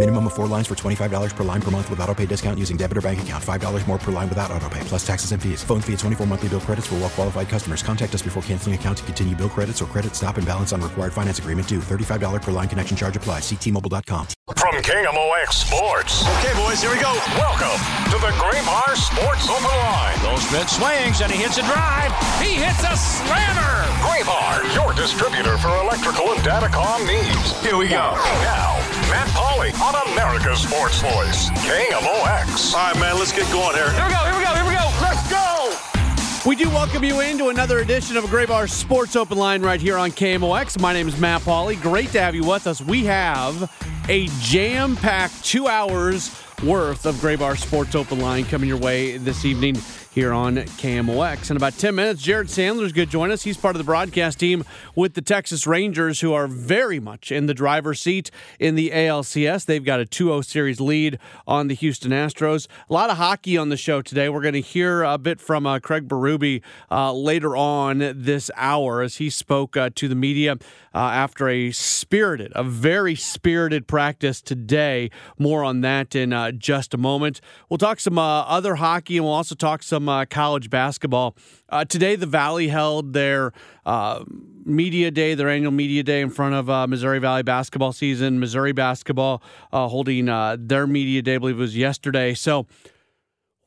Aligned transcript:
Minimum 0.00 0.28
of 0.28 0.32
four 0.32 0.46
lines 0.46 0.66
for 0.66 0.74
$25 0.74 1.36
per 1.36 1.44
line 1.44 1.60
per 1.60 1.70
month 1.70 1.90
with 1.90 2.00
auto 2.00 2.14
pay 2.14 2.24
discount 2.24 2.58
using 2.58 2.78
debit 2.78 2.96
or 2.96 3.02
bank 3.02 3.20
account. 3.20 3.44
$5 3.44 3.86
more 3.86 3.98
per 3.98 4.10
line 4.10 4.30
without 4.30 4.50
auto 4.50 4.66
pay, 4.70 4.80
plus 4.84 5.06
taxes 5.06 5.32
and 5.32 5.42
fees. 5.42 5.62
Phone 5.62 5.82
fee 5.82 5.92
at 5.92 5.98
24 5.98 6.26
monthly 6.26 6.48
bill 6.48 6.60
credits 6.60 6.86
for 6.86 6.94
well 6.94 7.10
qualified 7.10 7.50
customers. 7.50 7.82
Contact 7.82 8.14
us 8.14 8.22
before 8.22 8.42
canceling 8.44 8.74
account 8.74 8.96
to 8.96 9.04
continue 9.04 9.36
bill 9.36 9.50
credits 9.50 9.82
or 9.82 9.84
credit 9.92 10.16
stop 10.16 10.38
and 10.38 10.46
balance 10.46 10.72
on 10.72 10.80
required 10.80 11.12
finance 11.12 11.38
agreement 11.38 11.68
due. 11.68 11.80
$35 11.80 12.40
per 12.40 12.50
line 12.50 12.66
connection 12.66 12.96
charge 12.96 13.14
applies. 13.14 13.42
Ctmobile.com. 13.42 14.26
From 14.56 14.74
KMOX 14.80 15.68
Sports. 15.68 16.24
Okay, 16.40 16.56
boys, 16.56 16.80
here 16.80 16.96
we 16.96 17.00
go. 17.04 17.12
Welcome 17.36 17.76
to 18.08 18.16
the 18.24 18.32
Graybar 18.40 18.96
Sports 18.96 19.52
Open 19.52 19.68
Line. 19.84 20.16
Goldschmidt 20.24 20.70
swings 20.72 21.20
and 21.20 21.30
he 21.30 21.44
hits 21.44 21.58
a 21.58 21.62
drive. 21.68 22.08
He 22.40 22.56
hits 22.56 22.80
a 22.88 22.96
slammer. 22.96 23.84
Graybar, 24.00 24.64
your 24.74 24.94
distributor 24.94 25.58
for 25.58 25.68
electrical 25.84 26.32
and 26.32 26.40
datacom 26.40 27.04
needs. 27.04 27.52
Here 27.60 27.76
we 27.76 27.88
go. 27.88 28.16
Now, 28.48 28.80
Matt 29.10 29.26
Pauley 29.30 29.74
on 29.82 30.12
America's 30.12 30.60
Sports 30.60 31.00
Voice, 31.02 31.50
KMOX. 31.66 32.74
All 32.74 32.92
right, 32.92 33.00
man, 33.00 33.18
let's 33.18 33.32
get 33.32 33.50
going 33.50 33.74
here. 33.74 33.90
Here 33.90 34.06
we 34.06 34.12
go, 34.12 34.18
here 34.18 34.38
we 34.38 34.44
go, 34.44 34.54
here 34.54 34.64
we 34.64 34.74
go. 34.74 34.90
Let's 35.02 35.28
go. 35.28 36.48
We 36.48 36.54
do 36.54 36.70
welcome 36.70 37.02
you 37.02 37.20
into 37.20 37.48
another 37.48 37.80
edition 37.80 38.16
of 38.16 38.24
a 38.24 38.28
Graybar 38.28 38.70
Sports 38.70 39.16
Open 39.16 39.36
Line 39.36 39.62
right 39.62 39.80
here 39.80 39.98
on 39.98 40.10
KMOX. 40.12 40.80
My 40.80 40.92
name 40.92 41.08
is 41.08 41.18
Matt 41.18 41.42
Pauley. 41.42 41.80
Great 41.82 42.10
to 42.10 42.20
have 42.20 42.36
you 42.36 42.44
with 42.44 42.68
us. 42.68 42.80
We 42.80 43.04
have 43.06 43.70
a 44.08 44.28
jam 44.38 44.94
packed 44.94 45.44
two 45.44 45.66
hours 45.66 46.30
worth 46.62 47.04
of 47.04 47.16
Graybar 47.16 47.58
Sports 47.58 47.96
Open 47.96 48.20
Line 48.20 48.44
coming 48.44 48.68
your 48.68 48.78
way 48.78 49.16
this 49.16 49.44
evening 49.44 49.76
here 50.12 50.32
on 50.32 50.56
KMOX. 50.56 51.50
In 51.50 51.56
about 51.56 51.74
10 51.74 51.94
minutes, 51.94 52.20
Jared 52.20 52.48
Sandler's 52.48 52.92
going 52.92 53.06
to 53.06 53.12
join 53.12 53.30
us. 53.30 53.42
He's 53.42 53.56
part 53.56 53.76
of 53.76 53.78
the 53.78 53.84
broadcast 53.84 54.40
team 54.40 54.64
with 54.96 55.14
the 55.14 55.22
Texas 55.22 55.66
Rangers, 55.68 56.20
who 56.20 56.32
are 56.32 56.48
very 56.48 56.98
much 56.98 57.30
in 57.30 57.46
the 57.46 57.54
driver's 57.54 58.00
seat 58.00 58.30
in 58.58 58.74
the 58.74 58.90
ALCS. 58.90 59.66
They've 59.66 59.84
got 59.84 60.00
a 60.00 60.06
2 60.06 60.26
0 60.26 60.40
series 60.40 60.80
lead 60.80 61.18
on 61.46 61.68
the 61.68 61.74
Houston 61.74 62.10
Astros. 62.10 62.66
A 62.88 62.92
lot 62.92 63.10
of 63.10 63.18
hockey 63.18 63.56
on 63.56 63.68
the 63.68 63.76
show 63.76 64.02
today. 64.02 64.28
We're 64.28 64.42
going 64.42 64.54
to 64.54 64.60
hear 64.60 65.04
a 65.04 65.16
bit 65.16 65.40
from 65.40 65.64
uh, 65.64 65.78
Craig 65.78 66.08
Berube 66.08 66.60
uh, 66.90 67.12
later 67.12 67.56
on 67.56 67.98
this 67.98 68.50
hour 68.56 69.02
as 69.02 69.16
he 69.16 69.30
spoke 69.30 69.76
uh, 69.76 69.90
to 69.94 70.08
the 70.08 70.16
media 70.16 70.56
uh, 70.92 70.98
after 70.98 71.48
a 71.48 71.70
spirited, 71.70 72.52
a 72.56 72.64
very 72.64 73.14
spirited 73.14 73.86
practice 73.86 74.42
today. 74.42 75.10
More 75.38 75.62
on 75.62 75.82
that 75.82 76.16
in 76.16 76.32
uh, 76.32 76.50
just 76.50 76.94
a 76.94 76.98
moment. 76.98 77.40
We'll 77.68 77.78
talk 77.78 78.00
some 78.00 78.18
uh, 78.18 78.42
other 78.42 78.74
hockey 78.76 79.16
and 79.16 79.24
we'll 79.24 79.34
also 79.34 79.54
talk 79.54 79.82
some 79.84 79.99
uh, 80.08 80.24
college 80.24 80.70
basketball. 80.70 81.36
Uh, 81.68 81.84
today, 81.84 82.16
the 82.16 82.26
Valley 82.26 82.68
held 82.68 83.12
their 83.12 83.52
uh, 83.86 84.24
media 84.64 85.10
day, 85.10 85.34
their 85.34 85.48
annual 85.48 85.72
media 85.72 86.02
day 86.02 86.20
in 86.20 86.30
front 86.30 86.54
of 86.54 86.68
uh, 86.70 86.86
Missouri 86.86 87.18
Valley 87.18 87.42
basketball 87.42 87.92
season. 87.92 88.40
Missouri 88.40 88.72
basketball 88.72 89.42
uh, 89.72 89.88
holding 89.88 90.26
their 90.26 90.86
media 90.86 91.22
day, 91.22 91.36
I 91.36 91.38
believe 91.38 91.56
it 91.56 91.60
was 91.60 91.76
yesterday. 91.76 92.34
So 92.34 92.66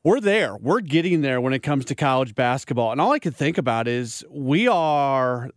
we're 0.04 0.20
there. 0.20 0.56
We're 0.56 0.80
getting 0.80 1.22
there 1.22 1.40
when 1.40 1.54
it 1.54 1.60
comes 1.60 1.86
to 1.86 1.94
college 1.94 2.34
basketball. 2.34 2.92
And 2.92 3.00
all 3.00 3.12
I 3.12 3.18
can 3.18 3.32
think 3.32 3.56
about 3.56 3.88
is 3.88 4.24
we 4.30 4.68
are 4.68 5.50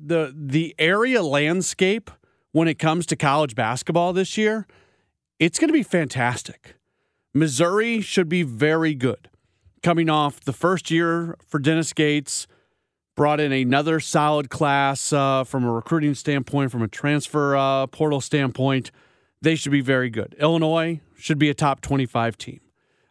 the 0.00 0.32
the 0.34 0.74
area 0.78 1.22
landscape 1.22 2.10
when 2.52 2.68
it 2.68 2.78
comes 2.78 3.06
to 3.06 3.16
college 3.16 3.54
basketball 3.56 4.12
this 4.12 4.38
year. 4.38 4.66
It's 5.40 5.58
going 5.58 5.68
to 5.68 5.72
be 5.72 5.82
fantastic. 5.82 6.76
Missouri 7.34 8.00
should 8.00 8.28
be 8.28 8.42
very 8.42 8.94
good 8.94 9.27
coming 9.82 10.08
off 10.10 10.40
the 10.40 10.52
first 10.52 10.90
year 10.90 11.36
for 11.46 11.58
Dennis 11.58 11.92
Gates, 11.92 12.46
brought 13.16 13.40
in 13.40 13.52
another 13.52 14.00
solid 14.00 14.48
class 14.48 15.12
uh, 15.12 15.44
from 15.44 15.64
a 15.64 15.72
recruiting 15.72 16.14
standpoint, 16.14 16.70
from 16.70 16.82
a 16.82 16.88
transfer 16.88 17.56
uh, 17.56 17.86
portal 17.88 18.20
standpoint. 18.20 18.90
They 19.42 19.54
should 19.54 19.72
be 19.72 19.80
very 19.80 20.10
good. 20.10 20.36
Illinois 20.38 21.00
should 21.16 21.38
be 21.38 21.50
a 21.50 21.54
top 21.54 21.80
25 21.80 22.38
team. 22.38 22.60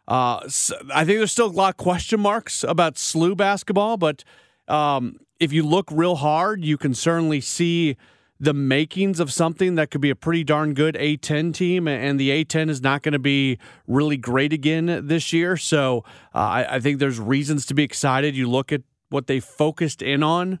Uh, 0.06 0.48
so 0.48 0.74
I 0.94 1.04
think 1.04 1.18
there's 1.18 1.32
still 1.32 1.46
a 1.46 1.52
lot 1.52 1.70
of 1.70 1.76
question 1.76 2.20
marks 2.20 2.64
about 2.64 2.94
SLU 2.94 3.36
basketball, 3.36 3.98
but 3.98 4.24
um, 4.66 5.18
if 5.38 5.52
you 5.52 5.62
look 5.62 5.88
real 5.92 6.16
hard, 6.16 6.64
you 6.64 6.78
can 6.78 6.94
certainly 6.94 7.42
see 7.42 7.96
the 8.40 8.54
makings 8.54 9.18
of 9.18 9.32
something 9.32 9.74
that 9.74 9.90
could 9.90 10.00
be 10.00 10.10
a 10.10 10.16
pretty 10.16 10.44
darn 10.44 10.72
good 10.72 10.94
A10 10.94 11.52
team, 11.52 11.88
and 11.88 12.20
the 12.20 12.30
A10 12.30 12.70
is 12.70 12.80
not 12.80 13.02
going 13.02 13.12
to 13.12 13.18
be 13.18 13.58
really 13.86 14.16
great 14.16 14.52
again 14.52 15.06
this 15.06 15.32
year. 15.32 15.56
So 15.56 16.04
uh, 16.34 16.38
I, 16.38 16.76
I, 16.76 16.80
think 16.80 17.00
there's 17.00 17.18
reasons 17.18 17.66
to 17.66 17.74
be 17.74 17.82
excited. 17.82 18.36
You 18.36 18.48
look 18.48 18.72
at 18.72 18.82
what 19.08 19.26
they 19.26 19.40
focused 19.40 20.02
in 20.02 20.22
on 20.22 20.60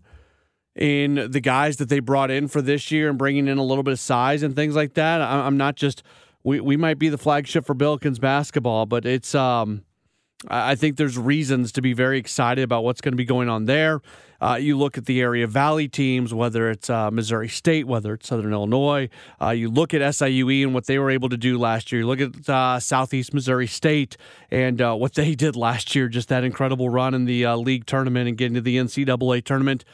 in 0.74 1.30
the 1.30 1.40
guys 1.40 1.76
that 1.76 1.88
they 1.88 2.00
brought 2.00 2.30
in 2.30 2.48
for 2.48 2.62
this 2.62 2.90
year 2.90 3.08
and 3.08 3.18
bringing 3.18 3.46
in 3.46 3.58
a 3.58 3.64
little 3.64 3.84
bit 3.84 3.92
of 3.92 4.00
size 4.00 4.42
and 4.42 4.56
things 4.56 4.74
like 4.74 4.94
that. 4.94 5.20
I, 5.20 5.46
I'm 5.46 5.56
not 5.56 5.76
just 5.76 6.02
we 6.42 6.60
we 6.60 6.76
might 6.76 6.98
be 6.98 7.08
the 7.08 7.18
flagship 7.18 7.64
for 7.64 7.74
Billikens 7.74 8.20
basketball, 8.20 8.86
but 8.86 9.04
it's 9.04 9.34
um 9.34 9.82
I 10.46 10.76
think 10.76 10.96
there's 10.96 11.18
reasons 11.18 11.72
to 11.72 11.82
be 11.82 11.92
very 11.92 12.18
excited 12.18 12.62
about 12.62 12.84
what's 12.84 13.00
going 13.00 13.12
to 13.12 13.16
be 13.16 13.24
going 13.24 13.48
on 13.48 13.64
there. 13.64 14.00
Uh, 14.40 14.58
you 14.60 14.76
look 14.76 14.96
at 14.96 15.06
the 15.06 15.20
area 15.20 15.46
valley 15.46 15.88
teams, 15.88 16.32
whether 16.32 16.70
it's 16.70 16.88
uh, 16.88 17.10
Missouri 17.10 17.48
State, 17.48 17.86
whether 17.86 18.14
it's 18.14 18.28
Southern 18.28 18.52
Illinois. 18.52 19.08
Uh, 19.40 19.50
you 19.50 19.68
look 19.68 19.92
at 19.92 20.00
SIUE 20.00 20.62
and 20.62 20.74
what 20.74 20.86
they 20.86 20.98
were 20.98 21.10
able 21.10 21.28
to 21.28 21.36
do 21.36 21.58
last 21.58 21.90
year. 21.90 22.02
You 22.02 22.06
look 22.06 22.20
at 22.20 22.48
uh, 22.48 22.78
Southeast 22.78 23.34
Missouri 23.34 23.66
State 23.66 24.16
and 24.50 24.80
uh, 24.80 24.94
what 24.94 25.14
they 25.14 25.34
did 25.36 25.56
last 25.56 25.94
year, 25.94 26.08
just 26.08 26.28
that 26.28 26.44
incredible 26.44 26.88
run 26.88 27.14
in 27.14 27.24
the 27.24 27.44
uh, 27.44 27.56
league 27.56 27.86
tournament 27.86 28.28
and 28.28 28.36
getting 28.36 28.54
to 28.54 28.60
the 28.60 28.76
NCAA 28.76 29.44
tournament. 29.44 29.84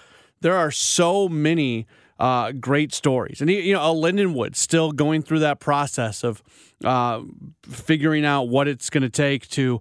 There 0.40 0.56
are 0.56 0.70
so 0.70 1.28
many 1.28 1.86
uh, 2.18 2.52
great 2.52 2.92
stories. 2.92 3.40
And, 3.40 3.50
you 3.50 3.72
know, 3.72 3.94
Lindenwood 3.94 4.56
still 4.56 4.92
going 4.92 5.22
through 5.22 5.40
that 5.40 5.58
process 5.58 6.22
of 6.22 6.42
uh, 6.84 7.22
figuring 7.62 8.24
out 8.24 8.44
what 8.48 8.68
it's 8.68 8.90
going 8.90 9.02
to 9.02 9.10
take 9.10 9.48
to 9.50 9.80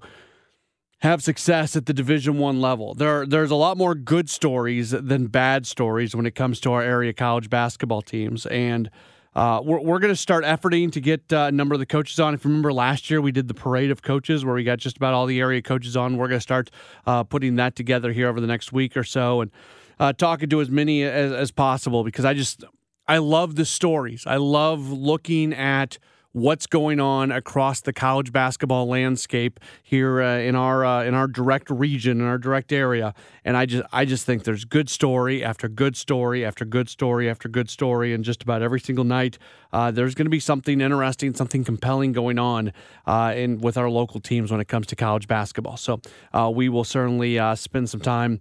have 1.04 1.22
success 1.22 1.76
at 1.76 1.86
the 1.86 1.94
division 1.94 2.38
one 2.38 2.62
level 2.62 2.94
there 2.94 3.26
there's 3.26 3.52
a 3.52 3.56
lot 3.56 3.76
more 3.76 3.94
good 3.94 4.30
stories 4.30 4.92
than 4.92 5.28
bad 5.28 5.68
stories 5.68 6.16
when 6.16 6.26
it 6.26 6.34
comes 6.34 6.62
to 6.62 6.72
our 6.72 6.82
area 6.82 7.12
college 7.12 7.50
basketball 7.50 8.02
teams 8.02 8.46
and 8.46 8.90
uh, 9.36 9.60
we're, 9.64 9.82
we're 9.82 10.00
going 10.00 10.14
to 10.14 10.16
start 10.16 10.46
efforting 10.46 10.92
to 10.92 11.02
get 11.02 11.34
uh, 11.34 11.48
a 11.48 11.52
number 11.52 11.74
of 11.74 11.80
the 11.80 11.88
coaches 11.88 12.20
on. 12.20 12.36
If 12.36 12.46
you 12.46 12.50
remember 12.50 12.72
last 12.72 13.10
year, 13.10 13.20
we 13.20 13.32
did 13.32 13.48
the 13.48 13.56
parade 13.56 13.90
of 13.90 14.04
coaches 14.04 14.46
where 14.46 14.54
we 14.54 14.64
got 14.64 14.78
just 14.78 14.98
about 14.98 15.16
all 15.16 15.26
the 15.26 15.40
area 15.40 15.60
coaches 15.60 15.98
on. 15.98 16.18
We're 16.18 16.28
going 16.28 16.38
to 16.38 16.42
start 16.44 16.70
uh, 17.08 17.24
putting 17.24 17.56
that 17.56 17.76
together 17.76 18.12
here 18.12 18.28
over 18.28 18.40
the 18.40 18.46
next 18.46 18.72
week 18.72 18.96
or 18.96 19.04
so 19.04 19.42
and 19.42 19.52
uh, 20.00 20.14
talking 20.14 20.50
to 20.50 20.62
as 20.62 20.70
many 20.70 21.02
as, 21.02 21.32
as 21.32 21.50
possible 21.50 22.04
because 22.04 22.26
I 22.26 22.36
just, 22.36 22.64
I 23.08 23.18
love 23.18 23.56
the 23.56 23.66
stories. 23.66 24.24
I 24.28 24.36
love 24.36 24.92
looking 24.92 25.52
at 25.52 25.98
what's 26.34 26.66
going 26.66 27.00
on 27.00 27.32
across 27.32 27.82
the 27.82 27.94
college 27.94 28.32
basketball 28.32 28.88
landscape 28.88 29.60
here 29.84 30.20
uh, 30.20 30.40
in 30.40 30.56
our 30.56 30.84
uh, 30.84 31.04
in 31.04 31.14
our 31.14 31.28
direct 31.28 31.70
region 31.70 32.20
in 32.20 32.26
our 32.26 32.40
direct 32.40 32.74
area 32.74 33.14
and 33.46 33.56
I 33.56 33.68
just 33.68 33.84
I 33.94 34.04
just 34.06 34.26
think 34.26 34.44
there's 34.44 34.66
good 34.66 34.90
story 34.90 35.44
after 35.44 35.70
good 35.70 35.96
story 35.96 36.44
after 36.44 36.66
good 36.66 36.90
story 36.90 37.30
after 37.30 37.48
good 37.48 37.70
story 37.70 38.16
and 38.16 38.24
just 38.24 38.42
about 38.42 38.64
every 38.64 38.80
single 38.80 39.06
night 39.06 39.38
uh, 39.72 39.92
there's 39.92 40.16
going 40.16 40.26
to 40.26 40.32
be 40.32 40.40
something 40.40 40.82
interesting 40.82 41.36
something 41.36 41.64
compelling 41.64 42.14
going 42.14 42.40
on 42.40 42.74
uh, 43.06 43.32
in 43.36 43.60
with 43.60 43.78
our 43.78 43.90
local 43.90 44.20
teams 44.20 44.52
when 44.52 44.60
it 44.60 44.68
comes 44.68 44.88
to 44.88 44.96
college 44.96 45.28
basketball 45.28 45.78
so 45.78 46.02
uh, 46.34 46.52
we 46.54 46.68
will 46.68 46.84
certainly 46.84 47.38
uh, 47.38 47.54
spend 47.54 47.88
some 47.92 48.02
time 48.02 48.40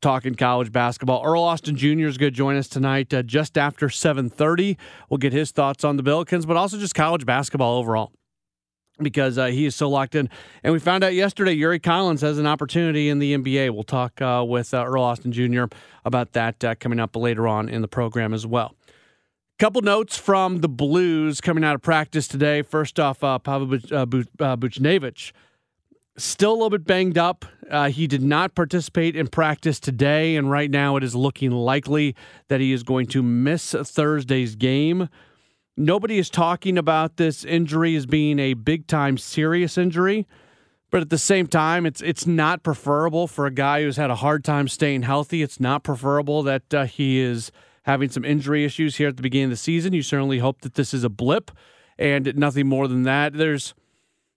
talking 0.00 0.34
college 0.34 0.72
basketball. 0.72 1.22
Earl 1.22 1.42
Austin 1.42 1.76
Jr. 1.76 2.06
is 2.06 2.16
going 2.16 2.32
to 2.32 2.34
join 2.34 2.56
us 2.56 2.68
tonight 2.68 3.12
just 3.26 3.58
after 3.58 3.88
7.30. 3.88 4.78
We'll 5.10 5.18
get 5.18 5.34
his 5.34 5.50
thoughts 5.50 5.84
on 5.84 5.98
the 5.98 6.02
Billikens, 6.02 6.46
but 6.46 6.56
also 6.56 6.78
just 6.78 6.94
college 7.02 7.26
basketball 7.26 7.78
overall 7.78 8.12
because 9.00 9.36
uh, 9.36 9.46
he 9.46 9.66
is 9.66 9.74
so 9.74 9.90
locked 9.90 10.14
in. 10.14 10.30
And 10.62 10.72
we 10.72 10.78
found 10.78 11.02
out 11.02 11.14
yesterday 11.14 11.50
Yuri 11.50 11.80
Collins 11.80 12.20
has 12.20 12.38
an 12.38 12.46
opportunity 12.46 13.08
in 13.08 13.18
the 13.18 13.34
NBA. 13.34 13.74
We'll 13.74 13.82
talk 13.82 14.22
uh, 14.22 14.44
with 14.46 14.72
uh, 14.72 14.84
Earl 14.84 15.02
Austin 15.02 15.32
Jr. 15.32 15.64
about 16.04 16.32
that 16.34 16.62
uh, 16.62 16.76
coming 16.76 17.00
up 17.00 17.16
later 17.16 17.48
on 17.48 17.68
in 17.68 17.82
the 17.82 17.88
program 17.88 18.32
as 18.32 18.46
well. 18.46 18.76
Couple 19.58 19.82
notes 19.82 20.16
from 20.16 20.60
the 20.60 20.68
Blues 20.68 21.40
coming 21.40 21.64
out 21.64 21.74
of 21.74 21.82
practice 21.82 22.28
today. 22.28 22.62
First 22.62 23.00
off, 23.00 23.24
uh, 23.24 23.40
Pavel 23.40 23.74
uh, 23.74 23.96
uh, 23.96 24.56
Buchnevich, 24.56 25.32
still 26.16 26.52
a 26.52 26.54
little 26.54 26.70
bit 26.70 26.84
banged 26.84 27.18
up. 27.18 27.44
Uh, 27.68 27.88
he 27.88 28.06
did 28.06 28.22
not 28.22 28.54
participate 28.54 29.16
in 29.16 29.26
practice 29.26 29.80
today, 29.80 30.36
and 30.36 30.52
right 30.52 30.70
now 30.70 30.96
it 30.96 31.02
is 31.02 31.16
looking 31.16 31.50
likely 31.50 32.14
that 32.46 32.60
he 32.60 32.72
is 32.72 32.84
going 32.84 33.08
to 33.08 33.24
miss 33.24 33.72
Thursday's 33.72 34.54
game. 34.54 35.08
Nobody 35.76 36.18
is 36.18 36.28
talking 36.28 36.76
about 36.76 37.16
this 37.16 37.44
injury 37.44 37.96
as 37.96 38.04
being 38.04 38.38
a 38.38 38.54
big 38.54 38.86
time 38.86 39.16
serious 39.16 39.78
injury, 39.78 40.26
but 40.90 41.00
at 41.00 41.08
the 41.08 41.18
same 41.18 41.46
time, 41.46 41.86
it's 41.86 42.02
it's 42.02 42.26
not 42.26 42.62
preferable 42.62 43.26
for 43.26 43.46
a 43.46 43.50
guy 43.50 43.82
who's 43.82 43.96
had 43.96 44.10
a 44.10 44.16
hard 44.16 44.44
time 44.44 44.68
staying 44.68 45.02
healthy. 45.02 45.42
It's 45.42 45.58
not 45.58 45.82
preferable 45.82 46.42
that 46.42 46.74
uh, 46.74 46.84
he 46.84 47.20
is 47.20 47.50
having 47.84 48.10
some 48.10 48.24
injury 48.24 48.64
issues 48.64 48.96
here 48.96 49.08
at 49.08 49.16
the 49.16 49.22
beginning 49.22 49.44
of 49.44 49.50
the 49.50 49.56
season. 49.56 49.94
You 49.94 50.02
certainly 50.02 50.38
hope 50.38 50.60
that 50.60 50.74
this 50.74 50.92
is 50.92 51.04
a 51.04 51.08
blip 51.08 51.50
and 51.98 52.36
nothing 52.36 52.68
more 52.68 52.86
than 52.86 53.04
that. 53.04 53.32
There's 53.32 53.74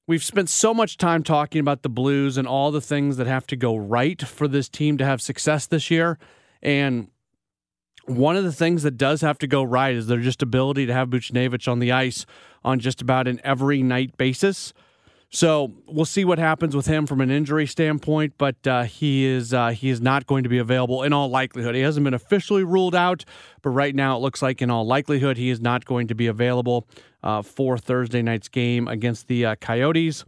we've 0.08 0.24
spent 0.24 0.50
so 0.50 0.74
much 0.74 0.98
time 0.98 1.22
talking 1.22 1.60
about 1.60 1.82
the 1.82 1.90
Blues 1.90 2.38
and 2.38 2.48
all 2.48 2.72
the 2.72 2.82
things 2.82 3.18
that 3.18 3.28
have 3.28 3.46
to 3.48 3.58
go 3.58 3.76
right 3.76 4.22
for 4.22 4.48
this 4.48 4.70
team 4.70 4.98
to 4.98 5.06
have 5.06 5.22
success 5.22 5.68
this 5.68 5.92
year. 5.92 6.18
And 6.62 7.10
one 8.06 8.36
of 8.36 8.44
the 8.44 8.52
things 8.52 8.84
that 8.84 8.98
does 8.98 9.22
have 9.22 9.38
to 9.40 9.48
go 9.48 9.64
right 9.64 9.96
is 9.96 10.08
their 10.08 10.20
just 10.20 10.42
ability 10.42 10.86
to 10.86 10.94
have 10.94 11.10
Buchnevich 11.10 11.68
on 11.72 11.80
the 11.80 11.92
ice 11.92 12.26
on 12.64 12.80
just 12.80 13.02
about 13.02 13.28
an 13.28 13.40
every 13.44 13.82
night 13.84 14.18
basis. 14.18 14.74
So 15.32 15.74
we'll 15.88 16.06
see 16.06 16.24
what 16.24 16.40
happens 16.40 16.76
with 16.76 16.86
him 16.86 17.06
from 17.08 17.20
an 17.20 17.30
injury 17.30 17.66
standpoint, 17.66 18.36
but 18.38 18.66
uh, 18.66 18.84
he 18.84 19.26
is 19.26 19.54
uh, 19.54 19.70
he 19.70 19.90
is 19.90 20.00
not 20.00 20.28
going 20.28 20.44
to 20.44 20.50
be 20.50 20.60
available 20.60 21.04
in 21.04 21.14
all 21.14 21.30
likelihood. 21.30 21.76
He 21.76 21.82
hasn't 21.82 22.04
been 22.04 22.14
officially 22.14 22.64
ruled 22.64 22.96
out, 22.96 23.26
but 23.62 23.72
right 23.72 23.94
now 23.94 24.16
it 24.16 24.20
looks 24.20 24.42
like 24.42 24.62
in 24.62 24.70
all 24.70 24.86
likelihood 24.86 25.38
he 25.38 25.50
is 25.50 25.60
not 25.60 25.84
going 25.84 26.08
to 26.08 26.16
be 26.16 26.28
available 26.28 26.88
uh, 27.24 27.42
for 27.42 27.78
Thursday 27.78 28.22
night's 28.22 28.48
game 28.48 28.88
against 28.88 29.28
the 29.28 29.46
uh, 29.46 29.56
Coyotes. 29.56 30.24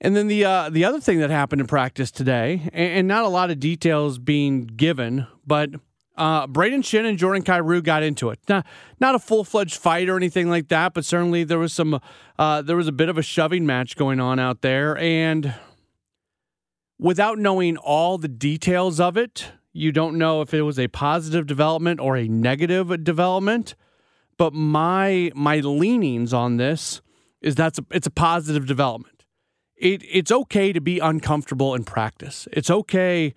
And 0.00 0.14
then 0.14 0.28
the 0.28 0.44
uh, 0.44 0.68
the 0.70 0.84
other 0.84 1.00
thing 1.00 1.18
that 1.20 1.30
happened 1.30 1.62
in 1.62 1.66
practice 1.66 2.10
today, 2.10 2.68
and, 2.72 2.98
and 2.98 3.08
not 3.08 3.24
a 3.24 3.28
lot 3.28 3.50
of 3.50 3.58
details 3.58 4.18
being 4.18 4.66
given, 4.66 5.26
but 5.46 5.70
uh, 6.16 6.46
Brayden 6.46 6.82
Schenn 6.82 7.06
and 7.06 7.18
Jordan 7.18 7.42
Kyrou 7.42 7.82
got 7.82 8.02
into 8.02 8.30
it. 8.30 8.38
Not, 8.48 8.66
not 9.00 9.14
a 9.14 9.18
full 9.18 9.44
fledged 9.44 9.76
fight 9.76 10.08
or 10.08 10.16
anything 10.16 10.48
like 10.48 10.68
that, 10.68 10.94
but 10.94 11.04
certainly 11.04 11.44
there 11.44 11.58
was 11.58 11.72
some 11.72 12.00
uh, 12.38 12.62
there 12.62 12.76
was 12.76 12.88
a 12.88 12.92
bit 12.92 13.08
of 13.08 13.18
a 13.18 13.22
shoving 13.22 13.66
match 13.66 13.96
going 13.96 14.20
on 14.20 14.38
out 14.38 14.62
there, 14.62 14.96
and 14.98 15.54
without 16.98 17.38
knowing 17.38 17.76
all 17.76 18.18
the 18.18 18.28
details 18.28 18.98
of 19.00 19.16
it, 19.16 19.52
you 19.72 19.92
don't 19.92 20.16
know 20.16 20.40
if 20.40 20.54
it 20.54 20.62
was 20.62 20.78
a 20.78 20.88
positive 20.88 21.46
development 21.46 22.00
or 22.00 22.16
a 22.16 22.26
negative 22.28 23.04
development. 23.04 23.74
But 24.38 24.52
my 24.52 25.30
my 25.34 25.60
leanings 25.60 26.32
on 26.32 26.56
this 26.56 27.00
is 27.40 27.54
that's 27.54 27.78
a, 27.78 27.84
it's 27.90 28.06
a 28.06 28.10
positive 28.10 28.66
development. 28.66 29.24
It 29.76 30.02
it's 30.10 30.32
okay 30.32 30.72
to 30.72 30.80
be 30.80 30.98
uncomfortable 30.98 31.74
in 31.74 31.84
practice. 31.84 32.48
It's 32.52 32.70
okay 32.70 33.34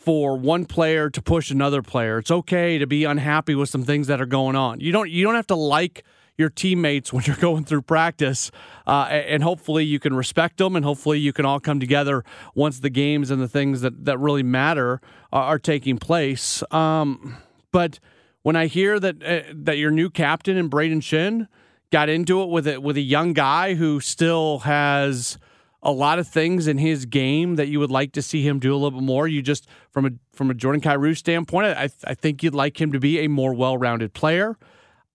for 0.00 0.34
one 0.34 0.64
player 0.64 1.10
to 1.10 1.20
push 1.20 1.50
another 1.50 1.82
player. 1.82 2.18
It's 2.18 2.30
okay 2.30 2.78
to 2.78 2.86
be 2.86 3.04
unhappy 3.04 3.54
with 3.54 3.68
some 3.68 3.84
things 3.84 4.06
that 4.06 4.20
are 4.20 4.26
going 4.26 4.56
on. 4.56 4.80
You 4.80 4.92
don't 4.92 5.10
you 5.10 5.24
don't 5.24 5.34
have 5.34 5.46
to 5.48 5.54
like 5.54 6.04
your 6.38 6.48
teammates 6.48 7.12
when 7.12 7.22
you're 7.24 7.36
going 7.36 7.64
through 7.64 7.82
practice, 7.82 8.50
uh, 8.86 9.08
and 9.10 9.42
hopefully 9.42 9.84
you 9.84 10.00
can 10.00 10.14
respect 10.14 10.56
them, 10.56 10.74
and 10.74 10.84
hopefully 10.84 11.18
you 11.18 11.32
can 11.34 11.44
all 11.44 11.60
come 11.60 11.78
together 11.78 12.24
once 12.54 12.80
the 12.80 12.90
games 12.90 13.30
and 13.30 13.40
the 13.42 13.48
things 13.48 13.82
that 13.82 14.06
that 14.06 14.18
really 14.18 14.42
matter 14.42 15.00
are, 15.32 15.42
are 15.42 15.58
taking 15.58 15.98
place. 15.98 16.62
Um, 16.70 17.36
but 17.70 18.00
when 18.42 18.56
I 18.56 18.66
hear 18.66 18.98
that 18.98 19.22
uh, 19.22 19.52
that 19.54 19.76
your 19.76 19.90
new 19.90 20.08
captain 20.08 20.56
and 20.56 20.70
Brayden 20.70 21.02
Schenn 21.02 21.46
got 21.92 22.08
into 22.08 22.40
it 22.40 22.48
with 22.48 22.66
it 22.66 22.82
with 22.82 22.96
a 22.96 23.02
young 23.02 23.34
guy 23.34 23.74
who 23.74 24.00
still 24.00 24.60
has 24.60 25.36
a 25.82 25.92
lot 25.92 26.18
of 26.18 26.28
things 26.28 26.66
in 26.66 26.78
his 26.78 27.06
game 27.06 27.56
that 27.56 27.68
you 27.68 27.80
would 27.80 27.90
like 27.90 28.12
to 28.12 28.22
see 28.22 28.46
him 28.46 28.58
do 28.58 28.72
a 28.72 28.76
little 28.76 29.00
bit 29.00 29.04
more. 29.04 29.26
You 29.26 29.42
just 29.42 29.66
from 29.90 30.06
a 30.06 30.10
from 30.32 30.50
a 30.50 30.54
Jordan 30.54 30.80
Kyrou 30.80 31.16
standpoint, 31.16 31.66
I 31.66 31.88
I 32.04 32.14
think 32.14 32.42
you'd 32.42 32.54
like 32.54 32.80
him 32.80 32.92
to 32.92 33.00
be 33.00 33.20
a 33.20 33.28
more 33.28 33.54
well 33.54 33.76
rounded 33.76 34.12
player. 34.12 34.56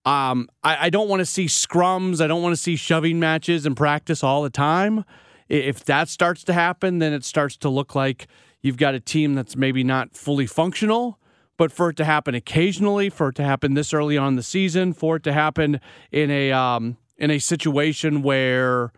Um, 0.04 0.48
I, 0.62 0.86
I 0.86 0.90
don't 0.90 1.08
want 1.08 1.20
to 1.20 1.26
see 1.26 1.46
scrums. 1.46 2.20
I 2.20 2.28
don't 2.28 2.42
want 2.42 2.54
to 2.54 2.60
see 2.60 2.76
shoving 2.76 3.18
matches 3.18 3.66
in 3.66 3.74
practice 3.74 4.22
all 4.22 4.42
the 4.42 4.50
time. 4.50 5.04
If 5.48 5.84
that 5.84 6.08
starts 6.08 6.44
to 6.44 6.52
happen, 6.52 6.98
then 7.00 7.12
it 7.12 7.24
starts 7.24 7.56
to 7.58 7.68
look 7.68 7.94
like 7.94 8.28
you've 8.60 8.76
got 8.76 8.94
a 8.94 9.00
team 9.00 9.34
that's 9.34 9.56
maybe 9.56 9.82
not 9.84 10.16
fully 10.16 10.46
functional. 10.46 11.18
But 11.56 11.72
for 11.72 11.88
it 11.88 11.96
to 11.96 12.04
happen 12.04 12.34
occasionally, 12.34 13.08
for 13.08 13.28
it 13.28 13.34
to 13.36 13.42
happen 13.42 13.74
this 13.74 13.94
early 13.94 14.18
on 14.18 14.36
the 14.36 14.42
season, 14.42 14.92
for 14.92 15.16
it 15.16 15.22
to 15.22 15.32
happen 15.32 15.80
in 16.12 16.30
a 16.30 16.52
um, 16.52 16.98
in 17.16 17.30
a 17.30 17.38
situation 17.38 18.22
where 18.22 18.92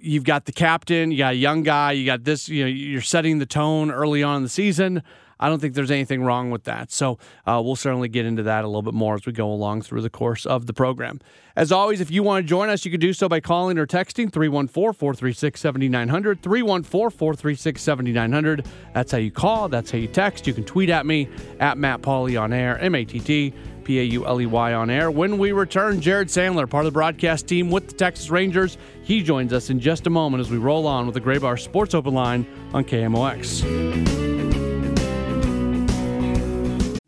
you've 0.00 0.24
got 0.24 0.44
the 0.44 0.52
captain, 0.52 1.10
you 1.10 1.18
got 1.18 1.32
a 1.32 1.36
young 1.36 1.62
guy, 1.62 1.92
you 1.92 2.06
got 2.06 2.24
this, 2.24 2.48
you 2.48 2.64
know, 2.64 2.68
you're 2.68 3.00
setting 3.00 3.38
the 3.38 3.46
tone 3.46 3.90
early 3.90 4.22
on 4.22 4.38
in 4.38 4.42
the 4.42 4.48
season. 4.48 5.02
I 5.40 5.48
don't 5.48 5.60
think 5.60 5.74
there's 5.74 5.90
anything 5.90 6.24
wrong 6.24 6.50
with 6.50 6.64
that. 6.64 6.90
So 6.90 7.18
uh, 7.46 7.60
we'll 7.64 7.76
certainly 7.76 8.08
get 8.08 8.26
into 8.26 8.42
that 8.44 8.64
a 8.64 8.66
little 8.66 8.82
bit 8.82 8.94
more 8.94 9.14
as 9.14 9.24
we 9.24 9.32
go 9.32 9.50
along 9.50 9.82
through 9.82 10.02
the 10.02 10.10
course 10.10 10.44
of 10.46 10.66
the 10.66 10.72
program. 10.72 11.20
As 11.54 11.70
always, 11.70 12.00
if 12.00 12.10
you 12.10 12.22
want 12.22 12.44
to 12.44 12.48
join 12.48 12.68
us, 12.68 12.84
you 12.84 12.90
can 12.90 13.00
do 13.00 13.12
so 13.12 13.28
by 13.28 13.40
calling 13.40 13.78
or 13.78 13.86
texting 13.86 14.32
314 14.32 14.68
436 14.68 15.60
7900. 15.60 16.42
314 16.42 17.16
436 17.16 17.82
7900. 17.82 18.66
That's 18.94 19.12
how 19.12 19.18
you 19.18 19.30
call, 19.30 19.68
that's 19.68 19.90
how 19.90 19.98
you 19.98 20.08
text. 20.08 20.46
You 20.46 20.54
can 20.54 20.64
tweet 20.64 20.90
at 20.90 21.06
me 21.06 21.28
at 21.60 21.78
Matt 21.78 22.02
Pauley 22.02 22.40
on 22.40 22.52
air, 22.52 22.78
M 22.78 22.94
A 22.94 23.04
T 23.04 23.20
T. 23.20 23.54
P 23.88 24.00
A 24.00 24.02
U 24.02 24.26
L 24.26 24.38
E 24.38 24.44
Y 24.44 24.74
on 24.74 24.90
air. 24.90 25.10
When 25.10 25.38
we 25.38 25.52
return, 25.52 25.98
Jared 26.02 26.28
Sandler, 26.28 26.68
part 26.68 26.84
of 26.84 26.92
the 26.92 26.94
broadcast 26.94 27.46
team 27.46 27.70
with 27.70 27.88
the 27.88 27.94
Texas 27.94 28.28
Rangers, 28.28 28.76
he 29.02 29.22
joins 29.22 29.50
us 29.54 29.70
in 29.70 29.80
just 29.80 30.06
a 30.06 30.10
moment 30.10 30.42
as 30.42 30.50
we 30.50 30.58
roll 30.58 30.86
on 30.86 31.06
with 31.06 31.14
the 31.14 31.20
Graybar 31.22 31.58
Sports 31.58 31.94
Open 31.94 32.12
Line 32.12 32.46
on 32.74 32.84
KMOX. 32.84 34.27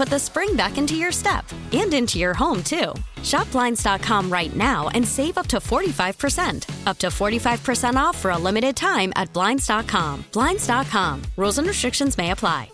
put 0.00 0.08
the 0.08 0.18
spring 0.18 0.56
back 0.56 0.78
into 0.78 0.96
your 0.96 1.12
step 1.12 1.44
and 1.72 1.92
into 1.92 2.18
your 2.18 2.32
home, 2.32 2.62
too. 2.62 2.94
Shop 3.22 3.50
Blinds.com 3.52 4.32
right 4.32 4.56
now 4.56 4.88
and 4.94 5.06
save 5.06 5.36
up 5.36 5.46
to 5.48 5.58
45%. 5.58 6.86
Up 6.86 6.96
to 6.96 7.08
45% 7.08 7.96
off 7.96 8.16
for 8.16 8.30
a 8.30 8.38
limited 8.38 8.74
time 8.76 9.12
at 9.14 9.30
Blinds.com. 9.34 10.24
Blinds.com. 10.32 11.20
Rules 11.36 11.58
and 11.58 11.68
restrictions 11.68 12.16
may 12.16 12.30
apply. 12.30 12.70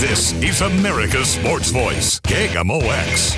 This 0.00 0.32
is 0.42 0.62
America's 0.62 1.28
Sports 1.28 1.70
Voice, 1.70 2.18
KMOX. 2.20 3.36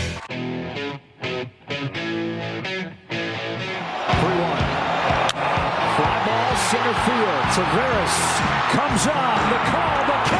3-1. 4.18 4.58
Fly 5.96 6.16
ball 6.26 6.56
center 6.70 6.94
field. 6.94 7.42
Taveras 7.54 8.14
comes 8.70 9.06
on. 9.08 9.50
The 9.50 9.58
call, 9.70 9.98
the 10.06 10.18
catch, 10.30 10.38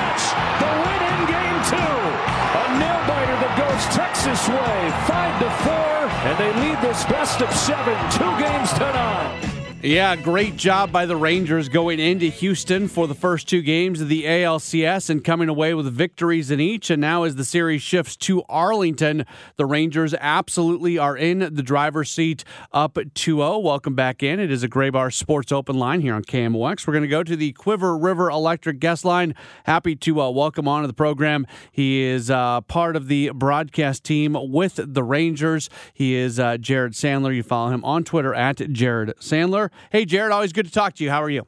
Texas 3.87 4.49
way. 4.49 4.91
Five 5.07 5.41
to 5.41 5.51
four, 5.65 6.09
and 6.27 6.39
they 6.39 6.53
lead 6.61 6.81
this 6.83 7.05
best 7.05 7.41
of 7.41 7.53
seven. 7.55 7.97
Two 8.11 8.33
games 8.39 8.73
to 8.75 8.81
none. 8.81 9.48
Yeah, 9.81 10.17
great 10.17 10.57
job 10.57 10.91
by 10.91 11.07
the 11.07 11.15
Rangers 11.15 11.69
going 11.69 12.01
into 12.01 12.27
Houston 12.27 12.89
for 12.89 13.07
the 13.07 13.15
first 13.15 13.49
two 13.49 13.63
games 13.63 14.01
of 14.01 14.09
the 14.09 14.25
ALCS 14.25 15.09
and 15.09 15.23
coming 15.23 15.49
away 15.49 15.73
with 15.73 15.87
victories 15.93 16.51
in 16.51 16.59
each. 16.59 16.91
And 16.91 17.01
now, 17.01 17.23
as 17.23 17.37
the 17.37 17.45
series 17.45 17.81
shifts 17.81 18.17
to 18.17 18.43
Arlington, 18.49 19.25
the 19.55 19.67
Rangers 19.67 20.15
absolutely 20.19 20.99
are 20.99 21.17
in 21.17 21.55
the 21.55 21.63
driver's 21.63 22.11
seat 22.11 22.43
up 22.73 22.99
2 23.15 23.37
0. 23.37 23.59
Welcome 23.59 23.95
back 23.95 24.21
in. 24.21 24.41
It 24.41 24.51
is 24.51 24.65
a 24.65 24.69
Graybar 24.69 25.15
Sports 25.15 25.53
Open 25.53 25.79
line 25.79 26.01
here 26.01 26.15
on 26.15 26.25
KMOX. 26.25 26.85
We're 26.85 26.95
going 26.95 27.03
to 27.03 27.09
go 27.09 27.23
to 27.23 27.37
the 27.37 27.53
Cuivre 27.53 28.03
River 28.03 28.31
Electric 28.31 28.81
guest 28.81 29.05
line. 29.05 29.33
Happy 29.63 29.95
to 29.95 30.21
uh, 30.21 30.29
welcome 30.31 30.67
on 30.67 30.81
to 30.81 30.89
the 30.89 30.93
program. 30.93 31.47
He 31.71 32.03
is 32.03 32.33
uh, 32.33 32.63
part 32.63 32.97
of 32.97 33.07
the 33.07 33.31
broadcast 33.33 34.03
team 34.03 34.37
with 34.37 34.81
the 34.83 35.05
Rangers. 35.05 35.71
He 35.95 36.17
is 36.17 36.41
uh, 36.41 36.57
Jared 36.57 36.95
Sandler. 36.95 37.33
You 37.33 37.45
follow 37.45 37.71
him 37.71 37.85
on 37.85 38.03
Twitter 38.03 38.35
at 38.35 38.57
Jared 38.73 39.15
Sandler. 39.21 39.68
Hey, 39.91 40.05
Jared, 40.05 40.33
always 40.33 40.53
good 40.53 40.67
to 40.67 40.73
talk 40.73 40.95
to 40.95 41.05
you. 41.05 41.11
How 41.11 41.23
are 41.23 41.31
you? 41.31 41.47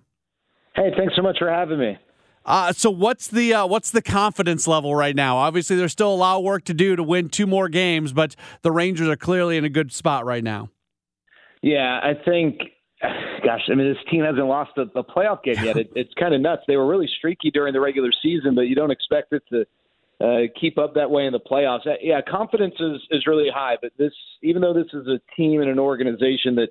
Hey, 0.74 0.90
thanks 0.96 1.14
so 1.16 1.22
much 1.22 1.38
for 1.38 1.50
having 1.50 1.78
me. 1.78 1.98
Uh, 2.44 2.72
so 2.72 2.90
what's 2.90 3.28
the 3.28 3.52
uh, 3.52 3.66
what's 3.66 3.90
the 3.90 4.00
confidence 4.00 4.66
level 4.66 4.94
right 4.94 5.14
now? 5.14 5.36
Obviously, 5.36 5.76
there's 5.76 5.92
still 5.92 6.12
a 6.12 6.16
lot 6.16 6.38
of 6.38 6.44
work 6.44 6.64
to 6.64 6.74
do 6.74 6.96
to 6.96 7.02
win 7.02 7.28
two 7.28 7.46
more 7.46 7.68
games, 7.68 8.12
but 8.12 8.34
the 8.62 8.72
Rangers 8.72 9.08
are 9.08 9.16
clearly 9.16 9.56
in 9.56 9.64
a 9.64 9.68
good 9.68 9.92
spot 9.92 10.24
right 10.24 10.42
now. 10.42 10.70
Yeah, 11.62 12.00
I 12.02 12.14
think. 12.24 12.60
Gosh, 13.02 13.62
I 13.70 13.74
mean, 13.74 13.88
this 13.88 14.02
team 14.10 14.24
hasn't 14.24 14.46
lost 14.46 14.72
a, 14.76 14.82
a 14.98 15.02
playoff 15.02 15.42
game 15.42 15.62
yet. 15.64 15.76
It, 15.76 15.90
it's 15.96 16.12
kind 16.14 16.34
of 16.34 16.40
nuts. 16.40 16.62
They 16.66 16.76
were 16.76 16.86
really 16.86 17.08
streaky 17.18 17.50
during 17.50 17.72
the 17.72 17.80
regular 17.80 18.10
season, 18.22 18.54
but 18.54 18.62
you 18.62 18.74
don't 18.74 18.90
expect 18.90 19.32
it 19.32 19.42
to 19.50 19.64
uh, 20.20 20.40
keep 20.60 20.76
up 20.78 20.94
that 20.94 21.10
way 21.10 21.24
in 21.26 21.32
the 21.32 21.40
playoffs. 21.40 21.86
Uh, 21.86 21.94
yeah, 22.02 22.20
confidence 22.20 22.74
is 22.78 23.00
is 23.10 23.26
really 23.26 23.48
high, 23.52 23.76
but 23.80 23.92
this, 23.98 24.12
even 24.42 24.60
though 24.62 24.74
this 24.74 24.88
is 24.92 25.06
a 25.06 25.20
team 25.36 25.60
and 25.60 25.70
an 25.70 25.78
organization 25.78 26.54
that 26.56 26.68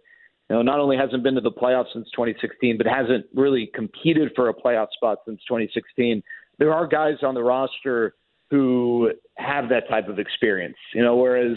you 0.50 0.56
know, 0.56 0.62
not 0.62 0.79
only 0.79 0.98
hasn't 0.98 1.24
been 1.24 1.36
to 1.36 1.41
the 1.41 1.51
playoffs 1.51 1.94
since 1.94 2.08
2016, 2.12 2.77
but 2.77 2.88
hasn't 2.88 3.25
really 3.36 3.70
competed 3.74 4.32
for 4.36 4.50
a 4.50 4.53
playoff 4.53 4.88
spot 4.94 5.20
since 5.25 5.39
2016. 5.48 6.24
There 6.58 6.74
are 6.74 6.88
guys 6.88 7.18
on 7.22 7.36
the 7.36 7.44
roster 7.44 8.15
who 8.50 9.12
have 9.38 9.70
that 9.70 9.88
type 9.88 10.08
of 10.08 10.18
experience, 10.18 10.77
you 10.96 11.03
know, 11.03 11.15
whereas, 11.15 11.56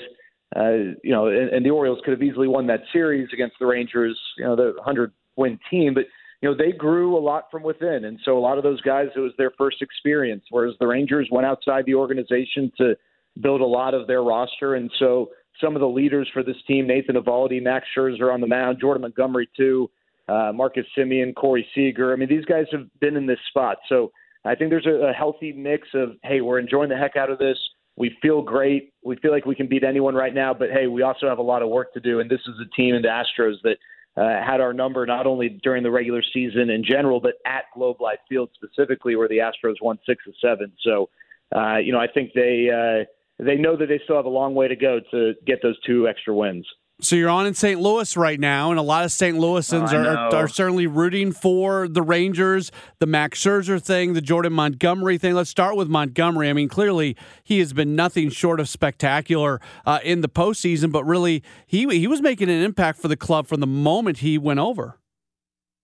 uh, 0.54 0.94
you 1.02 1.11
know, 1.11 1.28
and, 1.28 1.49
and 1.49 1.64
the 1.64 1.70
Orioles 1.70 2.00
could 2.04 2.11
have 2.11 2.22
easily 2.22 2.49
won 2.49 2.66
that 2.66 2.80
series 2.92 3.28
against 3.32 3.56
the 3.58 3.66
Rangers, 3.66 4.18
you 4.37 4.44
know, 4.44 4.54
the 4.54 4.72
100 4.76 5.11
win 5.37 5.58
team, 5.70 5.94
but, 5.94 6.04
you 6.42 6.50
know, 6.50 6.54
they 6.54 6.72
grew 6.72 7.16
a 7.16 7.18
lot 7.20 7.44
from 7.50 7.62
within. 7.62 8.04
And 8.04 8.18
so 8.25 8.37
a 8.37 8.40
lot 8.40 8.58
of 8.58 8.64
those 8.64 8.80
guys, 8.82 9.06
it 9.16 9.20
was 9.20 9.32
their 9.38 9.52
first 9.56 9.80
experience, 9.80 10.44
whereas 10.50 10.75
the 10.80 10.87
Rangers 10.87 11.28
went 11.32 11.46
outside 11.46 11.87
the 11.87 11.94
organization 11.94 12.70
to 12.76 12.94
build 13.40 13.62
a 13.62 13.66
lot 13.66 13.94
of 13.94 14.06
their 14.06 14.22
roster. 14.22 14.75
And 14.75 14.90
so, 14.99 15.30
some 15.61 15.76
of 15.76 15.80
the 15.80 15.88
leaders 15.88 16.28
for 16.32 16.42
this 16.42 16.56
team, 16.66 16.87
Nathan 16.87 17.16
Eovaldi, 17.16 17.62
Max 17.62 17.87
Scherzer 17.97 18.32
on 18.32 18.40
the 18.40 18.47
mound, 18.47 18.78
Jordan 18.80 19.02
Montgomery 19.02 19.49
too, 19.56 19.90
uh, 20.28 20.52
Marcus 20.54 20.87
Semien, 20.97 21.35
Corey 21.35 21.66
Seager. 21.75 22.12
I 22.12 22.16
mean, 22.16 22.28
these 22.28 22.44
guys 22.44 22.66
have 22.73 22.87
been 23.00 23.16
in 23.16 23.26
this 23.26 23.38
spot. 23.49 23.78
So 23.88 24.12
I 24.44 24.54
think 24.54 24.71
there's 24.71 24.87
a, 24.87 25.09
a 25.09 25.12
healthy 25.12 25.52
mix 25.52 25.88
of, 25.94 26.12
hey, 26.23 26.40
we're 26.40 26.59
enjoying 26.59 26.88
the 26.88 26.97
heck 26.97 27.16
out 27.16 27.30
of 27.30 27.38
this. 27.38 27.59
We 27.97 28.16
feel 28.23 28.40
great. 28.40 28.92
We 29.04 29.16
feel 29.16 29.30
like 29.30 29.44
we 29.44 29.54
can 29.54 29.68
beat 29.68 29.85
anyone 29.85 30.14
right 30.14 30.35
now, 30.35 30.54
but 30.54 30.71
hey, 30.71 30.87
we 30.87 31.02
also 31.02 31.28
have 31.28 31.38
a 31.38 31.42
lot 31.42 31.62
of 31.62 31.68
work 31.68 31.92
to 31.94 32.00
do. 32.00 32.21
And 32.21 32.30
this 32.30 32.40
is 32.40 32.54
a 32.61 32.75
team 32.75 32.94
in 32.94 33.02
the 33.02 33.09
Astros 33.09 33.56
that 33.64 33.76
uh, 34.16 34.44
had 34.44 34.61
our 34.61 34.73
number 34.73 35.04
not 35.06 35.26
only 35.26 35.61
during 35.62 35.82
the 35.82 35.90
regular 35.90 36.23
season 36.32 36.71
in 36.71 36.82
general, 36.85 37.21
but 37.21 37.35
at 37.47 37.64
Globe 37.75 38.00
Life 38.00 38.18
Field 38.28 38.50
specifically, 38.54 39.16
where 39.16 39.28
the 39.28 39.38
Astros 39.38 39.76
won 39.82 39.99
six 40.06 40.25
of 40.26 40.35
seven. 40.40 40.73
So, 40.80 41.11
uh, 41.54 41.76
you 41.76 41.92
know, 41.92 42.00
I 42.00 42.06
think 42.06 42.32
they. 42.35 42.68
Uh, 42.71 43.04
they 43.44 43.56
know 43.56 43.76
that 43.76 43.87
they 43.87 44.00
still 44.04 44.16
have 44.16 44.25
a 44.25 44.30
long 44.30 44.54
way 44.54 44.68
to 44.68 44.76
go 44.76 45.00
to 45.11 45.34
get 45.46 45.61
those 45.62 45.78
two 45.87 46.08
extra 46.08 46.34
wins. 46.34 46.66
So 47.02 47.16
you're 47.16 47.30
on 47.30 47.46
in 47.46 47.54
St. 47.54 47.80
Louis 47.80 48.16
right 48.16 48.38
now, 48.38 48.70
and 48.70 48.78
a 48.78 48.82
lot 48.82 49.04
of 49.04 49.11
St. 49.11 49.37
Louisans 49.37 49.92
oh, 49.92 49.96
are, 49.96 50.34
are 50.37 50.46
certainly 50.46 50.87
rooting 50.87 51.32
for 51.32 51.88
the 51.88 52.00
Rangers, 52.00 52.70
the 53.00 53.06
Max 53.06 53.42
Scherzer 53.42 53.82
thing, 53.82 54.12
the 54.12 54.20
Jordan 54.20 54.52
Montgomery 54.52 55.18
thing. 55.18 55.34
Let's 55.34 55.50
start 55.50 55.75
with 55.75 55.88
Montgomery. 55.88 56.49
I 56.49 56.52
mean, 56.52 56.68
clearly 56.68 57.16
he 57.42 57.58
has 57.58 57.72
been 57.72 57.96
nothing 57.96 58.30
short 58.30 58.61
of 58.61 58.68
spectacular 58.68 59.61
uh, 59.84 59.99
in 60.04 60.20
the 60.20 60.28
postseason, 60.28 60.92
but 60.92 61.04
really 61.04 61.42
he 61.66 61.88
he 61.88 62.06
was 62.06 62.22
making 62.22 62.49
an 62.49 62.62
impact 62.62 63.00
for 63.00 63.08
the 63.08 63.16
club 63.16 63.49
from 63.49 63.58
the 63.58 63.66
moment 63.66 64.18
he 64.18 64.38
went 64.38 64.61
over. 64.61 65.00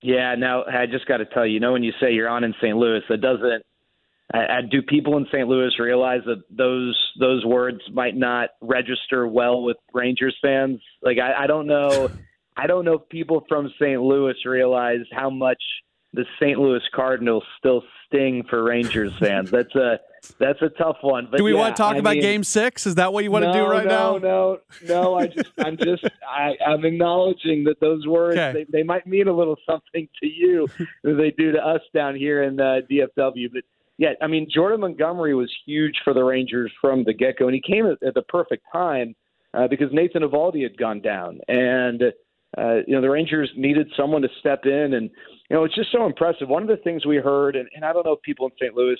Yeah, 0.00 0.36
now 0.36 0.62
I 0.66 0.86
just 0.86 1.06
got 1.06 1.16
to 1.16 1.24
tell 1.24 1.44
you, 1.44 1.54
you 1.54 1.60
know, 1.60 1.72
when 1.72 1.82
you 1.82 1.92
say 2.00 2.12
you're 2.12 2.28
on 2.28 2.44
in 2.44 2.54
St. 2.62 2.76
Louis, 2.76 3.00
that 3.08 3.20
doesn't 3.20 3.64
I, 4.32 4.38
I, 4.38 4.60
do 4.70 4.82
people 4.82 5.16
in 5.16 5.26
St. 5.32 5.48
Louis 5.48 5.70
realize 5.78 6.20
that 6.26 6.42
those 6.50 6.98
those 7.18 7.44
words 7.44 7.80
might 7.92 8.16
not 8.16 8.50
register 8.60 9.26
well 9.26 9.62
with 9.62 9.78
Rangers 9.94 10.36
fans? 10.42 10.80
Like 11.02 11.18
I, 11.18 11.44
I 11.44 11.46
don't 11.46 11.66
know, 11.66 12.10
I 12.56 12.66
don't 12.66 12.84
know 12.84 12.94
if 12.94 13.08
people 13.08 13.44
from 13.48 13.72
St. 13.80 14.00
Louis 14.00 14.34
realize 14.44 15.06
how 15.12 15.30
much 15.30 15.62
the 16.12 16.24
St. 16.40 16.58
Louis 16.58 16.82
Cardinals 16.94 17.44
still 17.58 17.82
sting 18.06 18.44
for 18.48 18.62
Rangers 18.62 19.12
fans. 19.18 19.50
That's 19.50 19.74
a 19.74 20.00
that's 20.38 20.60
a 20.62 20.68
tough 20.70 20.96
one. 21.02 21.28
But 21.30 21.38
do 21.38 21.44
we 21.44 21.52
yeah, 21.52 21.60
want 21.60 21.76
to 21.76 21.80
talk 21.82 21.94
I 21.94 21.98
about 21.98 22.14
mean, 22.14 22.22
Game 22.22 22.44
Six? 22.44 22.86
Is 22.86 22.96
that 22.96 23.12
what 23.12 23.24
you 23.24 23.30
want 23.30 23.44
no, 23.44 23.52
to 23.52 23.58
do 23.58 23.64
right 23.66 23.86
no, 23.86 23.90
now? 23.90 24.18
No, 24.18 24.58
no, 24.82 25.02
no. 25.02 25.18
I 25.18 25.26
just, 25.28 25.50
I'm 25.58 25.76
just, 25.76 26.04
I, 26.26 26.54
I'm 26.66 26.84
acknowledging 26.84 27.64
that 27.64 27.80
those 27.80 28.06
words 28.06 28.36
Okay. 28.36 28.64
they, 28.70 28.78
they 28.78 28.82
might 28.82 29.06
mean 29.06 29.28
a 29.28 29.32
little 29.32 29.56
something 29.64 30.08
to 30.20 30.26
you 30.26 30.68
that 31.04 31.14
they 31.14 31.30
do 31.30 31.52
to 31.52 31.64
us 31.64 31.80
down 31.94 32.16
here 32.16 32.42
in 32.42 32.60
uh, 32.60 32.80
DFW, 32.90 33.52
but 33.52 33.62
yeah, 33.98 34.10
I 34.22 34.28
mean, 34.28 34.46
Jordan 34.52 34.80
Montgomery 34.80 35.34
was 35.34 35.52
huge 35.66 35.94
for 36.04 36.14
the 36.14 36.22
Rangers 36.22 36.72
from 36.80 37.02
the 37.04 37.12
get 37.12 37.36
go, 37.38 37.46
and 37.46 37.54
he 37.54 37.60
came 37.60 37.84
at, 37.84 38.00
at 38.06 38.14
the 38.14 38.22
perfect 38.22 38.64
time 38.72 39.14
uh, 39.54 39.66
because 39.66 39.88
Nathan 39.92 40.22
Eovaldi 40.22 40.62
had 40.62 40.78
gone 40.78 41.00
down, 41.00 41.40
and 41.48 42.02
uh, 42.56 42.76
you 42.86 42.94
know 42.94 43.00
the 43.00 43.10
Rangers 43.10 43.50
needed 43.56 43.88
someone 43.96 44.22
to 44.22 44.28
step 44.38 44.60
in, 44.64 44.94
and 44.94 45.10
you 45.50 45.56
know 45.56 45.64
it's 45.64 45.74
just 45.74 45.90
so 45.90 46.06
impressive. 46.06 46.48
One 46.48 46.62
of 46.62 46.68
the 46.68 46.82
things 46.82 47.06
we 47.06 47.16
heard, 47.16 47.56
and, 47.56 47.68
and 47.74 47.84
I 47.84 47.92
don't 47.92 48.06
know 48.06 48.12
if 48.12 48.22
people 48.22 48.46
in 48.46 48.52
St. 48.60 48.74
Louis 48.74 48.98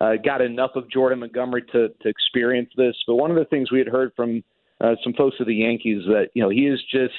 uh, 0.00 0.14
got 0.24 0.40
enough 0.40 0.72
of 0.74 0.90
Jordan 0.90 1.20
Montgomery 1.20 1.62
to 1.72 1.88
to 1.88 2.08
experience 2.08 2.70
this, 2.76 2.96
but 3.06 3.14
one 3.14 3.30
of 3.30 3.36
the 3.36 3.44
things 3.44 3.70
we 3.70 3.78
had 3.78 3.88
heard 3.88 4.10
from 4.16 4.42
uh, 4.80 4.96
some 5.04 5.12
folks 5.12 5.36
of 5.38 5.46
the 5.46 5.54
Yankees 5.54 6.02
that 6.06 6.30
you 6.34 6.42
know 6.42 6.48
he 6.48 6.66
is 6.66 6.80
just 6.90 7.14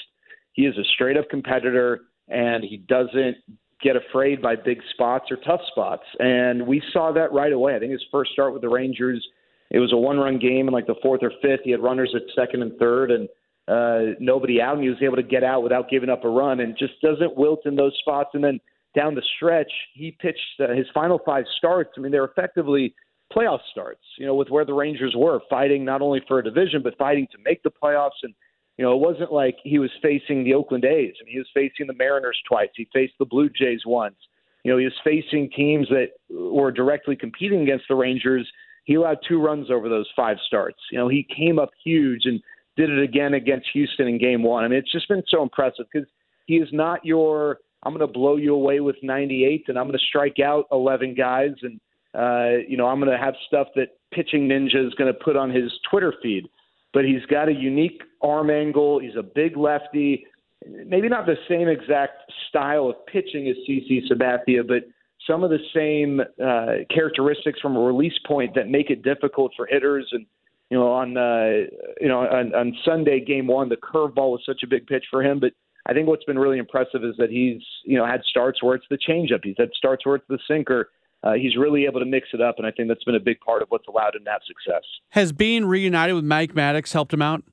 he 0.51 0.63
is 0.63 0.77
a 0.77 0.83
straight 0.93 1.15
up 1.15 1.29
competitor, 1.29 2.01
and 2.27 2.65
he 2.65 2.77
doesn't 2.77 3.37
get 3.83 3.95
afraid 3.95 4.41
by 4.41 4.55
big 4.55 4.79
spots 4.93 5.25
or 5.29 5.37
tough 5.37 5.61
spots. 5.71 6.03
And 6.19 6.65
we 6.65 6.81
saw 6.91 7.11
that 7.11 7.31
right 7.33 7.51
away. 7.51 7.75
I 7.75 7.79
think 7.79 7.91
his 7.91 8.03
first 8.11 8.31
start 8.31 8.53
with 8.53 8.61
the 8.61 8.69
Rangers, 8.69 9.25
it 9.69 9.79
was 9.79 9.91
a 9.91 9.97
one 9.97 10.17
run 10.17 10.39
game 10.39 10.67
in 10.67 10.73
like 10.73 10.87
the 10.87 10.95
fourth 11.01 11.21
or 11.21 11.31
fifth. 11.41 11.61
He 11.63 11.71
had 11.71 11.81
runners 11.81 12.13
at 12.15 12.21
second 12.35 12.61
and 12.61 12.77
third 12.77 13.11
and 13.11 13.27
uh, 13.67 14.15
nobody 14.19 14.61
out, 14.61 14.75
and 14.75 14.83
he 14.83 14.89
was 14.89 15.01
able 15.01 15.15
to 15.15 15.23
get 15.23 15.43
out 15.43 15.63
without 15.63 15.89
giving 15.89 16.09
up 16.09 16.25
a 16.25 16.29
run 16.29 16.59
and 16.59 16.77
just 16.77 16.99
doesn't 17.01 17.35
wilt 17.37 17.61
in 17.65 17.75
those 17.75 17.95
spots. 17.99 18.31
And 18.33 18.43
then 18.43 18.59
down 18.95 19.15
the 19.15 19.23
stretch, 19.37 19.71
he 19.93 20.11
pitched 20.19 20.39
uh, 20.59 20.73
his 20.73 20.85
final 20.93 21.19
five 21.25 21.45
starts. 21.57 21.91
I 21.97 22.01
mean, 22.01 22.11
they're 22.11 22.25
effectively 22.25 22.93
playoff 23.35 23.59
starts, 23.71 24.03
you 24.17 24.25
know, 24.25 24.35
with 24.35 24.49
where 24.49 24.65
the 24.65 24.73
Rangers 24.73 25.13
were 25.17 25.39
fighting 25.49 25.83
not 25.83 26.01
only 26.01 26.21
for 26.27 26.39
a 26.39 26.43
division, 26.43 26.81
but 26.83 26.97
fighting 26.97 27.27
to 27.31 27.37
make 27.43 27.63
the 27.63 27.71
playoffs. 27.71 28.21
And 28.21 28.33
you 28.77 28.85
know, 28.85 28.93
it 28.93 28.99
wasn't 28.99 29.31
like 29.31 29.57
he 29.63 29.77
was 29.79 29.91
facing 30.01 30.43
the 30.43 30.53
Oakland 30.53 30.85
A's. 30.85 31.13
I 31.21 31.25
mean, 31.25 31.33
he 31.33 31.39
was 31.39 31.49
facing 31.53 31.87
the 31.87 31.93
Mariners 31.93 32.39
twice. 32.47 32.69
He 32.75 32.87
faced 32.91 33.13
the 33.19 33.25
Blue 33.25 33.49
Jays 33.49 33.81
once. 33.85 34.15
You 34.63 34.71
know, 34.71 34.77
he 34.77 34.85
was 34.85 34.93
facing 35.03 35.49
teams 35.55 35.87
that 35.89 36.11
were 36.29 36.71
directly 36.71 37.15
competing 37.15 37.61
against 37.61 37.85
the 37.87 37.95
Rangers. 37.95 38.49
He 38.85 38.95
allowed 38.95 39.17
two 39.27 39.39
runs 39.39 39.69
over 39.69 39.89
those 39.89 40.09
five 40.15 40.37
starts. 40.47 40.79
You 40.91 40.97
know, 40.97 41.07
he 41.07 41.27
came 41.35 41.59
up 41.59 41.69
huge 41.83 42.21
and 42.25 42.41
did 42.75 42.89
it 42.89 43.03
again 43.03 43.33
against 43.33 43.67
Houston 43.73 44.07
in 44.07 44.17
game 44.17 44.41
one. 44.41 44.63
I 44.63 44.67
mean, 44.67 44.79
it's 44.79 44.91
just 44.91 45.07
been 45.07 45.23
so 45.27 45.43
impressive 45.43 45.85
because 45.91 46.07
he 46.47 46.55
is 46.55 46.69
not 46.71 47.05
your, 47.05 47.59
I'm 47.83 47.93
going 47.93 48.07
to 48.07 48.11
blow 48.11 48.37
you 48.37 48.55
away 48.55 48.79
with 48.79 48.95
98 49.03 49.65
and 49.67 49.77
I'm 49.77 49.85
going 49.85 49.99
to 49.99 50.05
strike 50.05 50.39
out 50.39 50.65
11 50.71 51.13
guys 51.15 51.51
and, 51.61 51.79
uh, 52.15 52.63
you 52.67 52.77
know, 52.77 52.87
I'm 52.87 52.99
going 52.99 53.11
to 53.11 53.23
have 53.23 53.35
stuff 53.47 53.67
that 53.75 53.89
pitching 54.11 54.47
ninja 54.47 54.85
is 54.85 54.93
going 54.95 55.11
to 55.11 55.19
put 55.19 55.35
on 55.35 55.49
his 55.49 55.71
Twitter 55.89 56.13
feed. 56.21 56.47
But 56.93 57.05
he's 57.05 57.25
got 57.25 57.49
a 57.49 57.53
unique 57.53 58.01
arm 58.21 58.49
angle. 58.49 58.99
He's 58.99 59.15
a 59.17 59.23
big 59.23 59.57
lefty. 59.57 60.25
Maybe 60.65 61.09
not 61.09 61.25
the 61.25 61.35
same 61.49 61.67
exact 61.67 62.31
style 62.49 62.89
of 62.89 63.05
pitching 63.07 63.47
as 63.49 63.55
CC 63.67 64.01
Sabathia, 64.09 64.65
but 64.65 64.83
some 65.27 65.43
of 65.43 65.49
the 65.49 65.59
same 65.73 66.19
uh, 66.21 66.85
characteristics 66.93 67.59
from 67.59 67.75
a 67.75 67.79
release 67.79 68.17
point 68.25 68.55
that 68.55 68.69
make 68.69 68.89
it 68.89 69.03
difficult 69.03 69.51
for 69.55 69.65
hitters. 69.65 70.07
And 70.11 70.25
you 70.69 70.77
know, 70.77 70.91
on 70.91 71.17
uh, 71.17 71.67
you 71.99 72.07
know 72.07 72.19
on, 72.19 72.53
on 72.55 72.77
Sunday, 72.85 73.23
Game 73.23 73.47
One, 73.47 73.69
the 73.69 73.77
curveball 73.77 74.31
was 74.31 74.41
such 74.45 74.61
a 74.63 74.67
big 74.67 74.87
pitch 74.87 75.05
for 75.09 75.23
him. 75.23 75.39
But 75.39 75.53
I 75.85 75.93
think 75.93 76.07
what's 76.07 76.23
been 76.23 76.39
really 76.39 76.57
impressive 76.57 77.03
is 77.03 77.15
that 77.17 77.29
he's 77.29 77.61
you 77.85 77.97
know 77.97 78.05
had 78.05 78.21
starts 78.23 78.63
where 78.63 78.75
it's 78.75 78.85
the 78.89 78.97
changeup, 78.97 79.41
he's 79.43 79.55
had 79.57 79.69
starts 79.75 80.05
where 80.05 80.15
it's 80.15 80.27
the 80.29 80.39
sinker. 80.47 80.89
Uh, 81.23 81.33
he's 81.33 81.55
really 81.55 81.85
able 81.85 81.99
to 82.01 82.05
mix 82.05 82.27
it 82.33 82.41
up, 82.41 82.55
and 82.57 82.67
I 82.67 82.71
think 82.71 82.89
that's 82.89 83.03
been 83.05 83.15
a 83.15 83.19
big 83.19 83.39
part 83.39 83.61
of 83.61 83.69
what's 83.69 83.87
allowed 83.87 84.15
him 84.15 84.23
that 84.25 84.41
success. 84.45 84.83
Has 85.09 85.31
being 85.31 85.65
reunited 85.65 86.15
with 86.15 86.25
Mike 86.25 86.53
Maddux 86.53 86.91
helped 86.91 87.13
him 87.13 87.21
out? 87.21 87.43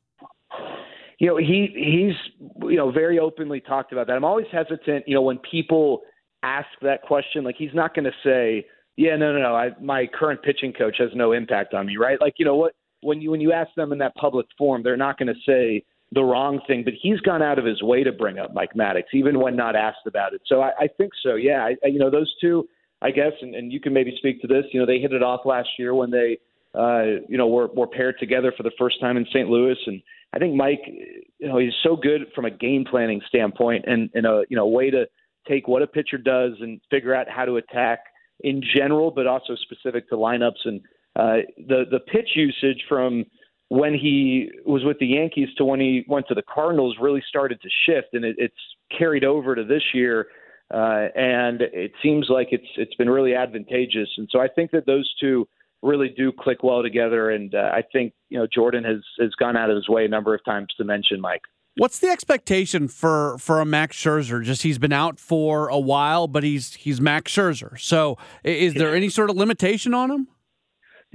You 1.18 1.28
know, 1.28 1.36
he 1.36 1.68
he's 1.74 2.48
you 2.68 2.76
know 2.76 2.90
very 2.90 3.18
openly 3.18 3.60
talked 3.60 3.92
about 3.92 4.06
that. 4.08 4.16
I'm 4.16 4.24
always 4.24 4.46
hesitant, 4.50 5.06
you 5.06 5.14
know, 5.14 5.22
when 5.22 5.38
people 5.38 6.02
ask 6.42 6.68
that 6.82 7.02
question. 7.02 7.44
Like 7.44 7.56
he's 7.58 7.74
not 7.74 7.94
going 7.94 8.06
to 8.06 8.12
say, 8.24 8.66
"Yeah, 8.96 9.16
no, 9.16 9.32
no, 9.32 9.40
no. 9.40 9.54
I, 9.54 9.70
my 9.80 10.06
current 10.06 10.42
pitching 10.42 10.72
coach 10.72 10.96
has 10.98 11.10
no 11.14 11.32
impact 11.32 11.74
on 11.74 11.86
me." 11.86 11.96
Right? 11.96 12.20
Like 12.20 12.34
you 12.38 12.44
know 12.44 12.56
what? 12.56 12.72
When 13.02 13.20
you 13.20 13.30
when 13.30 13.40
you 13.40 13.52
ask 13.52 13.70
them 13.76 13.92
in 13.92 13.98
that 13.98 14.14
public 14.16 14.46
forum, 14.58 14.82
they're 14.82 14.96
not 14.96 15.18
going 15.18 15.28
to 15.28 15.40
say 15.46 15.84
the 16.12 16.24
wrong 16.24 16.60
thing. 16.66 16.84
But 16.84 16.94
he's 17.00 17.20
gone 17.20 17.42
out 17.42 17.58
of 17.58 17.64
his 17.64 17.82
way 17.82 18.04
to 18.04 18.12
bring 18.12 18.38
up 18.38 18.52
Mike 18.54 18.74
Maddux, 18.76 19.04
even 19.14 19.40
when 19.40 19.56
not 19.56 19.76
asked 19.76 20.06
about 20.06 20.34
it. 20.34 20.42
So 20.46 20.60
I, 20.60 20.70
I 20.80 20.88
think 20.88 21.12
so. 21.22 21.34
Yeah, 21.34 21.64
I, 21.64 21.76
I, 21.84 21.88
you 21.88 21.98
know 21.98 22.10
those 22.10 22.32
two. 22.40 22.68
I 23.02 23.10
guess, 23.10 23.32
and, 23.40 23.54
and 23.54 23.72
you 23.72 23.80
can 23.80 23.92
maybe 23.92 24.14
speak 24.18 24.40
to 24.42 24.46
this. 24.46 24.64
You 24.72 24.80
know, 24.80 24.86
they 24.86 24.98
hit 24.98 25.12
it 25.12 25.22
off 25.22 25.40
last 25.44 25.68
year 25.78 25.94
when 25.94 26.10
they, 26.10 26.38
uh, 26.74 27.22
you 27.28 27.38
know, 27.38 27.48
were 27.48 27.68
were 27.68 27.86
paired 27.86 28.16
together 28.18 28.52
for 28.56 28.62
the 28.62 28.72
first 28.78 29.00
time 29.00 29.16
in 29.16 29.24
St. 29.26 29.48
Louis, 29.48 29.76
and 29.86 30.02
I 30.32 30.38
think 30.38 30.54
Mike, 30.54 30.82
you 30.86 31.48
know, 31.48 31.58
he's 31.58 31.72
so 31.82 31.96
good 31.96 32.26
from 32.34 32.44
a 32.44 32.50
game 32.50 32.84
planning 32.88 33.20
standpoint 33.28 33.84
and 33.86 34.10
in 34.14 34.24
a 34.24 34.42
you 34.48 34.56
know 34.56 34.66
way 34.66 34.90
to 34.90 35.06
take 35.48 35.66
what 35.66 35.82
a 35.82 35.86
pitcher 35.86 36.18
does 36.18 36.52
and 36.60 36.80
figure 36.90 37.14
out 37.14 37.28
how 37.28 37.44
to 37.44 37.56
attack 37.56 38.00
in 38.40 38.62
general, 38.76 39.10
but 39.10 39.26
also 39.26 39.56
specific 39.56 40.08
to 40.08 40.16
lineups. 40.16 40.64
And 40.64 40.80
uh, 41.16 41.46
the 41.56 41.84
the 41.90 42.00
pitch 42.00 42.30
usage 42.34 42.84
from 42.88 43.24
when 43.68 43.94
he 43.94 44.50
was 44.66 44.84
with 44.84 44.98
the 44.98 45.06
Yankees 45.06 45.48
to 45.56 45.64
when 45.64 45.80
he 45.80 46.04
went 46.08 46.26
to 46.28 46.34
the 46.34 46.42
Cardinals 46.42 46.96
really 47.00 47.22
started 47.28 47.60
to 47.62 47.68
shift, 47.86 48.08
and 48.12 48.24
it, 48.24 48.36
it's 48.38 48.54
carried 48.96 49.24
over 49.24 49.54
to 49.54 49.64
this 49.64 49.82
year. 49.94 50.26
Uh, 50.72 51.08
and 51.16 51.62
it 51.62 51.92
seems 52.02 52.26
like 52.28 52.48
it's 52.52 52.66
it's 52.76 52.94
been 52.94 53.10
really 53.10 53.34
advantageous. 53.34 54.08
And 54.16 54.28
so 54.30 54.40
I 54.40 54.48
think 54.48 54.70
that 54.70 54.86
those 54.86 55.12
two 55.20 55.48
really 55.82 56.08
do 56.08 56.32
click 56.32 56.62
well 56.62 56.82
together. 56.82 57.30
And 57.30 57.54
uh, 57.54 57.70
I 57.72 57.82
think 57.92 58.12
you 58.28 58.38
know 58.38 58.46
Jordan 58.52 58.84
has 58.84 59.02
has 59.18 59.34
gone 59.34 59.56
out 59.56 59.70
of 59.70 59.76
his 59.76 59.88
way 59.88 60.04
a 60.04 60.08
number 60.08 60.34
of 60.34 60.44
times 60.44 60.68
to 60.78 60.84
mention 60.84 61.20
Mike. 61.20 61.42
What's 61.76 61.98
the 61.98 62.08
expectation 62.08 62.88
for 62.88 63.38
for 63.38 63.60
a 63.60 63.64
Max 63.64 63.96
Scherzer? 63.96 64.42
Just 64.42 64.62
he's 64.62 64.78
been 64.78 64.92
out 64.92 65.18
for 65.18 65.68
a 65.68 65.78
while, 65.78 66.28
but 66.28 66.42
he's 66.42 66.74
he's 66.74 67.00
Max 67.00 67.32
Scherzer. 67.32 67.78
So 67.78 68.18
is 68.44 68.74
there 68.74 68.94
any 68.94 69.08
sort 69.08 69.30
of 69.30 69.36
limitation 69.36 69.94
on 69.94 70.10
him? 70.10 70.28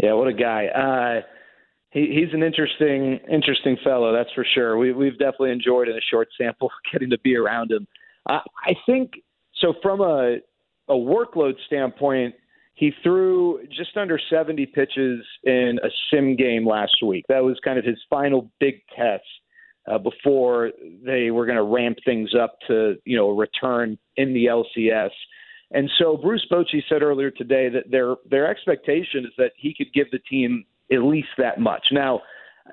Yeah, 0.01 0.13
what 0.13 0.27
a 0.27 0.33
guy. 0.33 0.67
Uh, 0.67 1.21
he, 1.91 2.07
he's 2.07 2.33
an 2.33 2.43
interesting 2.43 3.19
interesting 3.31 3.77
fellow, 3.83 4.13
that's 4.13 4.31
for 4.33 4.45
sure. 4.53 4.77
We, 4.77 4.91
we've 4.91 5.17
definitely 5.17 5.51
enjoyed 5.51 5.88
in 5.88 5.95
a 5.95 6.01
short 6.12 6.27
sample 6.38 6.69
getting 6.91 7.09
to 7.12 7.19
be 7.19 7.35
around 7.35 7.71
him. 7.71 7.88
Uh, 8.27 8.39
I 8.65 8.74
think 8.85 9.12
so. 9.57 9.74
From 9.81 10.01
a 10.01 10.38
a 10.88 10.93
workload 10.93 11.53
standpoint, 11.65 12.35
he 12.75 12.91
threw 13.01 13.59
just 13.69 13.97
under 13.97 14.19
70 14.29 14.65
pitches 14.67 15.25
in 15.43 15.79
a 15.83 15.88
sim 16.12 16.35
game 16.35 16.67
last 16.67 16.97
week. 17.05 17.25
That 17.29 17.43
was 17.43 17.57
kind 17.63 17.79
of 17.79 17.85
his 17.85 17.97
final 18.09 18.51
big 18.59 18.81
test 18.95 19.24
uh, 19.89 19.97
before 19.97 20.71
they 21.03 21.31
were 21.31 21.45
going 21.45 21.57
to 21.57 21.63
ramp 21.63 21.97
things 22.05 22.31
up 22.39 22.57
to 22.67 22.95
you 23.05 23.17
know 23.17 23.29
a 23.29 23.33
return 23.33 23.97
in 24.17 24.33
the 24.33 24.45
LCS. 24.45 25.12
And 25.71 25.89
so 25.97 26.17
Bruce 26.17 26.45
Bochy 26.51 26.83
said 26.88 27.01
earlier 27.01 27.31
today 27.31 27.69
that 27.69 27.89
their 27.89 28.15
their 28.29 28.47
expectation 28.50 29.25
is 29.25 29.31
that 29.38 29.51
he 29.57 29.74
could 29.75 29.91
give 29.93 30.12
the 30.12 30.19
team 30.19 30.65
at 30.91 31.01
least 31.01 31.29
that 31.37 31.59
much. 31.59 31.87
Now, 31.91 32.22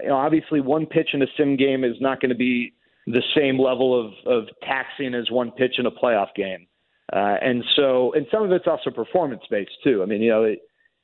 you 0.01 0.09
know, 0.09 0.17
obviously, 0.17 0.61
one 0.61 0.87
pitch 0.87 1.11
in 1.13 1.23
a 1.23 1.27
sim 1.37 1.57
game 1.57 1.85
is 1.85 1.97
not 2.01 2.21
going 2.21 2.31
to 2.31 2.37
be 2.37 2.75
the 3.07 3.23
same 3.37 3.59
level 3.59 3.99
of 3.99 4.13
of 4.27 4.49
taxing 4.63 5.15
as 5.15 5.31
one 5.31 5.51
pitch 5.53 5.75
in 5.79 5.87
a 5.87 5.91
playoff 5.91 6.35
game. 6.35 6.67
Uh, 7.13 7.37
and 7.43 7.65
so, 7.77 8.13
and 8.15 8.27
some 8.31 8.43
of 8.43 8.53
it's 8.53 8.67
also 8.67 8.91
performance 8.91 9.43
based 9.51 9.73
too. 9.85 10.03
I 10.03 10.07
mean, 10.07 10.23
you 10.23 10.31
know, 10.31 10.45
it, 10.45 10.61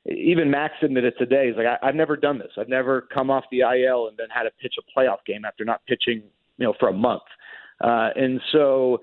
even 0.07 0.51
Max 0.51 0.75
admitted 0.83 1.15
today, 1.19 1.49
he's 1.49 1.57
like, 1.57 1.67
I, 1.67 1.87
I've 1.87 1.95
never 1.95 2.17
done 2.17 2.39
this. 2.39 2.53
I've 2.57 2.69
never 2.69 3.03
come 3.13 3.31
off 3.31 3.45
the 3.51 3.61
IL 3.61 4.09
and 4.09 4.17
then 4.17 4.29
had 4.31 4.45
to 4.45 4.51
pitch 4.61 4.75
a 4.79 4.99
playoff 4.99 5.19
game 5.27 5.45
after 5.45 5.65
not 5.65 5.83
pitching, 5.87 6.23
you 6.57 6.67
know, 6.67 6.75
for 6.79 6.89
a 6.89 6.93
month. 6.93 7.23
Uh, 7.83 8.11
and 8.17 8.41
so 8.53 8.99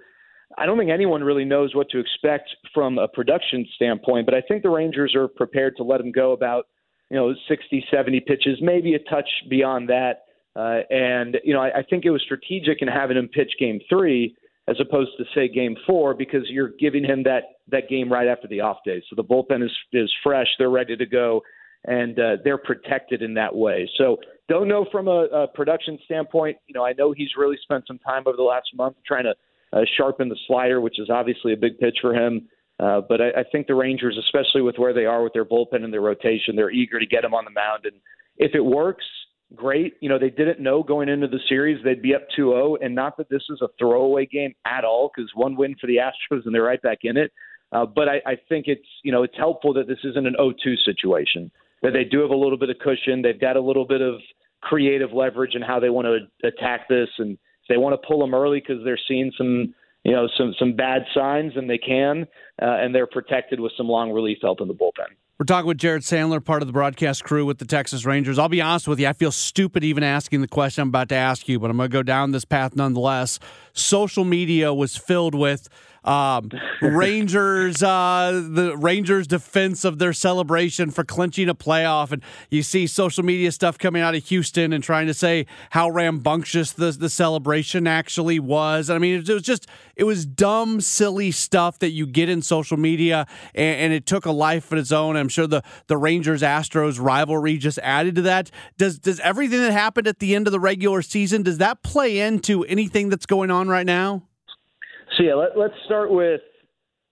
I 0.58 0.66
don't 0.66 0.78
think 0.78 0.92
anyone 0.92 1.24
really 1.24 1.46
knows 1.46 1.76
what 1.76 1.90
to 1.90 2.00
expect 2.00 2.50
from 2.74 2.98
a 2.98 3.08
production 3.08 3.68
standpoint, 3.76 4.26
but 4.26 4.36
I 4.36 4.42
think 4.42 4.64
the 4.64 4.70
Rangers 4.70 5.14
are 5.16 5.28
prepared 5.28 5.76
to 5.78 5.84
let 5.84 6.02
him 6.02 6.12
go 6.12 6.32
about, 6.32 6.68
you 7.10 7.18
know, 7.18 7.34
60, 7.48 7.86
70 7.92 8.20
pitches, 8.22 8.58
maybe 8.62 8.96
a 8.96 9.00
touch 9.00 9.30
beyond 9.50 9.90
that. 9.90 10.24
Uh, 10.56 10.80
and, 10.90 11.38
you 11.44 11.54
know, 11.54 11.62
I, 11.62 11.80
I 11.80 11.84
think 11.84 12.06
it 12.06 12.12
was 12.12 12.22
strategic 12.22 12.82
in 12.82 12.88
having 12.88 13.18
him 13.18 13.28
pitch 13.28 13.52
game 13.60 13.80
three 13.90 14.36
as 14.68 14.78
opposed 14.80 15.12
to 15.18 15.26
say 15.36 15.48
game 15.48 15.76
four 15.86 16.14
because 16.14 16.44
you're 16.50 16.72
giving 16.80 17.04
him 17.04 17.24
that 17.24 17.44
that 17.70 17.90
game 17.90 18.12
right 18.12 18.28
after 18.28 18.48
the 18.48 18.62
off 18.62 18.78
day. 18.86 19.02
So 19.10 19.16
the 19.16 19.24
bullpen 19.24 19.64
is 19.64 19.72
is 19.94 20.12
fresh, 20.24 20.48
they're 20.58 20.70
ready 20.70 20.96
to 20.96 21.06
go, 21.06 21.42
and 21.86 22.20
uh, 22.20 22.38
they're 22.44 22.58
protected 22.58 23.22
in 23.22 23.34
that 23.36 23.56
way. 23.56 23.90
So 23.98 24.18
don't 24.50 24.68
know 24.68 24.86
from 24.92 25.08
a, 25.08 25.26
a 25.32 25.48
production 25.48 25.98
standpoint. 26.06 26.58
You 26.68 26.74
know, 26.74 26.86
I 26.86 26.94
know 26.94 27.12
he's 27.12 27.30
really 27.38 27.58
spent 27.64 27.86
some 27.88 28.00
time 28.00 28.24
over 28.26 28.38
the 28.38 28.44
last 28.44 28.70
month 28.76 28.96
trying 29.06 29.26
to 29.26 29.34
uh, 29.74 29.82
sharpen 29.98 30.30
the 30.30 30.38
slider, 30.48 30.82
which 30.82 31.00
is 31.00 31.10
obviously 31.10 31.54
a 31.54 31.58
big 31.58 31.78
pitch 31.80 31.98
for 32.02 32.14
him. 32.14 32.48
Uh, 32.80 33.02
but 33.08 33.22
I, 33.22 33.30
I 33.40 33.44
think 33.52 33.68
the 33.68 33.76
Rangers, 33.76 34.18
especially 34.20 34.62
with 34.62 34.76
where 34.78 34.94
they 34.94 35.06
are 35.06 35.24
with 35.24 35.34
their 35.34 35.46
bullpen 35.46 35.84
and 35.84 35.94
their 35.94 36.02
rotation, 36.02 36.56
they're 36.56 36.72
eager 36.72 37.00
to 37.00 37.06
get 37.06 37.24
him 37.24 37.34
on 37.34 37.46
the 37.46 37.52
mound. 37.52 37.86
And 37.86 37.96
if 38.38 38.54
it 38.54 38.62
works, 38.62 39.06
great. 39.54 39.96
You 40.02 40.10
know, 40.10 40.18
they 40.18 40.30
didn't 40.30 40.60
know 40.60 40.84
going 40.84 41.10
into 41.10 41.28
the 41.28 41.40
series 41.48 41.84
they'd 41.84 42.02
be 42.02 42.16
up 42.16 42.24
2-0, 42.38 42.78
and 42.82 42.96
not 42.96 43.18
that 43.18 43.30
this 43.30 43.44
is 43.50 43.62
a 43.62 43.68
throwaway 43.78 44.26
game 44.26 44.54
at 44.66 44.84
all, 44.84 45.12
because 45.16 45.30
one 45.36 45.56
win 45.56 45.76
for 45.80 45.88
the 45.88 45.98
Astros 46.32 46.46
and 46.46 46.56
they're 46.56 46.64
right 46.64 46.82
back 46.82 47.00
in 47.04 47.18
it. 47.18 47.32
Uh, 47.72 47.86
but 47.86 48.08
I, 48.08 48.22
I 48.26 48.36
think 48.48 48.66
it's 48.68 48.88
you 49.04 49.12
know 49.12 49.24
it's 49.24 49.36
helpful 49.38 49.74
that 49.74 49.88
this 49.88 49.98
isn't 50.04 50.26
an 50.26 50.36
0-2 50.40 50.76
situation. 50.84 51.52
That 51.82 51.92
they 51.92 52.04
do 52.04 52.22
have 52.22 52.30
a 52.30 52.36
little 52.36 52.58
bit 52.58 52.70
of 52.70 52.78
cushion. 52.80 53.22
They've 53.22 53.40
got 53.40 53.58
a 53.58 53.62
little 53.62 53.86
bit 53.86 54.02
of 54.02 54.16
creative 54.62 55.12
leverage 55.12 55.56
in 55.56 55.62
how 55.62 55.80
they 55.80 55.90
want 55.90 56.08
to 56.08 56.48
attack 56.48 56.88
this, 56.88 57.10
and 57.18 57.38
they 57.68 57.78
want 57.78 58.00
to 58.00 58.08
pull 58.08 58.20
them 58.20 58.34
early 58.34 58.60
because 58.60 58.84
they're 58.84 59.00
seeing 59.08 59.32
some 59.38 59.74
you 60.04 60.14
know 60.14 60.28
some 60.38 60.54
some 60.58 60.74
bad 60.74 61.04
signs, 61.14 61.54
and 61.56 61.70
they 61.70 61.78
can, 61.78 62.28
uh, 62.62 62.66
and 62.66 62.94
they're 62.94 63.08
protected 63.08 63.60
with 63.60 63.72
some 63.78 63.88
long 63.88 64.12
relief 64.12 64.40
help 64.42 64.62
in 64.62 64.68
the 64.68 64.74
bullpen. 64.74 65.14
We're 65.38 65.46
talking 65.46 65.68
with 65.68 65.80
Jared 65.80 66.04
Sandler, 66.04 66.44
part 66.44 66.62
of 66.62 66.68
the 66.68 66.72
broadcast 66.72 67.26
crew 67.26 67.46
with 67.46 67.58
the 67.58 67.66
Texas 67.66 68.06
Rangers. 68.06 68.40
I'll 68.40 68.48
be 68.48 68.62
honest 68.62 68.88
with 68.88 69.02
you, 69.02 69.08
I 69.08 69.14
feel 69.14 69.34
stupid 69.34 69.84
even 69.84 70.02
asking 70.02 70.40
the 70.40 70.48
question 70.48 70.84
I'm 70.84 70.88
about 70.88 71.10
to 71.10 71.16
ask 71.16 71.50
you, 71.50 71.60
but 71.60 71.70
I'm 71.70 71.76
going 71.76 71.90
to 71.90 71.94
go 71.94 72.04
down 72.04 72.32
this 72.32 72.46
path 72.46 72.74
nonetheless. 72.74 73.38
Social 73.74 74.24
media 74.24 74.74
was 74.74 74.96
filled 74.96 75.36
with 75.36 75.68
um, 76.06 76.52
Rangers, 76.82 77.84
uh, 77.84 78.48
the 78.50 78.78
Rangers' 78.78 79.28
defense 79.28 79.84
of 79.84 80.00
their 80.00 80.14
celebration 80.14 80.92
for 80.92 81.04
clinching 81.04 81.50
a 81.50 81.56
playoff, 81.56 82.12
and 82.12 82.22
you 82.50 82.64
see 82.64 82.88
social 82.88 83.26
media 83.26 83.52
stuff 83.52 83.78
coming 83.78 84.02
out 84.02 84.16
of 84.16 84.24
Houston 84.26 84.72
and 84.72 84.84
trying 84.84 85.08
to 85.08 85.14
say 85.14 85.48
how 85.72 85.90
rambunctious 85.90 86.72
the 86.72 86.92
the 86.92 87.10
celebration 87.10 87.88
actually 87.88 88.40
was. 88.40 88.90
I 88.90 89.00
mean, 89.00 89.16
it 89.20 89.28
was 89.28 89.42
just 89.42 89.68
it 89.96 90.04
was 90.04 90.26
dumb, 90.26 90.80
silly 90.80 91.32
stuff 91.32 91.80
that 91.80 91.90
you 91.90 92.06
get 92.06 92.30
in 92.30 92.42
social 92.46 92.78
media, 92.78 93.28
and, 93.54 93.80
and 93.80 93.94
it 93.94 94.06
took 94.06 94.26
a 94.26 94.32
life 94.32 94.72
of 94.72 94.78
its 94.78 94.92
own. 94.92 95.16
I'm 95.16 95.30
sure 95.30 95.48
the 95.48 95.64
the 95.88 95.98
Rangers 95.98 96.42
Astros 96.42 97.00
rivalry 97.00 97.58
just 97.58 97.80
added 97.80 98.16
to 98.16 98.22
that. 98.24 98.52
Does 98.78 99.00
does 99.00 99.20
everything 99.20 99.60
that 99.62 99.72
happened 99.72 100.08
at 100.08 100.20
the 100.20 100.36
end 100.36 100.48
of 100.48 100.52
the 100.52 100.60
regular 100.60 101.02
season 101.02 101.44
does 101.44 101.58
that 101.60 101.84
play 101.84 102.20
into 102.20 102.64
anything 102.66 103.10
that's 103.10 103.26
going 103.26 103.52
on 103.52 103.68
right 103.68 103.86
now? 103.86 104.24
So 105.18 105.24
yeah, 105.24 105.36
let, 105.36 105.58
let's 105.58 105.76
start 105.86 106.12
with 106.12 106.42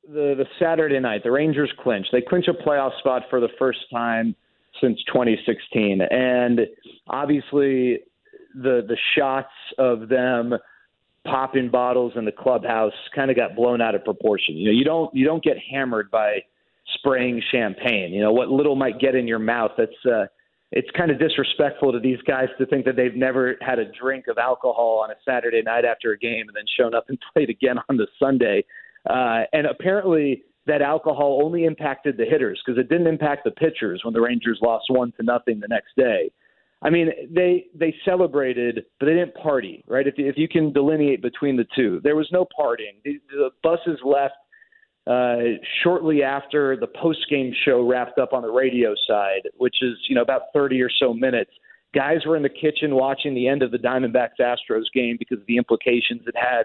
the 0.08 0.36
the 0.38 0.46
Saturday 0.60 1.00
night. 1.00 1.24
The 1.24 1.32
Rangers 1.32 1.72
clinch. 1.82 2.08
They 2.12 2.22
clinch 2.22 2.46
a 2.48 2.54
playoff 2.54 2.98
spot 3.00 3.24
for 3.30 3.40
the 3.40 3.50
first 3.58 3.80
time 3.92 4.36
since 4.82 5.00
2016, 5.08 6.02
and 6.02 6.62
obviously 7.08 8.00
the 8.56 8.82
the 8.88 8.98
shots 9.16 9.54
of 9.78 10.10
them 10.10 10.54
popping 11.26 11.70
bottles 11.70 12.14
in 12.16 12.26
the 12.26 12.32
clubhouse 12.32 12.94
kind 13.16 13.32
of 13.32 13.38
got 13.38 13.56
blown 13.56 13.82
out 13.82 13.96
of 13.96 14.04
proportion. 14.04 14.56
You 14.56 14.66
know, 14.66 14.78
you 14.78 14.84
don't 14.84 15.16
you 15.16 15.26
don't 15.26 15.44
get 15.44 15.58
hammered 15.72 16.12
by 16.12 16.40
spraying 16.96 17.42
champagne. 17.52 18.12
You 18.14 18.22
know, 18.22 18.32
what 18.32 18.50
little 18.50 18.76
might 18.76 19.00
get 19.00 19.16
in 19.16 19.28
your 19.28 19.40
mouth. 19.40 19.72
That's 19.78 20.06
uh, 20.06 20.26
it's 20.72 20.90
kind 20.98 21.12
of 21.12 21.20
disrespectful 21.20 21.92
to 21.92 22.00
these 22.00 22.20
guys 22.28 22.48
to 22.58 22.66
think 22.66 22.86
that 22.86 22.96
they've 22.96 23.16
never 23.16 23.56
had 23.62 23.80
a 23.80 23.86
drink 23.92 24.26
of 24.28 24.38
alcohol 24.38 25.02
on 25.04 25.12
a 25.12 25.16
Saturday 25.24 25.62
night 25.62 25.86
after 25.86 26.12
a 26.12 26.18
game 26.18 26.48
and 26.48 26.56
then 26.56 26.66
shown 26.78 26.96
up 26.96 27.06
and 27.10 27.18
played 27.34 27.50
again 27.50 27.78
on 27.90 27.98
the 27.98 28.08
Sunday. 28.20 28.66
Uh, 29.10 29.44
and 29.54 29.68
apparently, 29.68 30.44
that 30.66 30.82
alcohol 30.82 31.42
only 31.44 31.66
impacted 31.66 32.18
the 32.18 32.26
hitters 32.26 32.62
because 32.66 32.80
it 32.80 32.90
didn't 32.90 33.08
impact 33.08 33.44
the 33.44 33.52
pitchers 33.52 34.02
when 34.04 34.14
the 34.14 34.22
Rangers 34.22 34.60
lost 34.62 34.86
one 34.90 35.12
to 35.18 35.24
nothing 35.24 35.60
the 35.60 35.68
next 35.68 35.96
day. 35.96 36.32
I 36.84 36.90
mean, 36.90 37.10
they 37.34 37.66
they 37.74 37.96
celebrated, 38.04 38.86
but 39.00 39.06
they 39.06 39.14
didn't 39.14 39.36
party, 39.36 39.84
right? 39.88 40.06
If 40.06 40.16
if 40.18 40.38
you 40.38 40.50
can 40.50 40.74
delineate 40.74 41.22
between 41.22 41.56
the 41.56 41.66
two, 41.76 42.02
there 42.04 42.16
was 42.16 42.28
no 42.32 42.46
partying. 42.46 43.02
The, 43.06 43.20
the 43.32 43.50
buses 43.64 44.00
left 44.04 44.36
uh, 45.08 45.58
shortly 45.82 46.24
after 46.24 46.76
the 46.76 46.88
post 46.88 47.20
game 47.30 47.54
show 47.66 47.88
wrapped 47.88 48.20
up 48.20 48.34
on 48.34 48.42
the 48.42 48.52
radio 48.52 48.94
side, 49.08 49.50
which 49.56 49.76
is 49.82 49.98
you 50.10 50.16
know 50.16 50.22
about 50.22 50.44
30 50.54 50.82
or 50.82 50.90
so 51.00 51.14
minutes. 51.14 51.52
Guys 51.96 52.26
were 52.26 52.36
in 52.36 52.44
the 52.44 52.50
kitchen 52.50 52.96
watching 52.96 53.34
the 53.34 53.48
end 53.48 53.64
of 53.64 53.72
the 53.72 53.78
Diamondbacks 53.78 54.40
Astros 54.42 54.86
game 54.94 55.16
because 55.18 55.40
of 55.40 55.46
the 55.48 55.58
implications 55.58 56.22
it 56.26 56.36
had. 56.36 56.64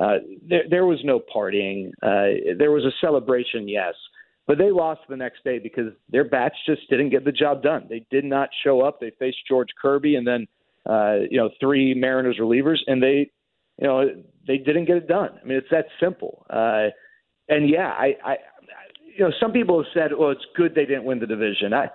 Uh, 0.00 0.18
there, 0.48 0.62
there 0.70 0.86
was 0.86 1.00
no 1.04 1.20
partying. 1.34 1.88
Uh, 2.00 2.54
there 2.56 2.70
was 2.70 2.84
a 2.84 2.92
celebration, 3.00 3.68
yes, 3.68 3.94
but 4.48 4.56
they 4.56 4.70
lost 4.70 5.02
the 5.10 5.16
next 5.16 5.44
day 5.44 5.58
because 5.58 5.92
their 6.10 6.24
bats 6.24 6.56
just 6.66 6.88
didn't 6.88 7.10
get 7.10 7.24
the 7.24 7.30
job 7.30 7.62
done. 7.62 7.86
They 7.88 8.04
did 8.10 8.24
not 8.24 8.48
show 8.64 8.80
up. 8.80 8.98
They 8.98 9.12
faced 9.18 9.36
George 9.46 9.68
Kirby 9.80 10.16
and 10.16 10.26
then 10.26 10.48
uh, 10.86 11.18
you 11.30 11.36
know 11.36 11.50
three 11.60 11.94
Mariners 11.94 12.38
relievers, 12.40 12.78
and 12.86 13.00
they 13.00 13.30
you 13.78 13.86
know 13.86 14.08
they 14.46 14.56
didn't 14.56 14.86
get 14.86 14.96
it 14.96 15.06
done. 15.06 15.38
I 15.40 15.46
mean, 15.46 15.58
it's 15.58 15.68
that 15.70 15.84
simple. 16.00 16.46
Uh, 16.48 16.88
and 17.50 17.68
yeah, 17.68 17.88
I, 17.88 18.14
I, 18.24 18.36
you 19.16 19.24
know, 19.24 19.30
some 19.38 19.52
people 19.52 19.82
have 19.82 19.92
said, 19.92 20.16
"Well, 20.18 20.30
it's 20.30 20.44
good 20.56 20.74
they 20.74 20.86
didn't 20.86 21.04
win 21.04 21.18
the 21.18 21.26
division." 21.26 21.74
I, 21.74 21.90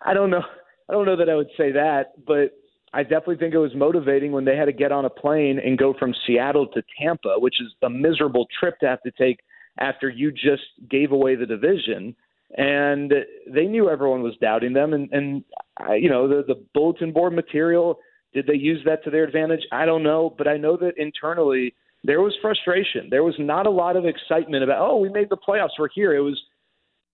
I 0.00 0.14
don't 0.14 0.30
know. 0.30 0.42
I 0.88 0.94
don't 0.94 1.04
know 1.04 1.16
that 1.16 1.28
I 1.28 1.34
would 1.34 1.50
say 1.58 1.72
that, 1.72 2.24
but 2.26 2.56
I 2.94 3.02
definitely 3.02 3.36
think 3.36 3.52
it 3.52 3.58
was 3.58 3.74
motivating 3.74 4.32
when 4.32 4.46
they 4.46 4.56
had 4.56 4.64
to 4.64 4.72
get 4.72 4.92
on 4.92 5.04
a 5.04 5.10
plane 5.10 5.60
and 5.62 5.76
go 5.76 5.92
from 5.98 6.14
Seattle 6.26 6.66
to 6.68 6.82
Tampa, 6.98 7.34
which 7.36 7.60
is 7.60 7.68
a 7.82 7.90
miserable 7.90 8.46
trip 8.58 8.78
to 8.80 8.86
have 8.86 9.02
to 9.02 9.10
take 9.10 9.40
after 9.78 10.08
you 10.08 10.32
just 10.32 10.62
gave 10.90 11.12
away 11.12 11.34
the 11.34 11.46
division. 11.46 12.14
And 12.56 13.12
they 13.46 13.66
knew 13.66 13.90
everyone 13.90 14.22
was 14.22 14.34
doubting 14.40 14.72
them, 14.72 14.94
and 14.94 15.12
and 15.12 15.44
I, 15.76 15.96
you 15.96 16.08
know 16.08 16.26
the 16.26 16.42
the 16.46 16.64
bulletin 16.72 17.12
board 17.12 17.34
material. 17.34 17.98
Did 18.32 18.46
they 18.46 18.54
use 18.54 18.80
that 18.86 19.04
to 19.04 19.10
their 19.10 19.24
advantage? 19.24 19.60
I 19.70 19.84
don't 19.84 20.02
know, 20.02 20.34
but 20.36 20.48
I 20.48 20.56
know 20.56 20.76
that 20.78 20.92
internally 20.96 21.74
there 22.04 22.20
was 22.20 22.34
frustration. 22.40 23.08
There 23.10 23.22
was 23.22 23.34
not 23.38 23.66
a 23.66 23.70
lot 23.70 23.96
of 23.96 24.04
excitement 24.06 24.62
about, 24.62 24.80
oh, 24.80 24.96
we 24.96 25.08
made 25.08 25.28
the 25.30 25.36
playoffs, 25.36 25.78
we're 25.78 25.88
here. 25.94 26.14
It 26.14 26.20
was 26.20 26.40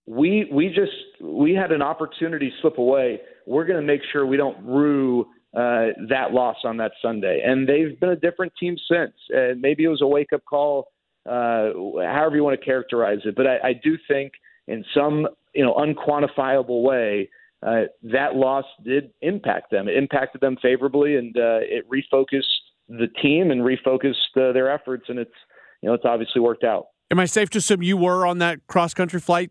we 0.06 0.48
we 0.52 0.68
just 0.68 0.92
we 1.20 1.54
had 1.54 1.72
an 1.72 1.82
opportunity 1.82 2.52
slip 2.60 2.78
away. 2.78 3.20
We're 3.46 3.64
going 3.64 3.80
to 3.80 3.86
make 3.86 4.02
sure 4.12 4.26
we 4.26 4.36
don't 4.36 4.64
rue 4.64 5.22
uh, 5.54 5.94
that 6.08 6.32
loss 6.32 6.56
on 6.64 6.76
that 6.78 6.92
Sunday. 7.00 7.42
And 7.44 7.68
they've 7.68 7.98
been 7.98 8.10
a 8.10 8.16
different 8.16 8.52
team 8.58 8.76
since. 8.90 9.14
And 9.30 9.60
maybe 9.60 9.84
it 9.84 9.88
was 9.88 10.02
a 10.02 10.06
wake 10.06 10.32
up 10.32 10.44
call, 10.44 10.88
uh, 11.26 11.70
however 12.02 12.36
you 12.36 12.44
want 12.44 12.58
to 12.58 12.64
characterize 12.64 13.18
it. 13.24 13.34
But 13.34 13.46
I, 13.46 13.68
I 13.68 13.72
do 13.72 13.96
think 14.08 14.32
in 14.66 14.84
some 14.94 15.26
you 15.54 15.64
know 15.64 15.74
unquantifiable 15.74 16.82
way. 16.82 17.30
Uh, 17.62 17.84
that 18.02 18.34
loss 18.34 18.66
did 18.84 19.10
impact 19.22 19.70
them. 19.70 19.88
It 19.88 19.96
impacted 19.96 20.42
them 20.42 20.58
favorably, 20.60 21.16
and 21.16 21.34
uh, 21.34 21.60
it 21.62 21.88
refocused 21.88 22.42
the 22.90 23.06
team 23.22 23.50
and 23.50 23.62
refocused 23.62 24.36
uh, 24.36 24.52
their 24.52 24.70
efforts, 24.70 25.04
and 25.08 25.18
it's 25.18 25.32
you 25.80 25.88
know 25.88 25.94
it's 25.94 26.04
obviously 26.04 26.42
worked 26.42 26.64
out. 26.64 26.88
Am 27.10 27.18
I 27.18 27.24
safe 27.24 27.50
to 27.50 27.58
assume 27.58 27.82
you 27.82 27.96
were 27.96 28.26
on 28.26 28.38
that 28.38 28.66
cross 28.66 28.92
country 28.92 29.20
flight 29.20 29.50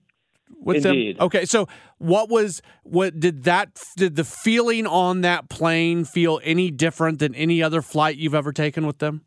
with 0.60 0.86
Indeed. 0.86 1.18
them? 1.18 1.26
Okay, 1.26 1.46
so 1.46 1.68
what 1.98 2.30
was 2.30 2.62
what 2.84 3.20
did 3.20 3.44
that 3.44 3.82
did 3.98 4.16
the 4.16 4.24
feeling 4.24 4.86
on 4.86 5.22
that 5.22 5.50
plane 5.50 6.06
feel 6.06 6.40
any 6.44 6.72
different 6.72 7.20
than 7.20 7.34
any 7.36 7.64
other 7.64 7.82
flight 7.82 8.18
you've 8.18 8.36
ever 8.36 8.52
taken 8.52 8.86
with 8.86 9.00
them? 9.00 9.26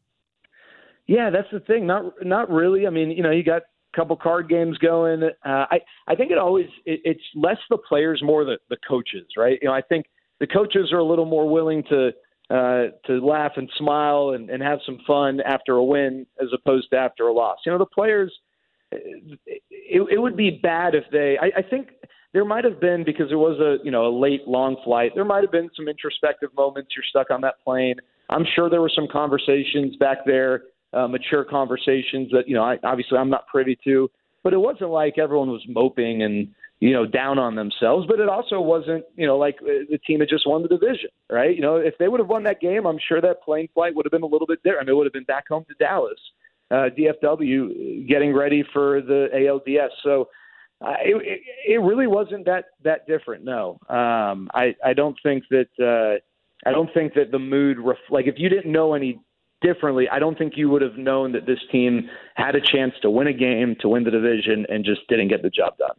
Yeah, 1.06 1.30
that's 1.30 1.48
the 1.52 1.60
thing. 1.60 1.86
Not 1.86 2.12
not 2.22 2.50
really. 2.50 2.86
I 2.86 2.90
mean, 2.90 3.10
you 3.10 3.22
know, 3.22 3.30
you 3.30 3.44
got 3.44 3.62
a 3.62 3.96
couple 3.96 4.16
card 4.16 4.48
games 4.48 4.76
going. 4.78 5.22
Uh, 5.22 5.28
I 5.44 5.78
I 6.08 6.14
think 6.14 6.30
it 6.30 6.38
always 6.38 6.66
it, 6.84 7.00
it's 7.04 7.22
less 7.34 7.58
the 7.70 7.78
players, 7.78 8.20
more 8.24 8.44
the 8.44 8.58
the 8.70 8.76
coaches, 8.88 9.26
right? 9.36 9.58
You 9.62 9.68
know, 9.68 9.74
I 9.74 9.82
think 9.82 10.06
the 10.40 10.46
coaches 10.46 10.92
are 10.92 10.98
a 10.98 11.04
little 11.04 11.24
more 11.24 11.48
willing 11.48 11.82
to 11.90 12.10
uh, 12.50 12.84
to 13.06 13.24
laugh 13.24 13.52
and 13.56 13.68
smile 13.76 14.32
and, 14.34 14.50
and 14.50 14.62
have 14.62 14.78
some 14.86 14.98
fun 15.06 15.40
after 15.40 15.74
a 15.74 15.84
win 15.84 16.26
as 16.40 16.48
opposed 16.54 16.90
to 16.90 16.96
after 16.96 17.24
a 17.24 17.32
loss. 17.32 17.58
You 17.64 17.72
know, 17.72 17.78
the 17.78 17.86
players, 17.86 18.32
it, 18.92 19.38
it 19.70 20.20
would 20.20 20.36
be 20.36 20.60
bad 20.62 20.94
if 20.94 21.04
they, 21.10 21.36
I, 21.40 21.58
I 21.58 21.62
think 21.62 21.88
there 22.32 22.44
might 22.44 22.64
have 22.64 22.80
been, 22.80 23.02
because 23.04 23.32
it 23.32 23.36
was 23.36 23.58
a, 23.58 23.84
you 23.84 23.90
know, 23.90 24.06
a 24.06 24.14
late, 24.16 24.46
long 24.46 24.76
flight, 24.84 25.12
there 25.14 25.24
might 25.24 25.42
have 25.42 25.50
been 25.50 25.70
some 25.74 25.88
introspective 25.88 26.50
moments. 26.56 26.90
You're 26.94 27.04
stuck 27.08 27.30
on 27.30 27.40
that 27.40 27.54
plane. 27.64 27.96
I'm 28.30 28.44
sure 28.54 28.70
there 28.70 28.80
were 28.80 28.92
some 28.94 29.08
conversations 29.10 29.96
back 29.96 30.18
there, 30.24 30.62
uh, 30.96 31.08
mature 31.08 31.44
conversations 31.44 32.30
that, 32.32 32.44
you 32.48 32.54
know, 32.54 32.62
I, 32.62 32.78
obviously 32.82 33.18
I'm 33.18 33.30
not 33.30 33.46
privy 33.46 33.78
to, 33.84 34.10
but 34.42 34.52
it 34.52 34.58
wasn't 34.58 34.90
like 34.90 35.18
everyone 35.18 35.50
was 35.50 35.64
moping 35.68 36.22
and, 36.22 36.48
you 36.80 36.92
know, 36.92 37.06
down 37.06 37.38
on 37.38 37.54
themselves, 37.54 38.06
but 38.06 38.20
it 38.20 38.28
also 38.28 38.60
wasn't, 38.60 39.04
you 39.16 39.26
know, 39.26 39.36
like 39.36 39.56
uh, 39.62 39.84
the 39.90 39.98
team 40.06 40.20
had 40.20 40.28
just 40.28 40.46
won 40.46 40.62
the 40.62 40.68
division, 40.68 41.10
right? 41.30 41.54
You 41.54 41.62
know, 41.62 41.76
if 41.76 41.98
they 41.98 42.08
would 42.08 42.20
have 42.20 42.28
won 42.28 42.44
that 42.44 42.60
game, 42.60 42.86
I'm 42.86 42.98
sure 43.08 43.20
that 43.20 43.42
plane 43.42 43.68
flight 43.74 43.94
would 43.94 44.06
have 44.06 44.12
been 44.12 44.22
a 44.22 44.26
little 44.26 44.46
bit 44.46 44.62
different. 44.62 44.88
It 44.88 44.94
would 44.94 45.06
have 45.06 45.12
been 45.12 45.24
back 45.24 45.48
home 45.48 45.64
to 45.68 45.74
Dallas, 45.74 46.18
uh, 46.70 46.88
DFW, 46.96 48.08
getting 48.08 48.34
ready 48.34 48.64
for 48.72 49.00
the 49.00 49.28
ALDS. 49.34 49.90
So 50.02 50.28
uh, 50.80 50.94
it, 51.00 51.40
it 51.66 51.80
really 51.80 52.06
wasn't 52.06 52.44
that 52.44 52.66
that 52.84 53.06
different. 53.06 53.44
No, 53.44 53.78
um, 53.88 54.50
I 54.52 54.74
I 54.84 54.92
don't 54.92 55.16
think 55.22 55.44
that 55.50 55.68
uh, 55.80 56.20
I 56.68 56.72
don't 56.72 56.92
think 56.92 57.14
that 57.14 57.30
the 57.32 57.38
mood 57.38 57.78
ref- 57.78 58.10
like 58.10 58.26
if 58.26 58.34
you 58.36 58.50
didn't 58.50 58.70
know 58.70 58.92
any 58.92 59.18
differently, 59.60 60.08
I 60.10 60.18
don't 60.18 60.36
think 60.36 60.54
you 60.56 60.68
would 60.70 60.82
have 60.82 60.96
known 60.96 61.32
that 61.32 61.46
this 61.46 61.58
team 61.70 62.08
had 62.34 62.54
a 62.54 62.60
chance 62.60 62.94
to 63.02 63.10
win 63.10 63.26
a 63.26 63.32
game, 63.32 63.76
to 63.80 63.88
win 63.88 64.04
the 64.04 64.10
division, 64.10 64.66
and 64.68 64.84
just 64.84 65.00
didn't 65.08 65.28
get 65.28 65.42
the 65.42 65.50
job 65.50 65.78
done. 65.78 65.96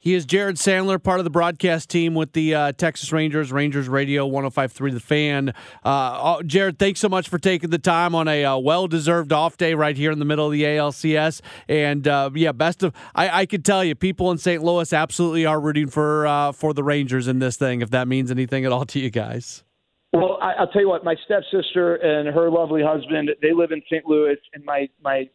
He 0.00 0.14
is 0.14 0.24
Jared 0.24 0.56
Sandler, 0.56 1.02
part 1.02 1.18
of 1.18 1.24
the 1.24 1.30
broadcast 1.30 1.90
team 1.90 2.14
with 2.14 2.32
the 2.32 2.54
uh, 2.54 2.72
Texas 2.72 3.12
Rangers, 3.12 3.50
Rangers 3.50 3.88
Radio 3.88 4.26
1053 4.26 4.92
The 4.92 5.00
Fan. 5.00 5.54
Uh, 5.82 6.40
Jared, 6.44 6.78
thanks 6.78 7.00
so 7.00 7.08
much 7.08 7.28
for 7.28 7.36
taking 7.36 7.70
the 7.70 7.78
time 7.78 8.14
on 8.14 8.28
a 8.28 8.44
uh, 8.44 8.56
well 8.58 8.86
deserved 8.86 9.32
off 9.32 9.56
day 9.56 9.74
right 9.74 9.96
here 9.96 10.12
in 10.12 10.20
the 10.20 10.24
middle 10.24 10.46
of 10.46 10.52
the 10.52 10.62
ALCS. 10.62 11.40
And 11.68 12.06
uh, 12.06 12.30
yeah, 12.32 12.52
best 12.52 12.84
of, 12.84 12.94
I, 13.16 13.40
I 13.40 13.46
can 13.46 13.62
tell 13.62 13.82
you, 13.82 13.96
people 13.96 14.30
in 14.30 14.38
St. 14.38 14.62
Louis 14.62 14.92
absolutely 14.92 15.44
are 15.46 15.60
rooting 15.60 15.88
for, 15.88 16.28
uh, 16.28 16.52
for 16.52 16.72
the 16.72 16.84
Rangers 16.84 17.26
in 17.26 17.40
this 17.40 17.56
thing, 17.56 17.80
if 17.80 17.90
that 17.90 18.06
means 18.06 18.30
anything 18.30 18.64
at 18.64 18.70
all 18.70 18.86
to 18.86 19.00
you 19.00 19.10
guys. 19.10 19.64
Well, 20.12 20.38
I, 20.40 20.52
I'll 20.52 20.68
tell 20.68 20.82
you 20.82 20.88
what, 20.88 21.04
my 21.04 21.16
stepsister 21.24 21.96
and 21.96 22.34
her 22.34 22.50
lovely 22.50 22.82
husband, 22.82 23.30
they 23.42 23.52
live 23.52 23.72
in 23.72 23.82
St. 23.86 24.06
Louis, 24.06 24.36
and 24.54 24.64
my, 24.64 24.88
my 25.02 25.28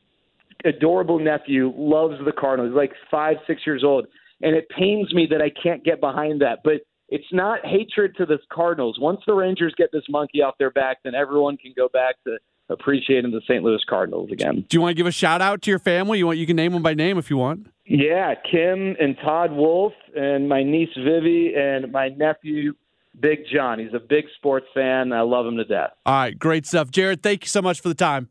adorable 0.65 1.19
nephew 1.19 1.71
loves 1.75 2.15
the 2.25 2.31
Cardinals. 2.31 2.71
He's 2.71 2.77
like 2.77 2.93
five, 3.11 3.37
six 3.47 3.61
years 3.65 3.83
old 3.83 4.07
and 4.43 4.55
it 4.55 4.67
pains 4.69 5.11
me 5.13 5.25
that 5.31 5.41
I 5.41 5.49
can't 5.49 5.83
get 5.83 5.99
behind 5.99 6.41
that. 6.41 6.59
But 6.63 6.81
it's 7.09 7.25
not 7.31 7.65
hatred 7.65 8.15
to 8.17 8.25
the 8.25 8.37
Cardinals. 8.51 8.97
Once 8.99 9.21
the 9.25 9.33
Rangers 9.33 9.73
get 9.77 9.91
this 9.91 10.03
monkey 10.09 10.41
off 10.41 10.55
their 10.59 10.71
back, 10.71 10.97
then 11.03 11.15
everyone 11.15 11.57
can 11.57 11.73
go 11.75 11.87
back 11.91 12.15
to 12.25 12.37
appreciating 12.69 13.31
the 13.31 13.41
St. 13.41 13.63
Louis 13.63 13.81
Cardinals 13.89 14.31
again. 14.31 14.65
Do 14.67 14.77
you 14.77 14.81
want 14.81 14.91
to 14.91 14.95
give 14.95 15.07
a 15.07 15.11
shout 15.11 15.41
out 15.41 15.61
to 15.63 15.71
your 15.71 15.79
family? 15.79 16.17
You 16.17 16.27
want 16.27 16.37
you 16.37 16.45
can 16.45 16.55
name 16.55 16.73
them 16.73 16.83
by 16.83 16.93
name 16.93 17.17
if 17.17 17.29
you 17.29 17.37
want. 17.37 17.67
Yeah, 17.85 18.33
Kim 18.49 18.95
and 18.99 19.17
Todd 19.23 19.51
Wolf, 19.51 19.93
and 20.15 20.47
my 20.47 20.63
niece 20.63 20.89
Vivi, 20.97 21.53
and 21.55 21.91
my 21.91 22.09
nephew 22.09 22.73
Big 23.19 23.39
John. 23.53 23.79
He's 23.79 23.93
a 23.93 23.99
big 23.99 24.25
sports 24.37 24.65
fan. 24.73 25.13
I 25.13 25.21
love 25.21 25.45
him 25.45 25.57
to 25.57 25.65
death. 25.65 25.91
All 26.05 26.13
right, 26.13 26.37
great 26.37 26.65
stuff, 26.65 26.91
Jared. 26.91 27.21
Thank 27.21 27.43
you 27.43 27.47
so 27.49 27.61
much 27.61 27.81
for 27.81 27.89
the 27.89 27.95
time. 27.95 28.29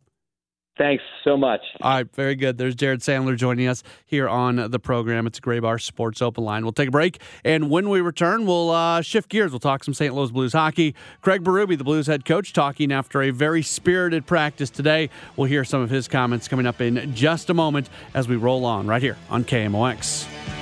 Thanks 0.78 1.04
so 1.22 1.36
much. 1.36 1.60
All 1.82 1.92
right, 1.92 2.14
very 2.14 2.34
good. 2.34 2.56
There's 2.56 2.74
Jared 2.74 3.00
Sandler 3.00 3.36
joining 3.36 3.68
us 3.68 3.82
here 4.06 4.26
on 4.26 4.70
the 4.70 4.78
program. 4.78 5.26
It's 5.26 5.38
a 5.38 5.42
Graybar 5.42 5.80
Sports 5.80 6.22
Open 6.22 6.44
Line. 6.44 6.62
We'll 6.62 6.72
take 6.72 6.88
a 6.88 6.90
break, 6.90 7.20
and 7.44 7.68
when 7.68 7.90
we 7.90 8.00
return, 8.00 8.46
we'll 8.46 8.70
uh, 8.70 9.02
shift 9.02 9.28
gears. 9.28 9.52
We'll 9.52 9.60
talk 9.60 9.84
some 9.84 9.92
St. 9.92 10.14
Louis 10.14 10.30
Blues 10.30 10.54
hockey. 10.54 10.94
Craig 11.20 11.44
Berube, 11.44 11.76
the 11.76 11.84
Blues 11.84 12.06
head 12.06 12.24
coach, 12.24 12.54
talking 12.54 12.90
after 12.90 13.20
a 13.20 13.30
very 13.30 13.62
spirited 13.62 14.24
practice 14.24 14.70
today. 14.70 15.10
We'll 15.36 15.48
hear 15.48 15.64
some 15.64 15.82
of 15.82 15.90
his 15.90 16.08
comments 16.08 16.48
coming 16.48 16.66
up 16.66 16.80
in 16.80 17.14
just 17.14 17.50
a 17.50 17.54
moment 17.54 17.90
as 18.14 18.26
we 18.26 18.36
roll 18.36 18.64
on 18.64 18.86
right 18.86 19.02
here 19.02 19.18
on 19.28 19.44
KMOX. 19.44 20.61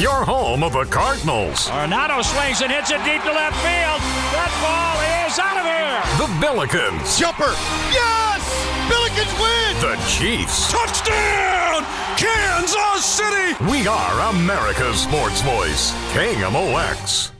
Your 0.00 0.24
home 0.24 0.64
of 0.64 0.72
the 0.72 0.84
Cardinals. 0.84 1.68
Arenado 1.68 2.22
swings 2.24 2.60
and 2.62 2.70
hits 2.70 2.90
it 2.90 2.98
deep 3.04 3.22
to 3.22 3.30
left 3.30 3.54
field. 3.62 4.02
That 4.34 4.50
ball 4.58 4.98
is 5.24 5.38
out 5.38 5.56
of 5.56 5.64
here. 5.64 6.02
The 6.18 6.28
Billikens. 6.42 7.16
Jumper. 7.16 7.54
Yes! 7.94 8.42
Billikens 8.90 9.32
win! 9.38 9.72
The 9.80 9.96
Chiefs. 10.10 10.72
Touchdown! 10.72 11.86
Kansas 12.18 13.04
City! 13.04 13.54
We 13.70 13.86
are 13.86 14.34
America's 14.34 15.00
sports 15.00 15.40
voice. 15.42 15.92
KMOX. 16.12 17.30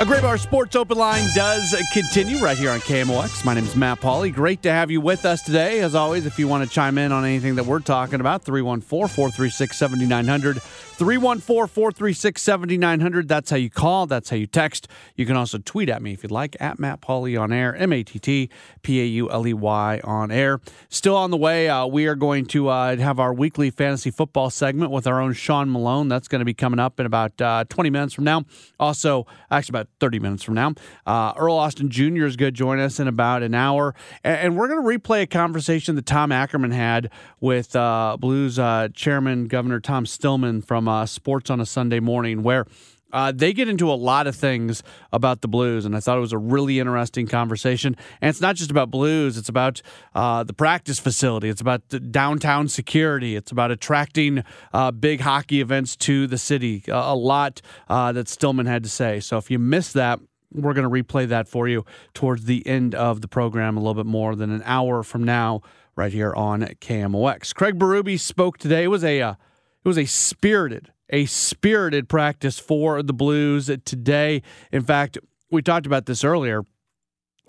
A 0.00 0.02
Graybar 0.02 0.38
Sports 0.38 0.76
Open 0.76 0.96
Line 0.96 1.28
does 1.34 1.74
continue 1.92 2.38
right 2.38 2.56
here 2.56 2.70
on 2.70 2.78
KMOX. 2.78 3.44
My 3.44 3.52
name 3.52 3.64
is 3.64 3.74
Matt 3.74 4.00
Pauley. 4.00 4.32
Great 4.32 4.62
to 4.62 4.70
have 4.70 4.92
you 4.92 5.00
with 5.00 5.24
us 5.24 5.42
today. 5.42 5.80
As 5.80 5.96
always, 5.96 6.24
if 6.24 6.38
you 6.38 6.46
want 6.46 6.62
to 6.62 6.70
chime 6.72 6.98
in 6.98 7.10
on 7.10 7.24
anything 7.24 7.56
that 7.56 7.66
we're 7.66 7.80
talking 7.80 8.20
about, 8.20 8.44
314 8.44 9.08
436 9.08 9.76
7900. 9.76 10.62
314 10.98 11.40
436 11.40 12.42
7900. 12.42 13.28
That's 13.28 13.50
how 13.50 13.56
you 13.56 13.70
call. 13.70 14.06
That's 14.06 14.30
how 14.30 14.36
you 14.36 14.46
text. 14.46 14.86
You 15.16 15.26
can 15.26 15.36
also 15.36 15.58
tweet 15.58 15.88
at 15.88 16.00
me 16.00 16.12
if 16.12 16.22
you'd 16.22 16.30
like, 16.30 16.56
at 16.60 16.78
Matt 16.78 17.00
Pauley 17.00 17.40
on 17.40 17.52
air, 17.52 17.74
M 17.74 17.92
A 17.92 18.04
T 18.04 18.20
T 18.20 18.50
P 18.82 19.00
A 19.00 19.04
U 19.04 19.30
L 19.30 19.48
E 19.48 19.52
Y 19.52 20.00
on 20.04 20.30
air. 20.30 20.60
Still 20.88 21.16
on 21.16 21.32
the 21.32 21.36
way, 21.36 21.68
uh, 21.68 21.86
we 21.86 22.06
are 22.06 22.14
going 22.14 22.46
to 22.46 22.68
uh, 22.68 22.96
have 22.96 23.18
our 23.18 23.34
weekly 23.34 23.70
fantasy 23.70 24.12
football 24.12 24.50
segment 24.50 24.92
with 24.92 25.08
our 25.08 25.20
own 25.20 25.32
Sean 25.32 25.70
Malone. 25.70 26.08
That's 26.08 26.28
going 26.28 26.40
to 26.40 26.44
be 26.44 26.54
coming 26.54 26.78
up 26.78 27.00
in 27.00 27.06
about 27.06 27.40
uh, 27.40 27.64
20 27.68 27.90
minutes 27.90 28.14
from 28.14 28.22
now. 28.24 28.44
Also, 28.78 29.26
actually, 29.50 29.72
about 29.72 29.87
30 30.00 30.18
minutes 30.20 30.42
from 30.42 30.54
now. 30.54 30.74
Uh, 31.06 31.32
Earl 31.36 31.54
Austin 31.54 31.90
Jr. 31.90 32.24
is 32.24 32.36
going 32.36 32.48
to 32.48 32.56
join 32.56 32.78
us 32.78 33.00
in 33.00 33.08
about 33.08 33.42
an 33.42 33.54
hour. 33.54 33.94
And, 34.22 34.38
and 34.38 34.56
we're 34.56 34.68
going 34.68 34.82
to 34.82 34.98
replay 34.98 35.22
a 35.22 35.26
conversation 35.26 35.96
that 35.96 36.06
Tom 36.06 36.32
Ackerman 36.32 36.70
had 36.70 37.10
with 37.40 37.74
uh, 37.74 38.16
Blues 38.18 38.58
uh, 38.58 38.88
Chairman 38.94 39.46
Governor 39.46 39.80
Tom 39.80 40.06
Stillman 40.06 40.62
from 40.62 40.88
uh, 40.88 41.06
Sports 41.06 41.50
on 41.50 41.60
a 41.60 41.66
Sunday 41.66 42.00
Morning, 42.00 42.42
where 42.42 42.66
uh, 43.12 43.32
they 43.34 43.52
get 43.52 43.68
into 43.68 43.90
a 43.90 43.94
lot 43.94 44.26
of 44.26 44.36
things 44.36 44.82
about 45.12 45.40
the 45.40 45.48
Blues, 45.48 45.84
and 45.84 45.96
I 45.96 46.00
thought 46.00 46.18
it 46.18 46.22
was 46.22 46.32
a 46.32 46.38
really 46.38 46.78
interesting 46.78 47.26
conversation. 47.26 47.96
And 48.20 48.28
it's 48.28 48.40
not 48.40 48.56
just 48.56 48.70
about 48.70 48.90
Blues; 48.90 49.36
it's 49.36 49.48
about 49.48 49.80
uh, 50.14 50.44
the 50.44 50.52
practice 50.52 50.98
facility, 50.98 51.48
it's 51.48 51.60
about 51.60 51.82
downtown 52.10 52.68
security, 52.68 53.36
it's 53.36 53.50
about 53.50 53.70
attracting 53.70 54.44
uh, 54.72 54.90
big 54.90 55.20
hockey 55.20 55.60
events 55.60 55.96
to 55.96 56.26
the 56.26 56.38
city. 56.38 56.84
a 56.88 57.14
lot 57.14 57.60
uh, 57.88 58.12
that 58.12 58.28
Stillman 58.28 58.66
had 58.66 58.82
to 58.82 58.88
say. 58.88 59.20
So 59.20 59.38
if 59.38 59.50
you 59.50 59.58
missed 59.58 59.94
that. 59.94 60.20
We're 60.50 60.72
going 60.72 60.90
to 60.90 61.04
replay 61.04 61.28
that 61.28 61.46
for 61.46 61.68
you 61.68 61.84
towards 62.14 62.46
the 62.46 62.66
end 62.66 62.94
of 62.94 63.20
the 63.20 63.28
program, 63.28 63.76
a 63.76 63.80
little 63.80 64.02
bit 64.02 64.06
more 64.06 64.34
than 64.34 64.50
an 64.50 64.62
hour 64.64 65.02
from 65.02 65.22
now, 65.22 65.60
right 65.94 66.10
here 66.10 66.32
on 66.34 66.62
KMOX. 66.62 67.54
Craig 67.54 67.78
Berube 67.78 68.18
spoke 68.18 68.56
today. 68.56 68.84
It 68.84 68.88
was 68.88 69.04
a 69.04 69.20
uh, 69.20 69.32
it 69.32 69.88
was 69.88 69.98
a 69.98 70.06
spirited 70.06 70.90
a 71.10 71.26
spirited 71.26 72.08
practice 72.08 72.58
for 72.58 73.02
the 73.02 73.12
Blues 73.12 73.70
today. 73.84 74.42
In 74.72 74.82
fact, 74.82 75.18
we 75.50 75.62
talked 75.62 75.86
about 75.86 76.06
this 76.06 76.24
earlier. 76.24 76.62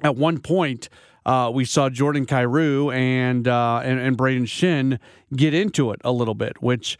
At 0.01 0.15
one 0.15 0.39
point, 0.39 0.89
uh, 1.25 1.51
we 1.53 1.65
saw 1.65 1.89
Jordan 1.89 2.25
Kyrou 2.25 2.93
and, 2.95 3.47
uh, 3.47 3.81
and 3.83 3.99
and 3.99 4.17
Brayden 4.17 4.43
Schenn 4.43 4.99
get 5.35 5.53
into 5.53 5.91
it 5.91 5.99
a 6.03 6.11
little 6.11 6.35
bit, 6.35 6.61
which 6.61 6.97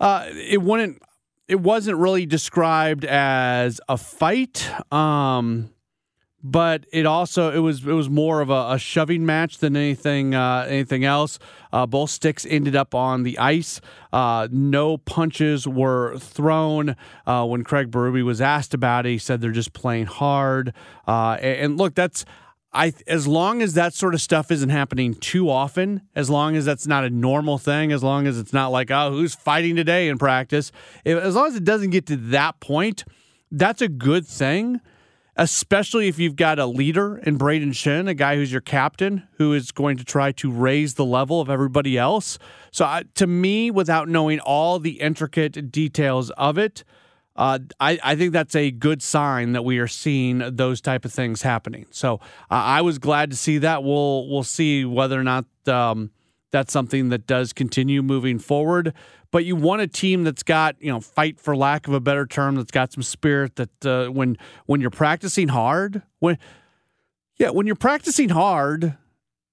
uh, 0.00 0.26
it 0.28 0.62
wouldn't. 0.62 1.00
It 1.48 1.60
wasn't 1.60 1.98
really 1.98 2.24
described 2.24 3.04
as 3.04 3.80
a 3.88 3.96
fight. 3.96 4.70
Um, 4.92 5.70
but 6.42 6.86
it 6.92 7.06
also 7.06 7.52
it 7.52 7.60
was 7.60 7.86
it 7.86 7.92
was 7.92 8.10
more 8.10 8.40
of 8.40 8.50
a, 8.50 8.72
a 8.72 8.78
shoving 8.78 9.24
match 9.24 9.58
than 9.58 9.76
anything 9.76 10.34
uh, 10.34 10.66
anything 10.68 11.04
else. 11.04 11.38
Uh, 11.72 11.86
both 11.86 12.10
sticks 12.10 12.44
ended 12.46 12.74
up 12.76 12.94
on 12.94 13.22
the 13.22 13.38
ice. 13.38 13.80
Uh, 14.12 14.48
no 14.50 14.98
punches 14.98 15.66
were 15.66 16.18
thrown. 16.18 16.96
Uh, 17.26 17.46
when 17.46 17.64
Craig 17.64 17.90
Berube 17.90 18.24
was 18.24 18.40
asked 18.40 18.74
about 18.74 19.06
it, 19.06 19.10
he 19.10 19.18
said 19.18 19.40
they're 19.40 19.50
just 19.52 19.72
playing 19.72 20.06
hard. 20.06 20.74
Uh, 21.06 21.38
and, 21.40 21.60
and 21.60 21.78
look, 21.78 21.94
that's 21.94 22.24
I 22.72 22.92
as 23.06 23.26
long 23.28 23.62
as 23.62 23.74
that 23.74 23.94
sort 23.94 24.14
of 24.14 24.20
stuff 24.20 24.50
isn't 24.50 24.70
happening 24.70 25.14
too 25.14 25.48
often, 25.48 26.02
as 26.16 26.28
long 26.28 26.56
as 26.56 26.64
that's 26.64 26.86
not 26.86 27.04
a 27.04 27.10
normal 27.10 27.58
thing, 27.58 27.92
as 27.92 28.02
long 28.02 28.26
as 28.26 28.38
it's 28.38 28.52
not 28.52 28.68
like 28.68 28.90
oh 28.90 29.10
who's 29.12 29.34
fighting 29.34 29.76
today 29.76 30.08
in 30.08 30.18
practice, 30.18 30.72
if, 31.04 31.18
as 31.18 31.36
long 31.36 31.46
as 31.46 31.54
it 31.54 31.64
doesn't 31.64 31.90
get 31.90 32.06
to 32.06 32.16
that 32.16 32.58
point, 32.58 33.04
that's 33.50 33.80
a 33.80 33.88
good 33.88 34.26
thing 34.26 34.80
especially 35.36 36.08
if 36.08 36.18
you've 36.18 36.36
got 36.36 36.58
a 36.58 36.66
leader 36.66 37.18
in 37.18 37.38
Brayden 37.38 37.70
Schenn, 37.70 38.08
a 38.08 38.14
guy 38.14 38.36
who's 38.36 38.52
your 38.52 38.60
captain, 38.60 39.26
who 39.38 39.54
is 39.54 39.72
going 39.72 39.96
to 39.96 40.04
try 40.04 40.32
to 40.32 40.50
raise 40.50 40.94
the 40.94 41.04
level 41.04 41.40
of 41.40 41.48
everybody 41.48 41.96
else. 41.96 42.38
So, 42.70 42.84
uh, 42.84 43.04
to 43.14 43.26
me, 43.26 43.70
without 43.70 44.08
knowing 44.08 44.40
all 44.40 44.78
the 44.78 45.00
intricate 45.00 45.70
details 45.70 46.30
of 46.30 46.58
it, 46.58 46.84
uh, 47.34 47.60
I, 47.80 47.98
I, 48.04 48.14
think 48.14 48.34
that's 48.34 48.54
a 48.54 48.70
good 48.70 49.02
sign 49.02 49.52
that 49.52 49.64
we 49.64 49.78
are 49.78 49.88
seeing 49.88 50.42
those 50.54 50.82
type 50.82 51.06
of 51.06 51.12
things 51.14 51.40
happening. 51.40 51.86
So, 51.90 52.16
uh, 52.50 52.54
I 52.54 52.82
was 52.82 52.98
glad 52.98 53.30
to 53.30 53.36
see 53.36 53.58
that. 53.58 53.82
We'll 53.82 54.28
we'll 54.28 54.44
see 54.44 54.84
whether 54.84 55.18
or 55.18 55.24
not. 55.24 55.46
Um, 55.66 56.10
that's 56.50 56.70
something 56.70 57.08
that 57.08 57.26
does 57.26 57.54
continue 57.54 58.02
moving 58.02 58.38
forward. 58.38 58.92
But 59.32 59.44
you 59.44 59.56
want 59.56 59.82
a 59.82 59.88
team 59.88 60.22
that's 60.22 60.44
got, 60.44 60.76
you 60.78 60.92
know, 60.92 61.00
fight 61.00 61.40
for 61.40 61.56
lack 61.56 61.88
of 61.88 61.94
a 61.94 62.00
better 62.00 62.26
term, 62.26 62.54
that's 62.54 62.70
got 62.70 62.92
some 62.92 63.02
spirit. 63.02 63.56
That 63.56 63.84
uh, 63.84 64.12
when 64.12 64.36
when 64.66 64.80
you're 64.80 64.90
practicing 64.90 65.48
hard, 65.48 66.02
when 66.20 66.38
yeah, 67.38 67.50
when 67.50 67.66
you're 67.66 67.74
practicing 67.74 68.28
hard, 68.28 68.96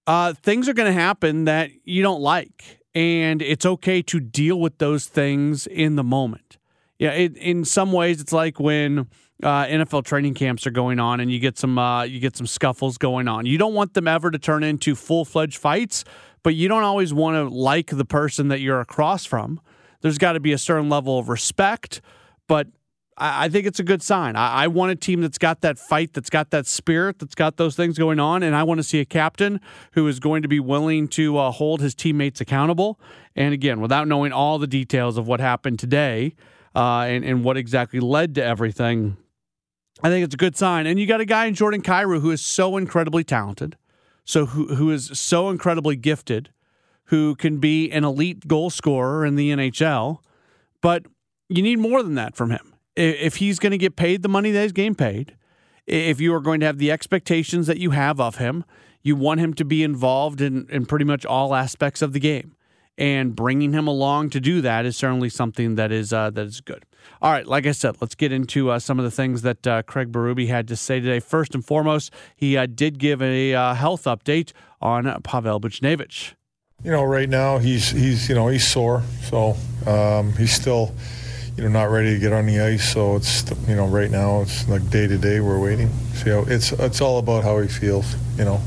uh, 0.05 0.33
things 0.33 0.69
are 0.69 0.73
going 0.73 0.93
to 0.93 0.99
happen 0.99 1.45
that 1.45 1.71
you 1.85 2.03
don't 2.03 2.21
like, 2.21 2.81
and 2.93 3.41
it's 3.41 3.65
okay 3.65 4.01
to 4.03 4.19
deal 4.19 4.59
with 4.59 4.77
those 4.77 5.05
things 5.05 5.65
in 5.65 5.95
the 5.95 6.03
moment. 6.03 6.57
Yeah, 6.99 7.11
it, 7.11 7.37
in 7.37 7.63
some 7.63 7.93
ways, 7.93 8.19
it's 8.19 8.33
like 8.33 8.59
when 8.59 9.07
uh, 9.41 9.65
NFL 9.65 10.03
training 10.03 10.33
camps 10.33 10.67
are 10.67 10.71
going 10.71 10.99
on, 10.99 11.19
and 11.19 11.31
you 11.31 11.39
get 11.39 11.57
some 11.57 11.77
uh, 11.77 12.03
you 12.03 12.19
get 12.19 12.35
some 12.35 12.47
scuffles 12.47 12.97
going 12.97 13.27
on. 13.27 13.45
You 13.45 13.57
don't 13.57 13.73
want 13.73 13.93
them 13.93 14.07
ever 14.07 14.29
to 14.29 14.37
turn 14.37 14.63
into 14.63 14.95
full 14.95 15.23
fledged 15.23 15.57
fights, 15.57 16.03
but 16.43 16.55
you 16.55 16.67
don't 16.67 16.83
always 16.83 17.13
want 17.13 17.35
to 17.35 17.55
like 17.55 17.87
the 17.87 18.05
person 18.05 18.49
that 18.49 18.59
you're 18.59 18.81
across 18.81 19.25
from. 19.25 19.61
There's 20.01 20.17
got 20.17 20.33
to 20.33 20.39
be 20.39 20.51
a 20.53 20.57
certain 20.57 20.89
level 20.89 21.19
of 21.19 21.29
respect, 21.29 22.01
but 22.47 22.67
I, 23.17 23.45
I 23.45 23.49
think 23.49 23.65
it's 23.65 23.79
a 23.79 23.83
good 23.83 24.01
sign. 24.01 24.35
I, 24.35 24.63
I, 24.63 24.67
want 24.67 24.91
a 24.91 24.95
team 24.95 25.21
that's 25.21 25.38
got 25.38 25.62
that 25.62 25.77
fight, 25.77 26.13
that's 26.13 26.29
got 26.29 26.51
that 26.51 26.67
spirit, 26.67 27.19
that's 27.19 27.35
got 27.35 27.57
those 27.57 27.75
things 27.75 27.97
going 27.97 28.19
on, 28.19 28.43
and 28.43 28.55
I 28.55 28.63
want 28.63 28.79
to 28.79 28.83
see 28.83 28.99
a 28.99 29.05
captain 29.05 29.59
who 29.93 30.07
is 30.07 30.19
going 30.19 30.41
to 30.41 30.47
be 30.47 30.59
willing 30.59 31.07
to 31.09 31.38
uh, 31.38 31.51
hold 31.51 31.81
his 31.81 31.93
teammates 31.93 32.39
accountable. 32.41 32.99
And 33.35 33.53
again, 33.53 33.81
without 33.81 34.07
knowing 34.07 34.31
all 34.31 34.59
the 34.59 34.67
details 34.67 35.17
of 35.17 35.27
what 35.27 35.39
happened 35.39 35.79
today 35.79 36.35
uh, 36.75 37.01
and, 37.01 37.23
and 37.25 37.43
what 37.43 37.57
exactly 37.57 37.99
led 37.99 38.35
to 38.35 38.43
everything, 38.43 39.17
I 40.01 40.09
think 40.09 40.23
it's 40.23 40.33
a 40.33 40.38
good 40.38 40.55
sign. 40.55 40.88
And 40.88 40.99
you 40.99 41.05
got 41.05 41.19
a 41.19 41.25
guy 41.25 41.45
in 41.45 41.53
Jordan 41.55 41.81
Kyrou 41.81 42.21
who 42.21 42.31
is 42.31 42.41
so 42.41 42.77
incredibly 42.77 43.23
talented 43.23 43.75
so 44.29 44.45
who 44.45 44.75
who 44.75 44.91
is 44.91 45.09
so 45.17 45.49
incredibly 45.49 45.95
gifted, 45.95 46.51
who 47.09 47.35
can 47.35 47.57
be 47.57 47.91
an 47.91 48.03
elite 48.03 48.47
goal 48.47 48.69
scorer 48.69 49.25
in 49.25 49.35
the 49.35 49.49
NHL, 49.49 50.19
but 50.81 51.05
you 51.49 51.63
need 51.63 51.79
more 51.79 52.03
than 52.03 52.13
that 52.15 52.35
from 52.35 52.51
him. 52.51 52.75
If 52.95 53.37
he's 53.37 53.57
going 53.57 53.71
to 53.71 53.77
get 53.77 53.95
paid 53.95 54.21
the 54.21 54.29
money 54.29 54.51
that 54.51 54.61
he's 54.61 54.71
getting 54.71 54.95
paid, 54.95 55.35
if 55.87 56.21
you 56.21 56.33
are 56.35 56.39
going 56.39 56.59
to 56.59 56.67
have 56.67 56.77
the 56.77 56.91
expectations 56.91 57.65
that 57.65 57.79
you 57.79 57.91
have 57.91 58.19
of 58.19 58.35
him, 58.35 58.63
you 59.01 59.15
want 59.15 59.39
him 59.39 59.55
to 59.55 59.65
be 59.65 59.83
involved 59.83 60.39
in, 60.39 60.67
in 60.69 60.85
pretty 60.85 61.05
much 61.05 61.25
all 61.25 61.55
aspects 61.55 62.03
of 62.03 62.13
the 62.13 62.19
game. 62.19 62.55
And 62.95 63.35
bringing 63.35 63.73
him 63.73 63.87
along 63.87 64.29
to 64.31 64.39
do 64.39 64.61
that 64.61 64.85
is 64.85 64.95
certainly 64.95 65.29
something 65.29 65.75
that 65.75 65.91
is 65.91 66.11
uh, 66.11 66.31
that 66.31 66.45
is 66.45 66.59
good. 66.59 66.83
All 67.21 67.31
right, 67.31 67.47
like 67.47 67.65
I 67.65 67.71
said, 67.71 67.95
let's 68.01 68.13
get 68.13 68.33
into 68.33 68.69
uh, 68.69 68.77
some 68.77 68.99
of 68.99 69.05
the 69.05 69.11
things 69.11 69.41
that 69.41 69.65
uh, 69.65 69.81
Craig 69.83 70.11
Berube 70.11 70.49
had 70.49 70.67
to 70.67 70.75
say 70.75 70.99
today. 70.99 71.21
First 71.21 71.55
and 71.55 71.65
foremost, 71.65 72.11
he 72.35 72.57
uh, 72.57 72.65
did 72.65 72.99
give 72.99 73.21
a 73.21 73.55
uh, 73.55 73.73
health 73.73 74.03
update 74.03 74.51
on 74.81 75.21
Pavel 75.23 75.61
Buchnevich. 75.61 76.33
You 76.81 76.91
know, 76.91 77.03
right 77.03 77.27
now 77.27 77.57
he's 77.57 77.89
he's 77.89 78.29
you 78.29 78.35
know 78.35 78.47
he's 78.47 78.65
sore, 78.65 79.03
so 79.23 79.57
um, 79.85 80.31
he's 80.33 80.53
still 80.53 80.93
you 81.57 81.63
know 81.63 81.69
not 81.69 81.91
ready 81.91 82.13
to 82.13 82.19
get 82.19 82.31
on 82.31 82.45
the 82.45 82.61
ice. 82.61 82.93
So 82.93 83.17
it's 83.17 83.43
you 83.67 83.75
know 83.75 83.85
right 83.85 84.09
now 84.09 84.43
it's 84.43 84.65
like 84.69 84.89
day 84.89 85.05
to 85.05 85.17
day 85.17 85.41
we're 85.41 85.59
waiting. 85.59 85.89
See 86.13 86.29
how 86.29 86.45
it's 86.47 86.71
it's 86.71 87.01
all 87.01 87.19
about 87.19 87.43
how 87.43 87.59
he 87.59 87.67
feels. 87.67 88.15
You 88.37 88.45
know, 88.45 88.61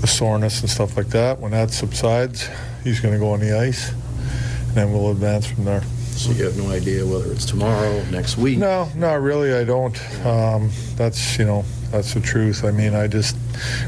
the 0.00 0.08
soreness 0.08 0.62
and 0.62 0.68
stuff 0.68 0.96
like 0.96 1.10
that. 1.10 1.38
When 1.38 1.52
that 1.52 1.70
subsides, 1.70 2.48
he's 2.82 2.98
going 2.98 3.14
to 3.14 3.20
go 3.20 3.30
on 3.30 3.38
the 3.38 3.56
ice, 3.56 3.90
and 3.90 4.74
then 4.74 4.92
we'll 4.92 5.12
advance 5.12 5.46
from 5.46 5.64
there. 5.64 5.82
So 6.16 6.32
you 6.32 6.42
have 6.42 6.56
no 6.56 6.70
idea 6.70 7.06
whether 7.06 7.30
it's 7.30 7.44
tomorrow, 7.44 8.02
next 8.10 8.36
week? 8.36 8.58
No, 8.58 8.88
not 8.96 9.22
really. 9.22 9.54
I 9.54 9.62
don't. 9.62 9.96
Um, 10.26 10.70
that's 10.96 11.38
you 11.38 11.44
know 11.44 11.64
that's 11.90 12.14
the 12.14 12.20
truth. 12.20 12.64
I 12.64 12.70
mean, 12.70 12.94
I 12.94 13.06
just 13.06 13.36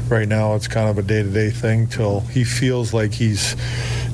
right 0.09 0.27
now 0.27 0.55
it's 0.55 0.67
kind 0.67 0.89
of 0.89 0.97
a 0.97 1.01
day-to-day 1.01 1.51
thing 1.51 1.87
till 1.87 2.21
he 2.21 2.43
feels 2.43 2.93
like 2.93 3.13
he's 3.13 3.55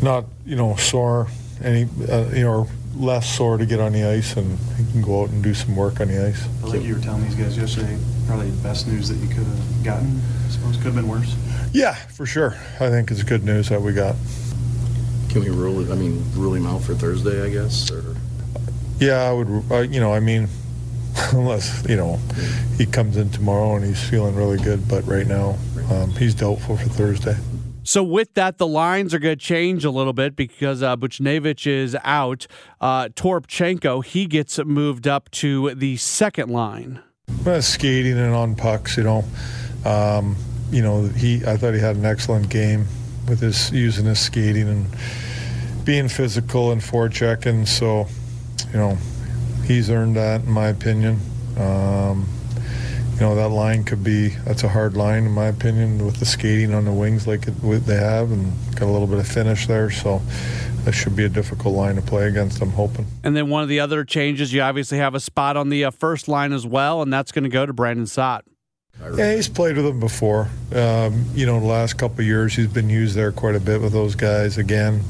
not 0.02 0.26
you 0.46 0.56
know 0.56 0.76
sore 0.76 1.28
any 1.64 1.88
uh, 2.10 2.30
you 2.34 2.44
know 2.44 2.68
less 2.96 3.36
sore 3.36 3.58
to 3.58 3.66
get 3.66 3.80
on 3.80 3.94
the 3.94 4.04
ice 4.04 4.36
and 4.38 4.58
he 4.76 4.92
can 4.92 5.02
go 5.02 5.22
out 5.22 5.30
and 5.30 5.44
do 5.44 5.54
some 5.54 5.76
work 5.76 6.00
on 6.02 6.08
the 6.08 6.28
ice. 6.28 6.48
Like 6.64 6.84
you 6.84 6.96
were 6.96 7.02
telling 7.02 7.24
these 7.24 7.36
guys 7.36 7.58
yesterday, 7.58 7.98
probably 8.26 8.50
the 8.50 8.64
best 8.64 8.88
news 8.88 9.10
that 9.10 9.16
you 9.16 9.28
could 9.28 9.46
have 9.46 9.84
gotten. 9.84 10.20
I 10.46 10.50
suppose 10.50 10.76
could 10.78 10.86
have 10.86 10.96
been 10.96 11.08
worse. 11.08 11.36
Yeah, 11.74 11.94
for 11.94 12.26
sure. 12.26 12.56
I 12.80 12.90
think 12.90 13.12
it's 13.12 13.24
good 13.24 13.44
news 13.44 13.70
that 13.70 13.82
we 13.82 13.94
got. 13.94 14.16
Can 15.30 15.42
we 15.42 15.50
rule 15.50 15.80
it? 15.82 15.92
I 15.92 15.96
mean, 15.96 16.24
rule 16.34 16.54
him 16.54 16.66
out 16.66 16.82
for 16.82 16.96
Thursday, 16.96 17.44
I 17.44 17.50
guess. 17.50 17.92
Or? 17.92 18.16
Yeah, 19.00 19.30
I 19.30 19.34
would. 19.34 19.64
Uh, 19.70 19.82
you 19.82 20.00
know, 20.00 20.14
I 20.14 20.20
mean, 20.20 20.48
unless 21.34 21.88
you 21.88 21.96
know 21.96 22.20
he 22.78 22.86
comes 22.86 23.18
in 23.18 23.30
tomorrow 23.30 23.76
and 23.76 23.86
he's 23.86 24.04
feeling 24.10 24.36
really 24.36 24.58
good, 24.58 24.88
but 24.88 25.06
right 25.06 25.28
now 25.28 25.58
um, 25.90 26.12
he's 26.12 26.36
doubtful 26.36 26.78
for 26.78 26.90
Thursday. 26.90 27.36
So 27.84 28.04
with 28.04 28.34
that, 28.34 28.58
the 28.58 28.68
lines 28.68 29.14
are 29.14 29.20
going 29.20 29.38
to 29.38 29.42
change 29.42 29.86
a 29.86 29.92
little 29.92 30.12
bit 30.12 30.36
because 30.36 30.84
uh, 30.84 30.98
Buchnevich 30.98 31.66
is 31.66 31.96
out. 32.04 32.46
Uh, 32.82 33.08
Toropchenko 33.08 34.04
he 34.04 34.26
gets 34.26 34.60
moved 34.60 35.08
up 35.08 35.32
to 35.32 35.74
the 35.74 35.96
second 35.96 36.50
line. 36.50 37.02
Well, 37.46 37.62
skating 37.62 38.18
and 38.18 38.34
on 38.34 38.56
pucks, 38.56 38.98
you 38.98 39.04
know. 39.04 39.24
Um, 39.86 40.36
you 40.70 40.82
know, 40.82 41.04
he. 41.08 41.46
I 41.46 41.56
thought 41.56 41.74
he 41.74 41.80
had 41.80 41.96
an 41.96 42.06
excellent 42.06 42.50
game 42.50 42.88
with 43.28 43.40
his 43.40 43.72
using 43.72 44.06
his 44.06 44.20
skating 44.20 44.68
and 44.68 44.86
being 45.86 46.10
physical 46.10 46.72
and 46.72 46.82
forechecking. 46.82 47.68
So, 47.68 48.08
you 48.72 48.78
know, 48.78 48.98
he's 49.68 49.90
earned 49.90 50.16
that 50.16 50.44
in 50.44 50.52
my 50.52 50.68
opinion. 50.68 51.20
Um, 51.58 52.28
you 53.18 53.22
know 53.22 53.34
that 53.34 53.50
line 53.50 53.84
could 53.84 54.04
be 54.04 54.30
that's 54.46 54.64
a 54.64 54.70
hard 54.70 54.96
line 54.96 55.26
in 55.26 55.32
my 55.32 55.48
opinion 55.48 56.06
with 56.06 56.18
the 56.18 56.26
skating 56.26 56.72
on 56.76 56.86
the 56.86 56.92
wings 56.92 57.26
like 57.26 57.48
it, 57.48 57.52
they 57.52 57.96
have 57.96 58.32
and 58.32 58.54
got 58.76 58.84
a 58.84 58.92
little 58.92 59.08
bit 59.08 59.18
of 59.18 59.28
finish 59.28 59.66
there 59.66 59.90
so 59.90 60.22
that 60.86 60.92
should 60.92 61.16
be 61.16 61.26
a 61.26 61.30
difficult 61.30 61.74
line 61.74 61.96
to 61.96 62.02
play 62.04 62.28
against 62.28 62.62
i'm 62.62 62.70
hoping. 62.70 63.08
And 63.24 63.36
then 63.36 63.50
one 63.50 63.64
of 63.64 63.70
the 63.70 63.80
other 63.80 64.06
changes 64.06 64.54
you 64.54 64.62
obviously 64.62 65.00
have 65.00 65.16
a 65.16 65.20
spot 65.20 65.58
on 65.58 65.70
the 65.70 65.86
uh, 65.86 65.92
first 65.92 66.28
line 66.28 66.54
as 66.54 66.68
well 66.68 67.02
and 67.02 67.12
that's 67.12 67.32
going 67.32 67.44
to 67.44 67.50
go 67.50 67.66
to 67.66 67.74
Brandon 67.74 68.06
Saad. 68.06 68.44
Yeah 69.16 69.34
he's 69.34 69.50
played 69.50 69.78
with 69.78 69.86
them 69.86 70.00
before. 70.00 70.50
Um, 70.76 71.26
you 71.34 71.48
know 71.48 71.60
the 71.60 71.66
last 71.66 71.98
couple 71.98 72.24
years 72.24 72.56
he's 72.56 72.68
been 72.68 72.90
used 72.90 73.16
there 73.16 73.32
quite 73.32 73.56
a 73.56 73.60
bit 73.60 73.82
with 73.82 73.94
those 73.94 74.14
guys 74.14 74.60
again 74.60 75.02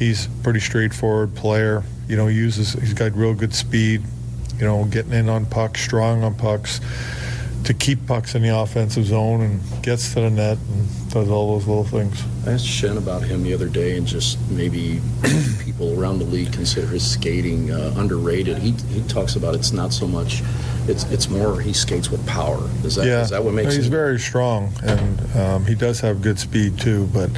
he's 0.00 0.26
pretty 0.42 0.58
straightforward 0.58 1.36
player. 1.36 1.84
You 2.08 2.16
know 2.16 2.26
uses 2.26 2.72
he's 2.72 2.94
got 2.94 3.14
real 3.14 3.34
good 3.34 3.54
speed 3.54 4.02
you 4.58 4.66
know 4.66 4.84
getting 4.84 5.12
in 5.12 5.28
on 5.28 5.46
pucks 5.46 5.80
strong 5.80 6.24
on 6.24 6.34
pucks 6.34 6.80
to 7.64 7.74
keep 7.74 8.06
pucks 8.06 8.34
in 8.34 8.42
the 8.42 8.48
offensive 8.48 9.04
zone 9.04 9.42
and 9.42 9.82
gets 9.82 10.14
to 10.14 10.20
the 10.20 10.30
net 10.30 10.58
and 10.72 11.10
does 11.10 11.28
all 11.28 11.58
those 11.58 11.66
little 11.66 11.84
things. 11.84 12.22
I 12.46 12.52
asked 12.52 12.66
Schenn 12.66 12.96
about 12.96 13.22
him 13.22 13.42
the 13.42 13.52
other 13.52 13.68
day 13.68 13.96
and 13.96 14.06
just 14.06 14.38
maybe 14.50 15.00
people 15.64 16.00
around 16.00 16.20
the 16.20 16.24
league 16.24 16.52
consider 16.52 16.86
his 16.86 17.08
skating 17.08 17.70
uh, 17.70 17.94
underrated. 17.96 18.58
He, 18.58 18.72
he 18.88 19.02
talks 19.08 19.36
about 19.36 19.54
it's 19.54 19.72
not 19.72 19.92
so 19.92 20.06
much, 20.06 20.42
it's 20.88 21.04
it's 21.10 21.28
more 21.28 21.60
he 21.60 21.72
skates 21.72 22.10
with 22.10 22.26
power. 22.26 22.68
Is 22.82 22.94
that, 22.96 23.06
yeah. 23.06 23.22
is 23.22 23.30
that 23.30 23.44
what 23.44 23.54
makes 23.54 23.76
He's 23.76 23.86
him? 23.86 23.92
very 23.92 24.18
strong 24.18 24.72
and 24.82 25.36
um, 25.36 25.66
he 25.66 25.74
does 25.74 26.00
have 26.00 26.22
good 26.22 26.38
speed 26.38 26.78
too, 26.78 27.06
but 27.12 27.30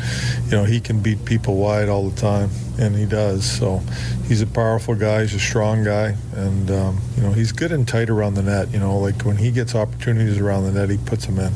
you 0.45 0.53
know, 0.53 0.65
he 0.65 0.81
can 0.81 1.01
beat 1.01 1.25
people 1.25 1.57
wide 1.57 1.89
all 1.89 2.09
the 2.09 2.21
time 2.21 2.51
and 2.79 2.97
he 2.97 3.07
does. 3.07 3.45
So 3.51 3.83
he's 4.27 4.43
a 4.43 4.47
powerful 4.47 4.95
guy, 4.95 5.23
he's 5.23 5.35
a 5.35 5.41
strong 5.41 5.85
guy 5.85 6.17
and 6.35 6.71
um, 6.71 7.01
you 7.17 7.23
know, 7.23 7.33
he's 7.33 7.53
good 7.53 7.73
and 7.73 7.87
tight 7.87 8.11
around 8.11 8.35
the 8.35 8.43
net, 8.43 8.73
you 8.73 8.79
know, 8.79 8.99
like 8.99 9.23
when 9.23 9.37
he 9.37 9.51
gets 9.51 9.75
opportunities 9.75 10.39
around 10.39 10.65
the 10.65 10.73
net, 10.73 10.91
he 10.91 10.99
puts 10.99 11.27
them 11.27 11.39
in. 11.39 11.53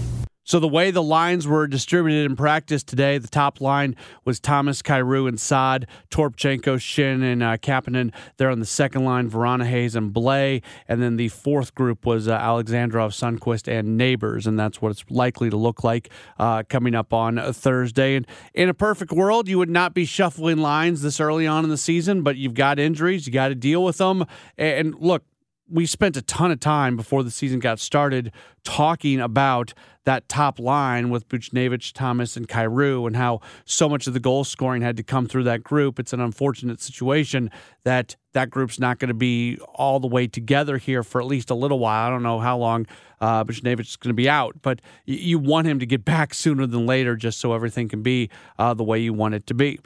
So 0.47 0.61
the 0.61 0.69
way 0.69 0.93
the 0.93 1.03
lines 1.03 1.45
were 1.45 1.67
distributed 1.67 2.25
in 2.25 2.37
practice 2.37 2.85
today, 2.85 3.19
the 3.19 3.27
top 3.27 3.61
line 3.61 3.97
was 4.25 4.39
Thomas, 4.39 4.81
Kyrou, 4.81 5.29
and 5.29 5.41
Saad, 5.41 5.89
Toropchenko, 6.09 6.77
Schenn, 6.77 7.21
and 7.25 7.43
uh, 7.43 7.57
Kapanen. 7.57 8.13
There 8.37 8.49
on 8.49 8.61
the 8.61 8.65
second 8.65 9.05
line, 9.05 9.29
Vrana 9.29 9.67
Hayes 9.67 9.97
and 9.97 10.15
Blais, 10.15 10.63
And 10.87 11.03
then 11.03 11.17
the 11.17 11.31
fourth 11.31 11.75
group 11.75 12.07
was 12.07 12.29
uh, 12.29 12.39
Alexandrov, 12.39 13.11
Sundqvist, 13.11 13.67
and 13.67 13.97
Neighbours. 13.97 14.47
And 14.47 14.57
that's 14.57 14.81
what 14.81 14.93
it's 14.93 15.05
likely 15.11 15.51
to 15.51 15.57
look 15.57 15.83
like 15.83 16.11
uh, 16.39 16.63
coming 16.69 16.95
up 16.95 17.13
on 17.13 17.53
Thursday. 17.53 18.15
And 18.15 18.25
in 18.55 18.69
a 18.69 18.75
perfect 18.75 19.11
world, 19.11 19.49
you 19.49 19.59
would 19.59 19.69
not 19.69 19.95
be 19.95 20.05
shuffling 20.05 20.59
lines 20.59 21.03
this 21.03 21.19
early 21.19 21.49
on 21.49 21.65
in 21.65 21.71
the 21.71 21.77
season, 21.77 22.23
but 22.23 22.37
you've 22.37 22.55
got 22.55 22.79
injuries. 22.79 23.27
You 23.27 23.33
got 23.33 23.49
to 23.49 23.57
deal 23.57 23.83
with 23.83 23.99
them. 23.99 24.25
And 24.57 24.95
look, 24.95 25.25
we 25.69 25.87
spent 25.87 26.17
a 26.17 26.23
ton 26.23 26.51
of 26.51 26.61
time 26.61 26.97
before 26.97 27.23
the 27.23 27.31
season 27.31 27.59
got 27.59 27.79
started 27.79 28.33
talking 28.65 29.21
about 29.21 29.75
that 30.05 30.29
top 30.29 30.61
line 30.61 31.11
with 31.11 31.29
Buchnevich, 31.29 31.93
Thomas, 31.93 32.37
and 32.37 32.49
Kyrou, 32.49 33.09
and 33.09 33.17
how 33.17 33.41
so 33.65 33.89
much 33.89 34.07
of 34.07 34.15
the 34.15 34.21
goal 34.21 34.45
scoring 34.45 34.81
had 34.81 34.97
to 34.97 35.03
come 35.03 35.27
through 35.27 35.43
that 35.45 35.65
group. 35.65 35.99
It's 35.99 36.13
an 36.13 36.21
unfortunate 36.21 36.81
situation 36.81 37.51
that 37.83 38.15
that 38.33 38.51
group's 38.51 38.79
not 38.79 39.01
going 39.01 39.09
to 39.09 39.15
be 39.15 39.59
all 39.75 39.99
the 39.99 40.07
way 40.07 40.29
together 40.29 40.79
here 40.79 41.03
for 41.03 41.21
at 41.21 41.27
least 41.27 41.51
a 41.51 41.55
little 41.57 41.81
while. 41.81 42.07
I 42.07 42.11
don't 42.11 42.23
know 42.23 42.39
how 42.39 42.57
long 42.57 42.87
uh, 43.21 43.43
Buchnevich 43.43 43.81
is 43.81 43.97
going 43.97 44.11
to 44.11 44.15
be 44.15 44.29
out, 44.29 44.55
but 44.63 44.81
you 45.07 45.41
want 45.41 45.67
him 45.67 45.81
to 45.81 45.87
get 45.87 46.05
back 46.05 46.35
sooner 46.35 46.67
than 46.67 46.87
later 46.87 47.17
just 47.17 47.41
so 47.41 47.53
everything 47.53 47.89
can 47.89 48.03
be 48.03 48.31
uh, 48.59 48.75
the 48.75 48.85
way 48.85 49.01
you 49.01 49.13
want 49.13 49.35
it 49.35 49.47
to 49.49 49.55
be. 49.55 49.81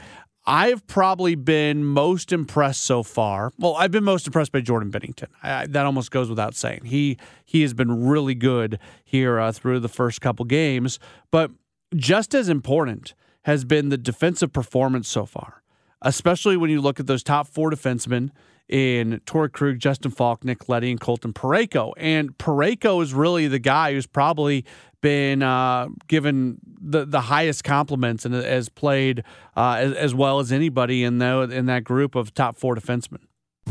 I've 0.50 0.84
probably 0.88 1.36
been 1.36 1.84
most 1.84 2.32
impressed 2.32 2.80
so 2.82 3.04
far. 3.04 3.52
Well, 3.56 3.76
I've 3.76 3.92
been 3.92 4.02
most 4.02 4.26
impressed 4.26 4.50
by 4.50 4.60
Jordan 4.60 4.90
Binnington. 4.90 5.28
I, 5.44 5.66
that 5.66 5.86
almost 5.86 6.10
goes 6.10 6.28
without 6.28 6.56
saying. 6.56 6.86
He 6.86 7.18
he 7.44 7.62
has 7.62 7.72
been 7.72 8.04
really 8.04 8.34
good 8.34 8.80
here 9.04 9.38
uh, 9.38 9.52
through 9.52 9.78
the 9.78 9.88
first 9.88 10.20
couple 10.20 10.44
games, 10.44 10.98
but 11.30 11.52
just 11.94 12.34
as 12.34 12.48
important 12.48 13.14
has 13.42 13.64
been 13.64 13.90
the 13.90 13.96
defensive 13.96 14.52
performance 14.52 15.08
so 15.08 15.24
far, 15.24 15.62
especially 16.02 16.56
when 16.56 16.68
you 16.68 16.80
look 16.80 16.98
at 16.98 17.06
those 17.06 17.22
top 17.22 17.46
four 17.46 17.70
defensemen 17.70 18.30
in 18.70 19.20
Torey 19.26 19.52
Krug, 19.52 19.80
Justin 19.80 20.12
Faulk, 20.12 20.44
Nick 20.44 20.68
Leddy, 20.68 20.90
and 20.90 21.00
Colton 21.00 21.32
Parayko. 21.32 21.92
And 21.96 22.38
Parayko 22.38 23.02
is 23.02 23.12
really 23.12 23.48
the 23.48 23.58
guy 23.58 23.92
who's 23.92 24.06
probably 24.06 24.64
been 25.00 25.42
uh, 25.42 25.88
given 26.08 26.58
the 26.80 27.04
the 27.04 27.22
highest 27.22 27.64
compliments 27.64 28.24
and 28.24 28.34
has 28.34 28.68
played 28.68 29.24
uh, 29.56 29.76
as, 29.80 29.92
as, 29.94 30.14
well 30.14 30.38
as 30.40 30.52
anybody 30.52 31.04
in 31.04 31.18
the, 31.18 31.40
in 31.50 31.66
that 31.66 31.84
group 31.84 32.14
of 32.14 32.32
top 32.34 32.58
four 32.58 32.76
defensemen. 32.76 33.20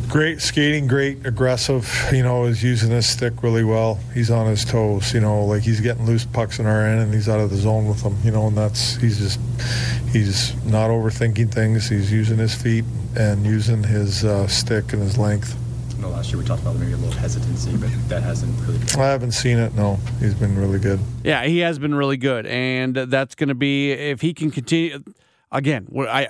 Great 0.08 0.42
skating, 0.42 0.88
great 0.88 1.26
aggressive. 1.26 1.88
You 2.12 2.24
know, 2.24 2.46
is 2.46 2.64
using 2.64 2.90
his 2.90 3.08
stick 3.08 3.44
really 3.44 3.64
well. 3.64 4.00
He's 4.14 4.32
on 4.32 4.48
his 4.48 4.66
toes. 4.66 5.14
You 5.14 5.22
know, 5.22 5.46
like 5.46 5.62
he's 5.62 5.82
getting 5.82 6.06
loose 6.06 6.26
pucks 6.26 6.60
in 6.60 6.66
our 6.66 6.86
end, 6.86 7.02
and 7.02 7.14
he's 7.14 7.30
out 7.30 7.40
of 7.40 7.52
the 7.52 7.58
zone 7.58 7.88
with 7.88 8.02
them. 8.04 8.18
You 8.24 8.32
know, 8.32 8.48
and 8.48 8.58
that's 8.58 8.96
he's 8.96 9.20
just 9.20 9.40
he's 10.12 10.56
not 10.66 10.90
overthinking 10.90 11.54
things. 11.54 11.88
He's 11.88 12.12
using 12.12 12.38
his 12.38 12.56
feet 12.56 12.86
and 13.20 13.46
using 13.46 13.84
his 13.84 14.24
uh, 14.24 14.48
stick 14.48 14.94
and 14.94 15.02
his 15.02 15.18
length. 15.18 15.56
I 15.98 16.02
know 16.02 16.10
last 16.10 16.32
year 16.32 16.40
we 16.40 16.46
talked 16.46 16.62
about 16.62 16.78
maybe 16.78 16.94
a 16.94 16.98
little 16.98 17.20
hesitancy, 17.20 17.76
but 17.76 17.90
that 18.08 18.24
hasn't 18.24 18.58
really. 18.62 18.80
Been- 18.80 19.00
I 19.00 19.08
haven't 19.08 19.34
seen 19.34 19.58
it. 19.60 19.76
No, 19.76 20.00
he's 20.22 20.34
been 20.34 20.58
really 20.58 20.80
good. 20.80 21.00
Yeah, 21.24 21.44
he 21.44 21.60
has 21.60 21.78
been 21.78 21.94
really 21.94 22.16
good, 22.16 22.46
and 22.48 22.96
that's 22.96 23.36
going 23.36 23.50
to 23.50 23.56
be 23.56 23.92
if 23.92 24.22
he 24.22 24.34
can 24.34 24.50
continue. 24.50 25.04
Again, 25.52 25.88
we're, 25.90 26.08
I, 26.08 26.30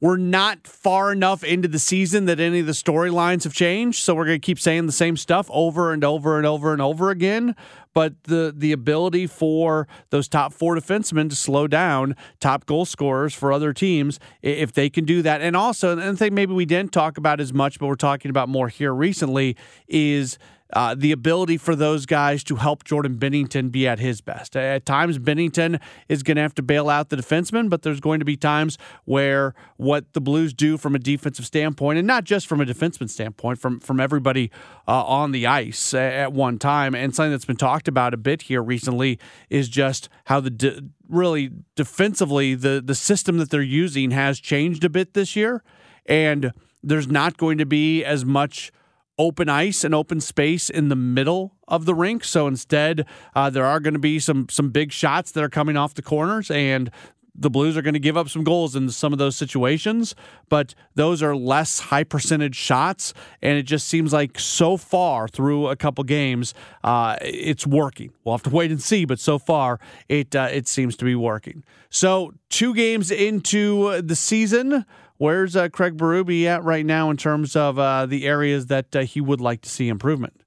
we're 0.00 0.16
not 0.16 0.66
far 0.66 1.12
enough 1.12 1.44
into 1.44 1.68
the 1.68 1.78
season 1.78 2.24
that 2.24 2.40
any 2.40 2.60
of 2.60 2.66
the 2.66 2.72
storylines 2.72 3.44
have 3.44 3.52
changed, 3.52 4.02
so 4.02 4.14
we're 4.14 4.24
going 4.24 4.40
to 4.40 4.44
keep 4.44 4.58
saying 4.58 4.86
the 4.86 4.92
same 4.92 5.18
stuff 5.18 5.46
over 5.52 5.92
and 5.92 6.02
over 6.02 6.38
and 6.38 6.46
over 6.46 6.72
and 6.72 6.80
over 6.80 7.10
again. 7.10 7.54
But 7.94 8.24
the 8.24 8.54
the 8.56 8.72
ability 8.72 9.26
for 9.26 9.88
those 10.10 10.28
top 10.28 10.52
four 10.52 10.76
defensemen 10.76 11.28
to 11.30 11.36
slow 11.36 11.66
down 11.66 12.14
top 12.40 12.66
goal 12.66 12.84
scorers 12.84 13.34
for 13.34 13.52
other 13.52 13.72
teams, 13.72 14.20
if 14.42 14.72
they 14.72 14.88
can 14.88 15.04
do 15.04 15.22
that, 15.22 15.40
and 15.40 15.56
also, 15.56 15.92
and 15.92 16.02
I 16.02 16.14
think 16.14 16.32
maybe 16.32 16.52
we 16.52 16.64
didn't 16.64 16.92
talk 16.92 17.18
about 17.18 17.40
as 17.40 17.52
much, 17.52 17.78
but 17.78 17.86
we're 17.86 17.94
talking 17.96 18.30
about 18.30 18.48
more 18.48 18.68
here 18.68 18.94
recently, 18.94 19.56
is 19.88 20.38
uh, 20.72 20.94
the 20.96 21.12
ability 21.12 21.56
for 21.56 21.74
those 21.74 22.06
guys 22.06 22.44
to 22.44 22.56
help 22.56 22.84
Jordan 22.84 23.16
Binnington 23.16 23.70
be 23.70 23.86
at 23.88 23.98
his 23.98 24.20
best. 24.20 24.56
At 24.56 24.86
times, 24.86 25.18
Binnington 25.18 25.80
is 26.08 26.22
going 26.22 26.36
to 26.36 26.42
have 26.42 26.54
to 26.56 26.62
bail 26.62 26.88
out 26.88 27.08
the 27.08 27.16
defenseman, 27.16 27.68
but 27.68 27.82
there's 27.82 28.00
going 28.00 28.18
to 28.20 28.24
be 28.24 28.36
times 28.36 28.78
where 29.04 29.54
what 29.76 30.12
the 30.12 30.20
Blues 30.20 30.52
do 30.52 30.76
from 30.76 30.94
a 30.94 30.98
defensive 30.98 31.46
standpoint, 31.46 31.98
and 31.98 32.06
not 32.06 32.24
just 32.24 32.46
from 32.46 32.60
a 32.60 32.64
defenseman 32.64 33.10
standpoint, 33.10 33.58
from 33.58 33.80
from 33.80 34.00
everybody 34.00 34.50
uh, 34.86 35.04
on 35.04 35.32
the 35.32 35.46
ice 35.46 35.94
at 35.94 36.32
one 36.32 36.58
time, 36.58 36.94
and 36.94 37.14
something 37.14 37.30
that's 37.32 37.44
been 37.44 37.56
talked 37.56 37.88
about 37.88 38.14
a 38.14 38.18
bit 38.18 38.42
here 38.42 38.62
recently 38.62 39.18
is 39.48 39.68
just 39.68 40.08
how 40.24 40.40
the 40.40 40.50
de- 40.50 40.82
really 41.08 41.50
defensively 41.74 42.54
the 42.54 42.82
the 42.84 42.94
system 42.94 43.38
that 43.38 43.50
they're 43.50 43.62
using 43.62 44.12
has 44.12 44.38
changed 44.40 44.84
a 44.84 44.88
bit 44.88 45.14
this 45.14 45.34
year, 45.34 45.62
and 46.06 46.52
there's 46.82 47.08
not 47.08 47.36
going 47.36 47.58
to 47.58 47.66
be 47.66 48.04
as 48.04 48.24
much 48.24 48.72
open 49.20 49.50
ice 49.50 49.84
and 49.84 49.94
open 49.94 50.18
space 50.18 50.70
in 50.70 50.88
the 50.88 50.96
middle 50.96 51.52
of 51.68 51.84
the 51.84 51.94
rink. 51.94 52.24
So 52.24 52.46
instead, 52.46 53.04
uh, 53.34 53.50
there 53.50 53.66
are 53.66 53.78
going 53.78 53.92
to 53.92 54.00
be 54.00 54.18
some 54.18 54.48
some 54.48 54.70
big 54.70 54.92
shots 54.92 55.30
that 55.32 55.44
are 55.44 55.50
coming 55.50 55.76
off 55.76 55.92
the 55.92 56.02
corners, 56.02 56.50
and 56.50 56.90
the 57.34 57.50
Blues 57.50 57.76
are 57.76 57.82
going 57.82 57.94
to 57.94 58.00
give 58.00 58.16
up 58.16 58.28
some 58.28 58.44
goals 58.44 58.74
in 58.74 58.88
some 58.90 59.12
of 59.12 59.18
those 59.18 59.36
situations, 59.36 60.14
but 60.48 60.74
those 60.94 61.22
are 61.22 61.36
less 61.36 61.80
high 61.80 62.04
percentage 62.04 62.56
shots. 62.56 63.14
And 63.40 63.58
it 63.58 63.64
just 63.64 63.88
seems 63.88 64.12
like 64.12 64.38
so 64.38 64.76
far 64.76 65.28
through 65.28 65.68
a 65.68 65.76
couple 65.76 66.02
games, 66.04 66.54
uh, 66.82 67.16
it's 67.20 67.66
working. 67.66 68.12
We'll 68.24 68.34
have 68.34 68.42
to 68.44 68.50
wait 68.50 68.70
and 68.70 68.82
see, 68.82 69.04
but 69.04 69.20
so 69.20 69.38
far 69.38 69.78
it 70.08 70.34
uh, 70.34 70.48
it 70.50 70.66
seems 70.66 70.96
to 70.96 71.04
be 71.04 71.14
working. 71.14 71.62
So 71.90 72.32
two 72.48 72.74
games 72.74 73.10
into 73.10 74.00
the 74.00 74.16
season. 74.16 74.86
Where's 75.20 75.54
uh, 75.54 75.68
Craig 75.68 75.98
Berube 75.98 76.46
at 76.46 76.64
right 76.64 76.86
now 76.86 77.10
in 77.10 77.18
terms 77.18 77.54
of 77.54 77.78
uh, 77.78 78.06
the 78.06 78.26
areas 78.26 78.68
that 78.68 78.96
uh, 78.96 79.00
he 79.00 79.20
would 79.20 79.38
like 79.38 79.60
to 79.60 79.68
see 79.68 79.88
improvement? 79.88 80.40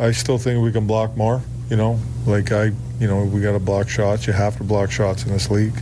I 0.00 0.12
still 0.12 0.38
think 0.38 0.64
we 0.64 0.72
can 0.72 0.86
block 0.86 1.14
more. 1.18 1.42
You 1.68 1.76
know, 1.76 2.00
like 2.24 2.50
I, 2.50 2.72
you 2.98 3.08
know, 3.08 3.24
we 3.24 3.42
got 3.42 3.52
to 3.52 3.58
block 3.58 3.90
shots. 3.90 4.26
You 4.26 4.32
have 4.32 4.56
to 4.56 4.64
block 4.64 4.90
shots 4.90 5.26
in 5.26 5.32
this 5.32 5.50
league. 5.50 5.78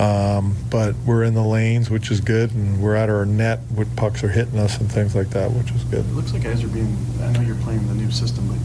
Um, 0.00 0.56
but 0.70 0.94
we're 1.04 1.22
in 1.22 1.34
the 1.34 1.44
lanes, 1.44 1.90
which 1.90 2.10
is 2.10 2.22
good, 2.22 2.50
and 2.52 2.80
we're 2.82 2.94
at 2.94 3.10
our 3.10 3.26
net. 3.26 3.60
With 3.76 3.94
pucks 3.94 4.24
are 4.24 4.30
hitting 4.30 4.58
us 4.58 4.80
and 4.80 4.90
things 4.90 5.14
like 5.14 5.28
that, 5.30 5.50
which 5.50 5.70
is 5.72 5.84
good. 5.84 6.06
It 6.06 6.12
looks 6.12 6.32
like 6.32 6.44
guys 6.44 6.64
are 6.64 6.68
being. 6.68 6.96
I 7.20 7.30
know 7.32 7.42
you're 7.42 7.56
playing 7.56 7.86
the 7.88 7.94
new 7.94 8.10
system, 8.10 8.48
but 8.48 8.56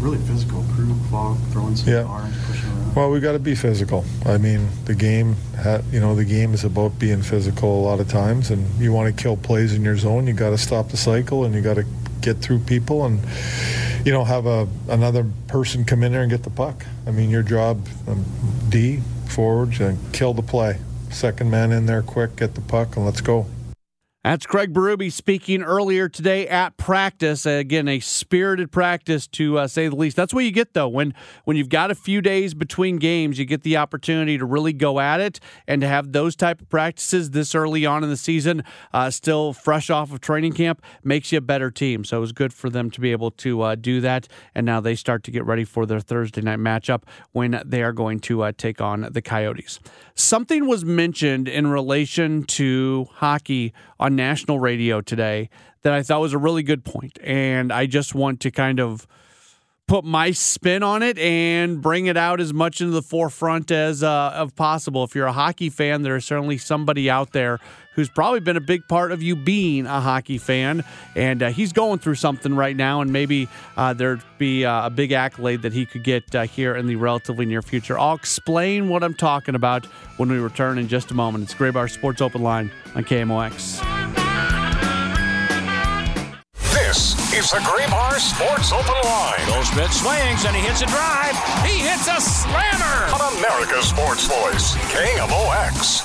really 0.00 0.18
physical. 0.18 0.64
Crew, 0.74 0.94
Faulk, 1.10 1.38
throwing 1.50 1.76
some 1.76 1.92
Yeah. 1.92 2.02
arms, 2.04 2.34
pushing 2.46 2.68
around. 2.70 2.94
Well, 2.96 3.10
we 3.10 3.20
got 3.20 3.32
to 3.32 3.38
be 3.38 3.54
physical. 3.54 4.04
I 4.26 4.38
mean, 4.38 4.68
the 4.86 4.94
game, 4.94 5.36
ha- 5.62 5.80
you 5.92 6.00
know, 6.00 6.14
the 6.14 6.24
game 6.24 6.54
is 6.54 6.64
about 6.64 6.98
being 6.98 7.22
physical 7.22 7.80
a 7.80 7.82
lot 7.84 8.00
of 8.00 8.08
times, 8.08 8.50
and 8.50 8.66
you 8.80 8.92
want 8.92 9.14
to 9.14 9.22
kill 9.22 9.36
plays 9.36 9.72
in 9.74 9.84
your 9.84 9.96
zone. 9.96 10.26
You 10.26 10.32
got 10.32 10.50
to 10.50 10.58
stop 10.58 10.88
the 10.88 10.96
cycle, 10.96 11.44
and 11.44 11.54
you 11.54 11.60
got 11.60 11.74
to 11.74 11.84
get 12.20 12.38
through 12.38 12.60
people, 12.60 13.04
and 13.04 13.20
you 14.04 14.12
know, 14.12 14.24
have 14.24 14.46
a 14.46 14.66
another 14.88 15.26
person 15.46 15.84
come 15.84 16.02
in 16.02 16.12
there 16.12 16.22
and 16.22 16.30
get 16.30 16.42
the 16.42 16.50
puck. 16.50 16.86
I 17.06 17.10
mean, 17.10 17.28
your 17.30 17.42
job, 17.42 17.86
um, 18.08 18.24
D 18.70 19.00
forwards, 19.26 19.78
and 19.80 19.98
kill 20.12 20.32
the 20.34 20.42
play. 20.42 20.78
Second 21.10 21.50
man 21.50 21.70
in 21.72 21.86
there, 21.86 22.02
quick, 22.02 22.36
get 22.36 22.54
the 22.54 22.60
puck, 22.60 22.96
and 22.96 23.04
let's 23.04 23.20
go. 23.20 23.46
That's 24.22 24.44
Craig 24.44 24.74
Berube 24.74 25.10
speaking 25.10 25.62
earlier 25.62 26.06
today 26.06 26.46
at 26.46 26.76
practice. 26.76 27.46
Again, 27.46 27.88
a 27.88 28.00
spirited 28.00 28.70
practice 28.70 29.26
to 29.28 29.56
uh, 29.56 29.66
say 29.66 29.88
the 29.88 29.96
least. 29.96 30.14
That's 30.14 30.34
what 30.34 30.44
you 30.44 30.50
get 30.50 30.74
though 30.74 30.88
when 30.88 31.14
when 31.44 31.56
you've 31.56 31.70
got 31.70 31.90
a 31.90 31.94
few 31.94 32.20
days 32.20 32.52
between 32.52 32.98
games, 32.98 33.38
you 33.38 33.46
get 33.46 33.62
the 33.62 33.78
opportunity 33.78 34.36
to 34.36 34.44
really 34.44 34.74
go 34.74 35.00
at 35.00 35.20
it 35.20 35.40
and 35.66 35.80
to 35.80 35.88
have 35.88 36.12
those 36.12 36.36
type 36.36 36.60
of 36.60 36.68
practices 36.68 37.30
this 37.30 37.54
early 37.54 37.86
on 37.86 38.04
in 38.04 38.10
the 38.10 38.16
season, 38.16 38.62
uh, 38.92 39.08
still 39.08 39.54
fresh 39.54 39.88
off 39.88 40.12
of 40.12 40.20
training 40.20 40.52
camp, 40.52 40.82
makes 41.02 41.32
you 41.32 41.38
a 41.38 41.40
better 41.40 41.70
team. 41.70 42.04
So 42.04 42.18
it 42.18 42.20
was 42.20 42.32
good 42.32 42.52
for 42.52 42.68
them 42.68 42.90
to 42.90 43.00
be 43.00 43.12
able 43.12 43.30
to 43.30 43.62
uh, 43.62 43.74
do 43.74 44.02
that, 44.02 44.28
and 44.54 44.66
now 44.66 44.80
they 44.80 44.96
start 44.96 45.24
to 45.24 45.30
get 45.30 45.46
ready 45.46 45.64
for 45.64 45.86
their 45.86 46.00
Thursday 46.00 46.42
night 46.42 46.58
matchup 46.58 47.04
when 47.32 47.62
they 47.64 47.82
are 47.82 47.94
going 47.94 48.20
to 48.20 48.42
uh, 48.42 48.52
take 48.54 48.82
on 48.82 49.08
the 49.10 49.22
Coyotes. 49.22 49.80
Something 50.14 50.66
was 50.66 50.84
mentioned 50.84 51.48
in 51.48 51.68
relation 51.68 52.42
to 52.42 53.06
hockey 53.12 53.72
on 53.98 54.09
national 54.10 54.58
radio 54.58 55.00
today 55.00 55.48
that 55.82 55.92
I 55.92 56.02
thought 56.02 56.20
was 56.20 56.32
a 56.32 56.38
really 56.38 56.62
good 56.62 56.84
point, 56.84 57.18
and 57.22 57.72
I 57.72 57.86
just 57.86 58.14
want 58.14 58.40
to 58.40 58.50
kind 58.50 58.80
of 58.80 59.06
put 59.90 60.04
my 60.04 60.30
spin 60.30 60.84
on 60.84 61.02
it 61.02 61.18
and 61.18 61.82
bring 61.82 62.06
it 62.06 62.16
out 62.16 62.40
as 62.40 62.54
much 62.54 62.80
into 62.80 62.92
the 62.92 63.02
forefront 63.02 63.72
as 63.72 64.04
uh, 64.04 64.30
of 64.36 64.54
possible. 64.54 65.02
If 65.02 65.16
you're 65.16 65.26
a 65.26 65.32
hockey 65.32 65.68
fan, 65.68 66.02
there 66.02 66.14
is 66.14 66.24
certainly 66.24 66.58
somebody 66.58 67.10
out 67.10 67.32
there 67.32 67.58
who's 67.96 68.08
probably 68.08 68.38
been 68.38 68.56
a 68.56 68.60
big 68.60 68.86
part 68.86 69.10
of 69.10 69.20
you 69.20 69.34
being 69.34 69.86
a 69.86 70.00
hockey 70.00 70.38
fan, 70.38 70.84
and 71.16 71.42
uh, 71.42 71.50
he's 71.50 71.72
going 71.72 71.98
through 71.98 72.14
something 72.14 72.54
right 72.54 72.76
now, 72.76 73.00
and 73.00 73.12
maybe 73.12 73.48
uh, 73.76 73.92
there'd 73.92 74.22
be 74.38 74.64
uh, 74.64 74.86
a 74.86 74.90
big 74.90 75.10
accolade 75.10 75.62
that 75.62 75.72
he 75.72 75.84
could 75.84 76.04
get 76.04 76.36
uh, 76.36 76.42
here 76.42 76.76
in 76.76 76.86
the 76.86 76.94
relatively 76.94 77.44
near 77.44 77.60
future. 77.60 77.98
I'll 77.98 78.14
explain 78.14 78.90
what 78.90 79.02
I'm 79.02 79.14
talking 79.14 79.56
about 79.56 79.86
when 80.18 80.28
we 80.28 80.38
return 80.38 80.78
in 80.78 80.86
just 80.86 81.10
a 81.10 81.14
moment. 81.14 81.42
It's 81.42 81.54
Graybar 81.54 81.90
Sports 81.90 82.20
Open 82.20 82.44
Line 82.44 82.70
on 82.94 83.02
KMOX. 83.02 84.79
This 87.30 87.44
is 87.44 87.50
the 87.52 87.58
Graybar 87.58 88.18
Sports 88.18 88.72
Open 88.72 88.92
Line. 89.04 89.46
Goldschmidt 89.46 89.92
swings 89.92 90.44
and 90.44 90.56
he 90.56 90.62
hits 90.62 90.82
a 90.82 90.86
drive. 90.86 91.36
He 91.64 91.78
hits 91.78 92.08
a 92.08 92.20
slammer. 92.20 93.06
On 93.14 93.38
America's 93.38 93.86
Sports 93.88 94.26
Voice, 94.26 94.74
KMOX. 94.92 96.02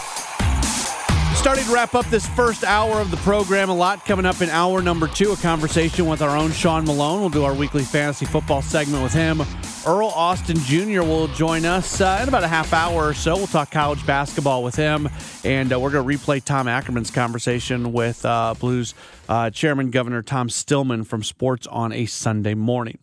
Starting 1.36 1.66
to 1.66 1.74
wrap 1.74 1.96
up 1.96 2.06
this 2.12 2.28
first 2.28 2.64
hour 2.64 3.02
of 3.02 3.10
the 3.10 3.18
program. 3.18 3.70
A 3.70 3.76
lot 3.76 4.06
coming 4.06 4.28
up 4.28 4.42
in 4.42 4.52
hour 4.52 4.84
number 4.84 5.08
two. 5.08 5.32
A 5.32 5.38
conversation 5.38 6.06
with 6.06 6.22
our 6.22 6.38
own 6.38 6.52
Sean 6.52 6.86
Malone. 6.86 7.22
We'll 7.22 7.30
do 7.30 7.44
our 7.44 7.56
weekly 7.56 7.84
fantasy 7.84 8.28
football 8.28 8.62
segment 8.62 9.02
with 9.02 9.14
him. 9.14 9.42
Earl 9.88 10.08
Austin 10.08 10.58
Jr. 10.58 11.02
will 11.04 11.28
join 11.28 11.64
us 11.64 12.02
uh, 12.02 12.20
in 12.22 12.28
about 12.28 12.44
a 12.44 12.48
half 12.48 12.74
hour 12.74 13.10
or 13.10 13.14
so. 13.14 13.36
We'll 13.36 13.46
talk 13.46 13.70
college 13.70 14.04
basketball 14.06 14.64
with 14.64 14.76
him, 14.76 15.08
and 15.44 15.72
uh, 15.72 15.80
we're 15.80 15.92
going 15.92 16.08
to 16.08 16.18
replay 16.18 16.44
Tom 16.44 16.68
Ackerman's 16.68 17.12
conversation 17.12 17.94
with 17.94 18.26
uh, 18.26 18.56
Blues 18.60 18.96
uh, 19.30 19.52
Chairman 19.52 19.92
Governor 19.92 20.24
Tom 20.24 20.50
Stillman 20.50 21.04
from 21.04 21.22
Sports 21.22 21.68
on 21.68 21.94
a 21.94 22.08
Sunday 22.08 22.56
morning. 22.56 22.98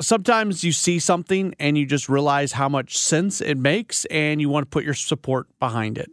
Sometimes 0.00 0.64
you 0.64 0.72
see 0.72 0.98
something 0.98 1.54
and 1.60 1.78
you 1.78 1.86
just 1.86 2.08
realize 2.08 2.52
how 2.52 2.68
much 2.68 2.98
sense 2.98 3.40
it 3.40 3.56
makes, 3.56 4.04
and 4.06 4.40
you 4.40 4.48
want 4.48 4.66
to 4.66 4.70
put 4.70 4.84
your 4.84 4.94
support 4.94 5.46
behind 5.60 5.98
it. 5.98 6.10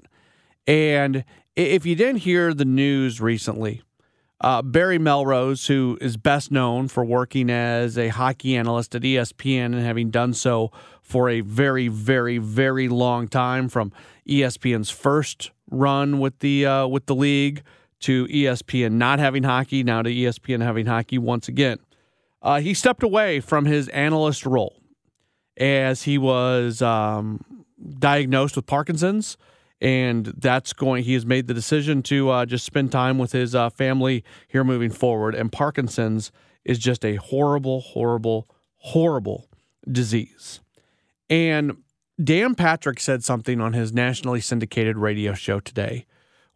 And 0.67 1.25
if 1.55 1.85
you 1.85 1.95
didn't 1.95 2.17
hear 2.17 2.53
the 2.53 2.65
news 2.65 3.19
recently, 3.19 3.81
uh, 4.41 4.61
Barry 4.63 4.97
Melrose, 4.97 5.67
who 5.67 5.97
is 6.01 6.17
best 6.17 6.51
known 6.51 6.87
for 6.87 7.05
working 7.05 7.49
as 7.49 7.97
a 7.97 8.09
hockey 8.09 8.55
analyst 8.55 8.95
at 8.95 9.03
ESPN 9.03 9.65
and 9.65 9.81
having 9.81 10.09
done 10.09 10.33
so 10.33 10.71
for 11.01 11.29
a 11.29 11.41
very, 11.41 11.87
very, 11.87 12.39
very 12.39 12.87
long 12.87 13.27
time, 13.27 13.69
from 13.69 13.91
ESPN's 14.27 14.89
first 14.89 15.51
run 15.69 16.19
with 16.19 16.39
the 16.39 16.65
uh, 16.65 16.87
with 16.87 17.05
the 17.05 17.15
league 17.15 17.61
to 17.99 18.25
ESPN 18.27 18.93
not 18.93 19.19
having 19.19 19.43
hockey, 19.43 19.83
now 19.83 20.01
to 20.01 20.09
ESPN 20.09 20.61
having 20.63 20.87
hockey 20.87 21.19
once 21.19 21.47
again. 21.47 21.77
Uh, 22.41 22.59
he 22.59 22.73
stepped 22.73 23.03
away 23.03 23.39
from 23.39 23.65
his 23.65 23.87
analyst 23.89 24.45
role 24.45 24.75
as 25.57 26.03
he 26.03 26.17
was 26.17 26.81
um, 26.81 27.45
diagnosed 27.99 28.55
with 28.55 28.65
Parkinson's, 28.65 29.37
and 29.81 30.27
that's 30.37 30.73
going. 30.73 31.03
He 31.03 31.13
has 31.13 31.25
made 31.25 31.47
the 31.47 31.53
decision 31.53 32.03
to 32.03 32.29
uh, 32.29 32.45
just 32.45 32.65
spend 32.65 32.91
time 32.91 33.17
with 33.17 33.31
his 33.31 33.55
uh, 33.55 33.69
family 33.71 34.23
here 34.47 34.63
moving 34.63 34.91
forward. 34.91 35.33
And 35.33 35.51
Parkinson's 35.51 36.31
is 36.63 36.77
just 36.77 37.03
a 37.03 37.15
horrible, 37.15 37.81
horrible, 37.81 38.47
horrible 38.77 39.49
disease. 39.91 40.61
And 41.29 41.77
Dan 42.23 42.53
Patrick 42.55 42.99
said 42.99 43.23
something 43.23 43.59
on 43.59 43.73
his 43.73 43.91
nationally 43.91 44.41
syndicated 44.41 44.97
radio 44.97 45.33
show 45.33 45.59
today, 45.59 46.05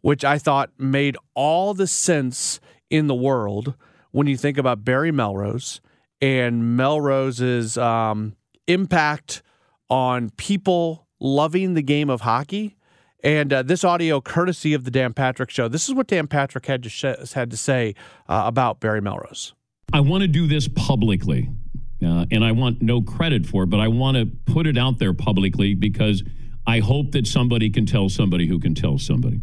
which 0.00 0.24
I 0.24 0.38
thought 0.38 0.70
made 0.78 1.16
all 1.34 1.74
the 1.74 1.88
sense 1.88 2.60
in 2.88 3.08
the 3.08 3.14
world 3.14 3.74
when 4.12 4.28
you 4.28 4.36
think 4.36 4.58
about 4.58 4.84
Barry 4.84 5.10
Melrose 5.10 5.80
and 6.20 6.76
Melrose's 6.76 7.76
um, 7.76 8.36
impact 8.68 9.42
on 9.90 10.30
people 10.30 11.06
loving 11.18 11.74
the 11.74 11.82
game 11.82 12.08
of 12.08 12.20
hockey. 12.22 12.76
And 13.22 13.52
uh, 13.52 13.62
this 13.62 13.82
audio, 13.82 14.20
courtesy 14.20 14.74
of 14.74 14.84
the 14.84 14.90
Dan 14.90 15.12
Patrick 15.12 15.50
Show, 15.50 15.68
this 15.68 15.88
is 15.88 15.94
what 15.94 16.06
Dan 16.06 16.26
Patrick 16.26 16.66
had 16.66 16.82
to 16.82 16.88
sh- 16.88 17.32
had 17.32 17.50
to 17.50 17.56
say 17.56 17.94
uh, 18.28 18.42
about 18.46 18.80
Barry 18.80 19.00
Melrose. 19.00 19.54
I 19.92 20.00
want 20.00 20.22
to 20.22 20.28
do 20.28 20.46
this 20.46 20.68
publicly, 20.68 21.48
uh, 22.04 22.26
and 22.30 22.44
I 22.44 22.52
want 22.52 22.82
no 22.82 23.00
credit 23.00 23.46
for 23.46 23.62
it, 23.62 23.66
but 23.66 23.80
I 23.80 23.88
want 23.88 24.16
to 24.16 24.26
put 24.52 24.66
it 24.66 24.76
out 24.76 24.98
there 24.98 25.14
publicly 25.14 25.74
because 25.74 26.22
I 26.66 26.80
hope 26.80 27.12
that 27.12 27.26
somebody 27.26 27.70
can 27.70 27.86
tell 27.86 28.08
somebody 28.08 28.46
who 28.46 28.58
can 28.58 28.74
tell 28.74 28.98
somebody. 28.98 29.40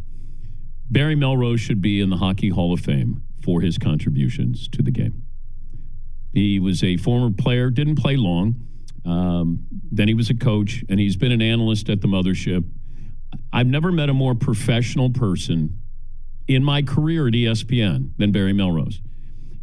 Barry 0.89 1.15
Melrose 1.15 1.59
should 1.59 1.81
be 1.81 2.01
in 2.01 2.09
the 2.09 2.17
Hockey 2.17 2.49
Hall 2.49 2.73
of 2.73 2.81
Fame 2.81 3.23
for 3.43 3.61
his 3.61 3.77
contributions 3.77 4.67
to 4.69 4.83
the 4.83 4.91
game. 4.91 5.23
He 6.33 6.59
was 6.59 6.83
a 6.83 6.97
former 6.97 7.33
player, 7.35 7.69
didn't 7.69 7.95
play 7.95 8.15
long. 8.17 8.55
Um, 9.05 9.65
then 9.91 10.07
he 10.07 10.13
was 10.13 10.29
a 10.29 10.35
coach, 10.35 10.83
and 10.89 10.99
he's 10.99 11.15
been 11.15 11.31
an 11.31 11.41
analyst 11.41 11.89
at 11.89 12.01
the 12.01 12.07
mothership. 12.07 12.65
I've 13.51 13.67
never 13.67 13.91
met 13.91 14.09
a 14.09 14.13
more 14.13 14.35
professional 14.35 15.09
person 15.09 15.79
in 16.47 16.63
my 16.63 16.81
career 16.81 17.27
at 17.27 17.33
ESPN 17.33 18.11
than 18.17 18.31
Barry 18.31 18.53
Melrose. 18.53 19.01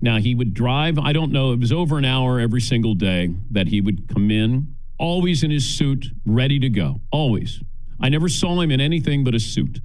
Now, 0.02 0.18
he 0.18 0.34
would 0.34 0.54
drive, 0.54 0.98
I 0.98 1.12
don't 1.12 1.30
know, 1.30 1.52
it 1.52 1.60
was 1.60 1.72
over 1.72 1.98
an 1.98 2.04
hour 2.04 2.40
every 2.40 2.60
single 2.60 2.94
day 2.94 3.34
that 3.50 3.68
he 3.68 3.80
would 3.80 4.08
come 4.08 4.30
in, 4.30 4.74
always 4.98 5.42
in 5.42 5.50
his 5.50 5.68
suit, 5.68 6.06
ready 6.24 6.58
to 6.58 6.70
go. 6.70 7.00
Always. 7.10 7.60
I 8.00 8.08
never 8.08 8.28
saw 8.28 8.60
him 8.60 8.70
in 8.70 8.80
anything 8.80 9.24
but 9.24 9.34
a 9.34 9.40
suit. 9.40 9.80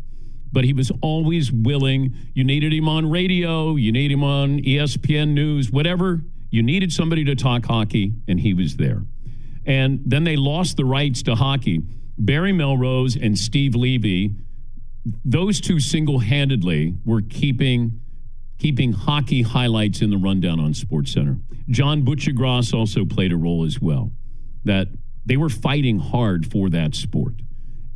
But 0.54 0.64
he 0.64 0.72
was 0.72 0.90
always 1.02 1.52
willing. 1.52 2.16
You 2.34 2.46
needed 2.46 2.72
him 2.72 2.88
on 2.88 3.10
radio, 3.10 3.76
you 3.76 3.92
need 3.92 4.10
him 4.12 4.24
on 4.24 4.62
ESPN 4.62 5.30
News, 5.30 5.70
whatever. 5.70 6.22
You 6.50 6.64
needed 6.64 6.94
somebody 6.94 7.26
to 7.26 7.36
talk 7.36 7.66
hockey, 7.66 8.14
and 8.30 8.40
he 8.40 8.54
was 8.54 8.78
there. 8.78 9.04
And 9.66 10.00
then 10.06 10.24
they 10.24 10.38
lost 10.38 10.78
the 10.78 10.86
rights 10.86 11.24
to 11.24 11.36
hockey. 11.36 11.82
Barry 12.18 12.53
Melrose 12.53 13.16
and 13.16 13.38
Steve 13.38 13.76
Levy, 13.76 14.36
those 15.24 15.61
two 15.61 15.80
single 15.80 16.20
handedly 16.20 16.95
were 17.05 17.22
keeping 17.22 18.01
keeping 18.57 18.93
hockey 18.93 19.41
highlights 19.41 20.01
in 20.01 20.09
the 20.09 20.18
rundown 20.18 20.59
on 20.59 20.74
Sports 20.74 21.11
Center. 21.11 21.38
John 21.70 22.05
Buccigross 22.05 22.74
also 22.74 23.03
played 23.03 23.34
a 23.34 23.38
role 23.38 23.66
as 23.66 23.82
well. 23.82 24.11
That 24.63 24.88
they 25.26 25.38
were 25.38 25.49
fighting 25.49 25.99
hard 25.99 26.49
for 26.49 26.70
that 26.70 26.95
sport. 26.95 27.34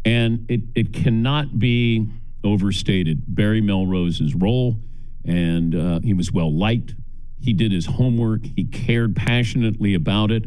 And 0.04 0.46
it, 0.50 0.62
it 0.76 0.94
cannot 0.94 1.60
be 1.60 2.10
overstated. 2.44 3.24
Barry 3.28 3.62
Melrose's 3.62 4.36
role, 4.36 4.78
and 5.26 5.76
uh, 5.76 6.00
he 6.02 6.14
was 6.14 6.32
well 6.32 6.54
liked. 6.54 6.96
He 7.42 7.54
did 7.54 7.72
his 7.72 7.86
homework. 7.86 8.46
He 8.46 8.66
cared 8.66 9.16
passionately 9.16 9.94
about 9.94 10.32
it. 10.32 10.46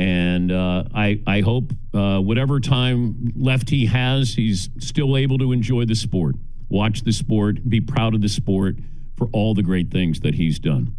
And 0.00 0.50
uh, 0.50 0.84
I, 0.94 1.20
I 1.26 1.42
hope 1.42 1.74
uh, 1.92 2.20
whatever 2.20 2.58
time 2.58 3.34
left 3.36 3.68
he 3.68 3.84
has, 3.84 4.32
he's 4.32 4.70
still 4.78 5.14
able 5.14 5.36
to 5.36 5.52
enjoy 5.52 5.84
the 5.84 5.94
sport, 5.94 6.36
watch 6.70 7.02
the 7.02 7.12
sport, 7.12 7.68
be 7.68 7.82
proud 7.82 8.14
of 8.14 8.22
the 8.22 8.28
sport 8.30 8.76
for 9.18 9.28
all 9.34 9.52
the 9.52 9.62
great 9.62 9.90
things 9.90 10.20
that 10.20 10.36
he's 10.36 10.58
done. 10.58 10.96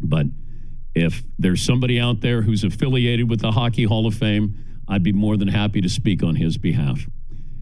But 0.00 0.24
if 0.94 1.22
there's 1.38 1.60
somebody 1.60 2.00
out 2.00 2.22
there 2.22 2.40
who's 2.40 2.64
affiliated 2.64 3.28
with 3.28 3.40
the 3.40 3.52
Hockey 3.52 3.84
Hall 3.84 4.06
of 4.06 4.14
Fame, 4.14 4.56
I'd 4.88 5.02
be 5.02 5.12
more 5.12 5.36
than 5.36 5.48
happy 5.48 5.82
to 5.82 5.90
speak 5.90 6.22
on 6.22 6.36
his 6.36 6.56
behalf. 6.56 7.06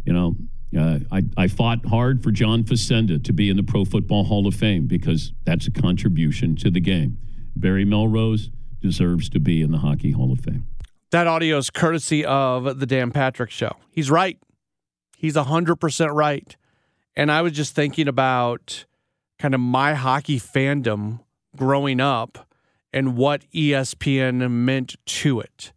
You 0.06 0.12
know, 0.12 0.36
uh, 0.78 1.00
I, 1.10 1.24
I 1.36 1.48
fought 1.48 1.86
hard 1.86 2.22
for 2.22 2.30
John 2.30 2.62
Facenda 2.62 3.24
to 3.24 3.32
be 3.32 3.50
in 3.50 3.56
the 3.56 3.64
Pro 3.64 3.84
Football 3.84 4.22
Hall 4.22 4.46
of 4.46 4.54
Fame 4.54 4.86
because 4.86 5.32
that's 5.44 5.66
a 5.66 5.72
contribution 5.72 6.54
to 6.54 6.70
the 6.70 6.80
game. 6.80 7.18
Barry 7.56 7.84
Melrose 7.84 8.50
deserves 8.80 9.28
to 9.30 9.40
be 9.40 9.62
in 9.62 9.70
the 9.70 9.78
Hockey 9.78 10.12
Hall 10.12 10.32
of 10.32 10.40
Fame. 10.40 10.66
That 11.10 11.26
audio 11.26 11.56
is 11.56 11.70
courtesy 11.70 12.24
of 12.24 12.80
the 12.80 12.86
Dan 12.86 13.10
Patrick 13.10 13.50
Show. 13.50 13.76
He's 13.90 14.10
right. 14.10 14.38
He's 15.16 15.34
100% 15.34 16.14
right. 16.14 16.56
And 17.16 17.32
I 17.32 17.42
was 17.42 17.52
just 17.52 17.74
thinking 17.74 18.08
about 18.08 18.84
kind 19.38 19.54
of 19.54 19.60
my 19.60 19.94
hockey 19.94 20.38
fandom 20.38 21.20
growing 21.56 22.00
up 22.00 22.46
and 22.92 23.16
what 23.16 23.44
ESPN 23.52 24.50
meant 24.50 24.96
to 25.06 25.40
it. 25.40 25.72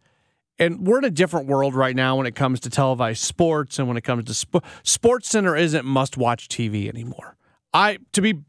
And 0.58 0.86
we're 0.86 0.98
in 0.98 1.04
a 1.04 1.10
different 1.10 1.48
world 1.48 1.74
right 1.74 1.96
now 1.96 2.16
when 2.16 2.26
it 2.26 2.34
comes 2.34 2.60
to 2.60 2.70
televised 2.70 3.22
sports 3.22 3.78
and 3.78 3.88
when 3.88 3.96
it 3.96 4.02
comes 4.02 4.24
to 4.24 4.34
sp- 4.36 4.62
Sports 4.82 5.28
Center 5.28 5.56
isn't 5.56 5.84
must 5.84 6.16
watch 6.16 6.48
TV 6.48 6.88
anymore. 6.88 7.36
I 7.74 7.98
to 8.12 8.20
be 8.20 8.42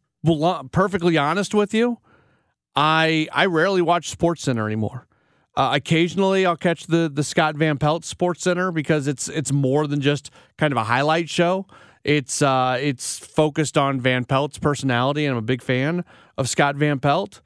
perfectly 0.71 1.17
honest 1.17 1.53
with 1.55 1.73
you, 1.73 1.97
I 2.75 3.27
I 3.31 3.45
rarely 3.45 3.81
watch 3.81 4.09
Sports 4.09 4.43
Center 4.43 4.65
anymore. 4.65 5.07
Uh, 5.55 5.71
occasionally, 5.75 6.45
I'll 6.45 6.57
catch 6.57 6.87
the 6.87 7.09
the 7.13 7.23
Scott 7.23 7.55
Van 7.55 7.77
Pelt 7.77 8.05
Sports 8.05 8.41
Center 8.41 8.71
because 8.71 9.07
it's 9.07 9.29
it's 9.29 9.51
more 9.51 9.87
than 9.87 10.01
just 10.01 10.31
kind 10.57 10.71
of 10.71 10.77
a 10.77 10.83
highlight 10.85 11.29
show. 11.29 11.67
It's 12.03 12.41
uh, 12.41 12.77
it's 12.81 13.19
focused 13.19 13.77
on 13.77 14.01
Van 14.01 14.25
Pelt's 14.25 14.57
personality, 14.57 15.25
and 15.25 15.33
I'm 15.33 15.37
a 15.37 15.41
big 15.41 15.61
fan 15.61 16.03
of 16.37 16.49
Scott 16.49 16.75
Van 16.75 16.99
Pelt. 16.99 17.41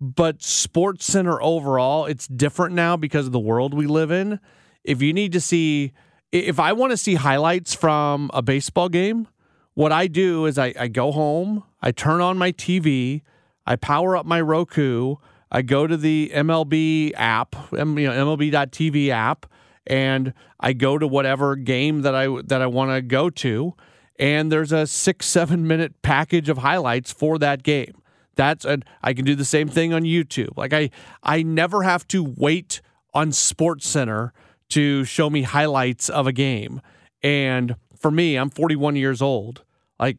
But 0.00 0.42
Sports 0.42 1.06
Center 1.06 1.40
overall, 1.40 2.06
it's 2.06 2.26
different 2.26 2.74
now 2.74 2.96
because 2.96 3.26
of 3.26 3.32
the 3.32 3.38
world 3.38 3.72
we 3.72 3.86
live 3.86 4.10
in. 4.10 4.40
If 4.82 5.00
you 5.00 5.12
need 5.12 5.30
to 5.32 5.40
see, 5.40 5.92
if 6.32 6.58
I 6.58 6.72
want 6.72 6.90
to 6.90 6.96
see 6.96 7.14
highlights 7.14 7.72
from 7.72 8.28
a 8.34 8.42
baseball 8.42 8.88
game, 8.88 9.28
what 9.74 9.92
I 9.92 10.08
do 10.08 10.46
is 10.46 10.58
I, 10.58 10.74
I 10.78 10.88
go 10.88 11.12
home, 11.12 11.62
I 11.80 11.92
turn 11.92 12.20
on 12.20 12.36
my 12.36 12.50
TV, 12.50 13.22
I 13.66 13.76
power 13.76 14.16
up 14.16 14.26
my 14.26 14.40
Roku, 14.40 15.16
I 15.50 15.62
go 15.62 15.86
to 15.86 15.96
the 15.96 16.30
MLB 16.34 17.12
app, 17.14 17.54
you 17.72 17.78
know, 17.78 18.36
MLB.TV 18.36 19.10
app, 19.10 19.46
and 19.86 20.32
I 20.58 20.72
go 20.72 20.96
to 20.96 21.06
whatever 21.06 21.56
game 21.56 22.02
that 22.02 22.14
I 22.14 22.28
that 22.46 22.62
I 22.62 22.66
want 22.66 22.92
to 22.92 23.02
go 23.02 23.28
to, 23.28 23.74
and 24.18 24.50
there's 24.50 24.72
a 24.72 24.86
six 24.86 25.26
seven 25.26 25.66
minute 25.66 26.00
package 26.02 26.48
of 26.48 26.58
highlights 26.58 27.12
for 27.12 27.38
that 27.38 27.62
game. 27.62 28.02
That's 28.34 28.64
and 28.64 28.84
I 29.02 29.12
can 29.12 29.24
do 29.24 29.34
the 29.34 29.44
same 29.44 29.68
thing 29.68 29.92
on 29.92 30.02
YouTube. 30.02 30.56
Like 30.56 30.72
I 30.72 30.90
I 31.22 31.42
never 31.42 31.82
have 31.82 32.08
to 32.08 32.24
wait 32.24 32.80
on 33.12 33.30
Sports 33.30 33.86
Center 33.86 34.32
to 34.70 35.04
show 35.04 35.28
me 35.28 35.42
highlights 35.42 36.08
of 36.08 36.26
a 36.26 36.32
game. 36.32 36.80
And 37.22 37.76
for 37.98 38.10
me, 38.10 38.36
I'm 38.36 38.48
41 38.48 38.96
years 38.96 39.20
old. 39.20 39.64
Like 40.00 40.16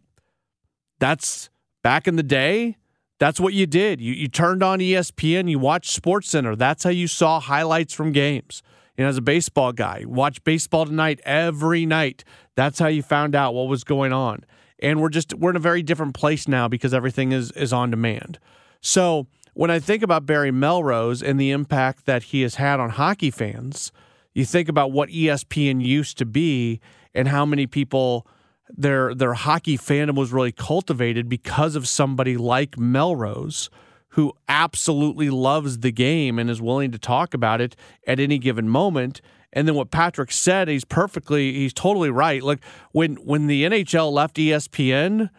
that's 1.00 1.50
back 1.82 2.08
in 2.08 2.18
the 2.18 2.24
day, 2.24 2.78
that's 3.24 3.40
what 3.40 3.54
you 3.54 3.66
did. 3.66 4.02
You 4.02 4.14
you 4.14 4.28
turned 4.28 4.62
on 4.62 4.80
ESPN, 4.80 5.50
you 5.50 5.60
watched 5.60 5.92
Sports 5.92 6.30
Center. 6.30 6.56
That's 6.56 6.84
how 6.84 6.90
you 6.90 7.08
saw 7.08 7.40
highlights 7.40 7.94
from 7.94 8.12
games. 8.12 8.62
And 8.98 9.08
as 9.08 9.18
a 9.18 9.22
baseball 9.22 9.72
guy, 9.72 10.04
watch 10.06 10.44
baseball 10.44 10.86
tonight 10.86 11.20
every 11.26 11.86
night. 11.86 12.24
That's 12.56 12.80
how 12.80 12.88
you 12.88 13.02
found 13.02 13.34
out 13.34 13.54
what 13.54 13.68
was 13.68 13.84
going 13.84 14.14
on 14.14 14.44
and 14.84 15.02
we're 15.02 15.10
just 15.10 15.34
we're 15.34 15.50
in 15.50 15.56
a 15.56 15.60
very 15.60 15.82
different 15.82 16.14
place 16.14 16.48
now 16.48 16.68
because 16.68 16.94
everything 16.94 17.32
is 17.32 17.52
is 17.52 17.74
on 17.74 17.90
demand. 17.90 18.38
So 18.82 19.28
when 19.54 19.72
I 19.72 19.80
think 19.80 20.04
about 20.04 20.26
Barry 20.26 20.52
Melrose 20.52 21.24
and 21.24 21.40
the 21.40 21.52
impact 21.52 22.06
that 22.06 22.24
he 22.24 22.42
has 22.42 22.56
had 22.56 22.80
on 22.80 22.90
hockey 22.92 23.32
fans, 23.32 23.92
you 24.34 24.46
think 24.46 24.68
about 24.68 24.92
what 24.92 25.10
ESPN 25.10 25.84
used 25.84 26.18
to 26.18 26.26
be 26.26 26.82
and 27.14 27.30
how 27.30 27.46
many 27.46 27.66
people 27.66 28.28
their 28.70 29.14
their 29.14 29.34
hockey 29.34 29.78
fandom 29.78 30.16
was 30.16 30.32
really 30.32 30.52
cultivated 30.52 31.28
because 31.30 31.76
of 31.76 31.88
somebody 31.88 32.38
like 32.38 32.78
Melrose 32.78 33.70
who 34.10 34.32
absolutely 34.48 35.30
loves 35.30 35.80
the 35.80 35.92
game 35.92 36.38
and 36.38 36.50
is 36.50 36.62
willing 36.62 36.92
to 36.92 37.00
talk 37.00 37.34
about 37.34 37.60
it 37.60 37.76
at 38.06 38.20
any 38.20 38.38
given 38.38 38.70
moment 38.70 39.22
and 39.54 39.68
then 39.68 39.76
what 39.76 39.92
Patrick 39.92 40.32
said, 40.32 40.68
he's 40.68 40.84
perfectly, 40.84 41.54
he's 41.54 41.74
totally 41.74 42.10
right. 42.10 42.42
Like 42.44 42.60
when 42.92 43.16
when 43.18 43.48
the 43.48 43.64
NHL 43.64 44.12
left 44.12 44.36
ESPN, 44.36 45.30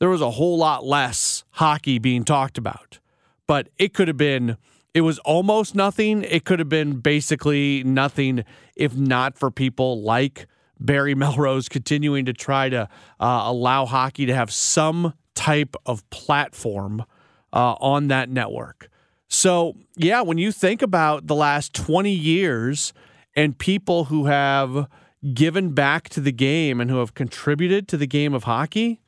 there 0.00 0.10
was 0.10 0.20
a 0.20 0.32
whole 0.32 0.58
lot 0.58 0.84
less 0.84 1.44
hockey 1.52 1.98
being 1.98 2.24
talked 2.24 2.58
about. 2.58 2.98
But 3.46 3.68
it 3.78 3.94
could 3.94 4.08
have 4.08 4.16
been, 4.16 4.56
it 4.92 5.02
was 5.02 5.18
almost 5.20 5.74
nothing. 5.74 6.24
It 6.24 6.44
could 6.44 6.58
have 6.58 6.68
been 6.68 6.98
basically 6.98 7.84
nothing 7.84 8.44
if 8.76 8.96
not 8.96 9.38
for 9.38 9.50
people 9.50 10.02
like 10.02 10.46
Barry 10.80 11.14
Melrose 11.16 11.68
continuing 11.68 12.24
to 12.24 12.32
try 12.32 12.68
to 12.68 12.88
uh, 13.20 13.42
allow 13.44 13.86
hockey 13.86 14.26
to 14.26 14.34
have 14.34 14.52
some 14.52 15.14
type 15.34 15.76
of 15.86 16.08
platform 16.10 17.04
uh, 17.52 17.74
on 17.80 18.08
that 18.08 18.28
network. 18.28 18.88
So, 19.28 19.76
yeah, 19.96 20.22
when 20.22 20.38
you 20.38 20.50
think 20.50 20.82
about 20.82 21.28
the 21.28 21.36
last 21.36 21.72
20 21.72 22.10
years, 22.10 22.92
and 23.36 23.58
people 23.58 24.04
who 24.04 24.26
have 24.26 24.88
given 25.34 25.72
back 25.72 26.08
to 26.10 26.20
the 26.20 26.32
game 26.32 26.80
and 26.80 26.90
who 26.90 26.98
have 26.98 27.14
contributed 27.14 27.88
to 27.88 27.96
the 27.96 28.06
game 28.06 28.34
of 28.34 28.44
hockey, 28.44 29.00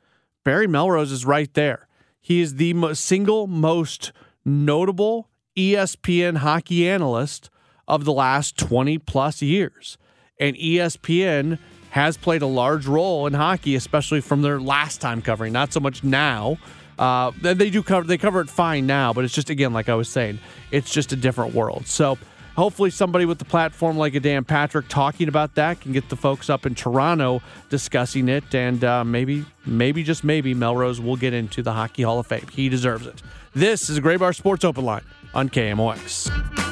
Barry 0.45 0.67
Melrose 0.67 1.13
is 1.13 1.25
right 1.25 1.53
there. 1.55 1.89
He 2.21 2.41
is 2.41 2.57
the 2.57 2.95
single 2.95 3.47
most 3.47 4.13
notable 4.45 5.29
ESPN 5.57 6.39
hockey 6.39 6.89
analyst 6.89 7.51
of 7.89 8.05
the 8.05 8.13
last 8.13 8.57
20 8.57 8.99
plus 8.99 9.43
years. 9.43 9.99
And 10.39 10.57
ESPN 10.57 11.59
has 11.91 12.17
played 12.17 12.43
a 12.43 12.47
large 12.47 12.87
role 12.87 13.27
in 13.27 13.35
hockey, 13.35 13.75
especially 13.75 14.21
from 14.21 14.43
their 14.43 14.59
last 14.61 15.01
time 15.01 15.23
covering, 15.23 15.53
not 15.53 15.73
so 15.73 15.81
much 15.81 16.03
now. 16.03 16.59
Uh, 16.99 17.33
they 17.41 17.71
do 17.71 17.83
cover 17.83 18.07
they 18.07 18.19
cover 18.19 18.41
it 18.41 18.49
fine 18.49 18.87
now, 18.87 19.13
but 19.13 19.25
it's 19.25 19.35
just 19.35 19.51
again 19.51 19.73
like 19.73 19.89
I 19.89 19.95
was 19.95 20.09
saying, 20.09 20.39
it's 20.71 20.91
just 20.93 21.13
a 21.13 21.17
different 21.17 21.55
world. 21.55 21.87
So 21.87 22.19
hopefully 22.57 22.91
somebody 22.91 23.25
with 23.25 23.39
the 23.39 23.45
platform 23.45 23.97
like 23.97 24.15
a 24.15 24.21
Dan 24.21 24.45
Patrick 24.45 24.89
talking 24.89 25.29
about 25.29 25.55
that 25.57 25.81
can 25.81 25.93
get 25.93 26.09
the 26.09 26.17
folks 26.17 26.51
up 26.51 26.67
in 26.67 26.75
Toronto 26.75 27.43
discussing 27.71 28.29
it, 28.29 28.55
and 28.55 28.83
uh, 28.85 29.05
maybe, 29.05 29.45
maybe 29.67 30.03
just 30.03 30.25
maybe 30.25 30.55
Melrose 30.55 31.01
will 31.01 31.17
get 31.17 31.33
into 31.33 31.63
the 31.63 31.73
Hockey 31.73 32.03
Hall 32.03 32.19
of 32.19 32.27
Fame. 32.27 32.47
He 32.53 32.69
deserves 32.69 33.07
it. 33.07 33.23
This 33.55 33.91
is 33.91 34.01
Graybar 34.01 34.35
Sports 34.35 34.65
Open 34.65 34.85
Line 34.85 35.05
on 35.35 35.49
KMOX. 35.49 36.72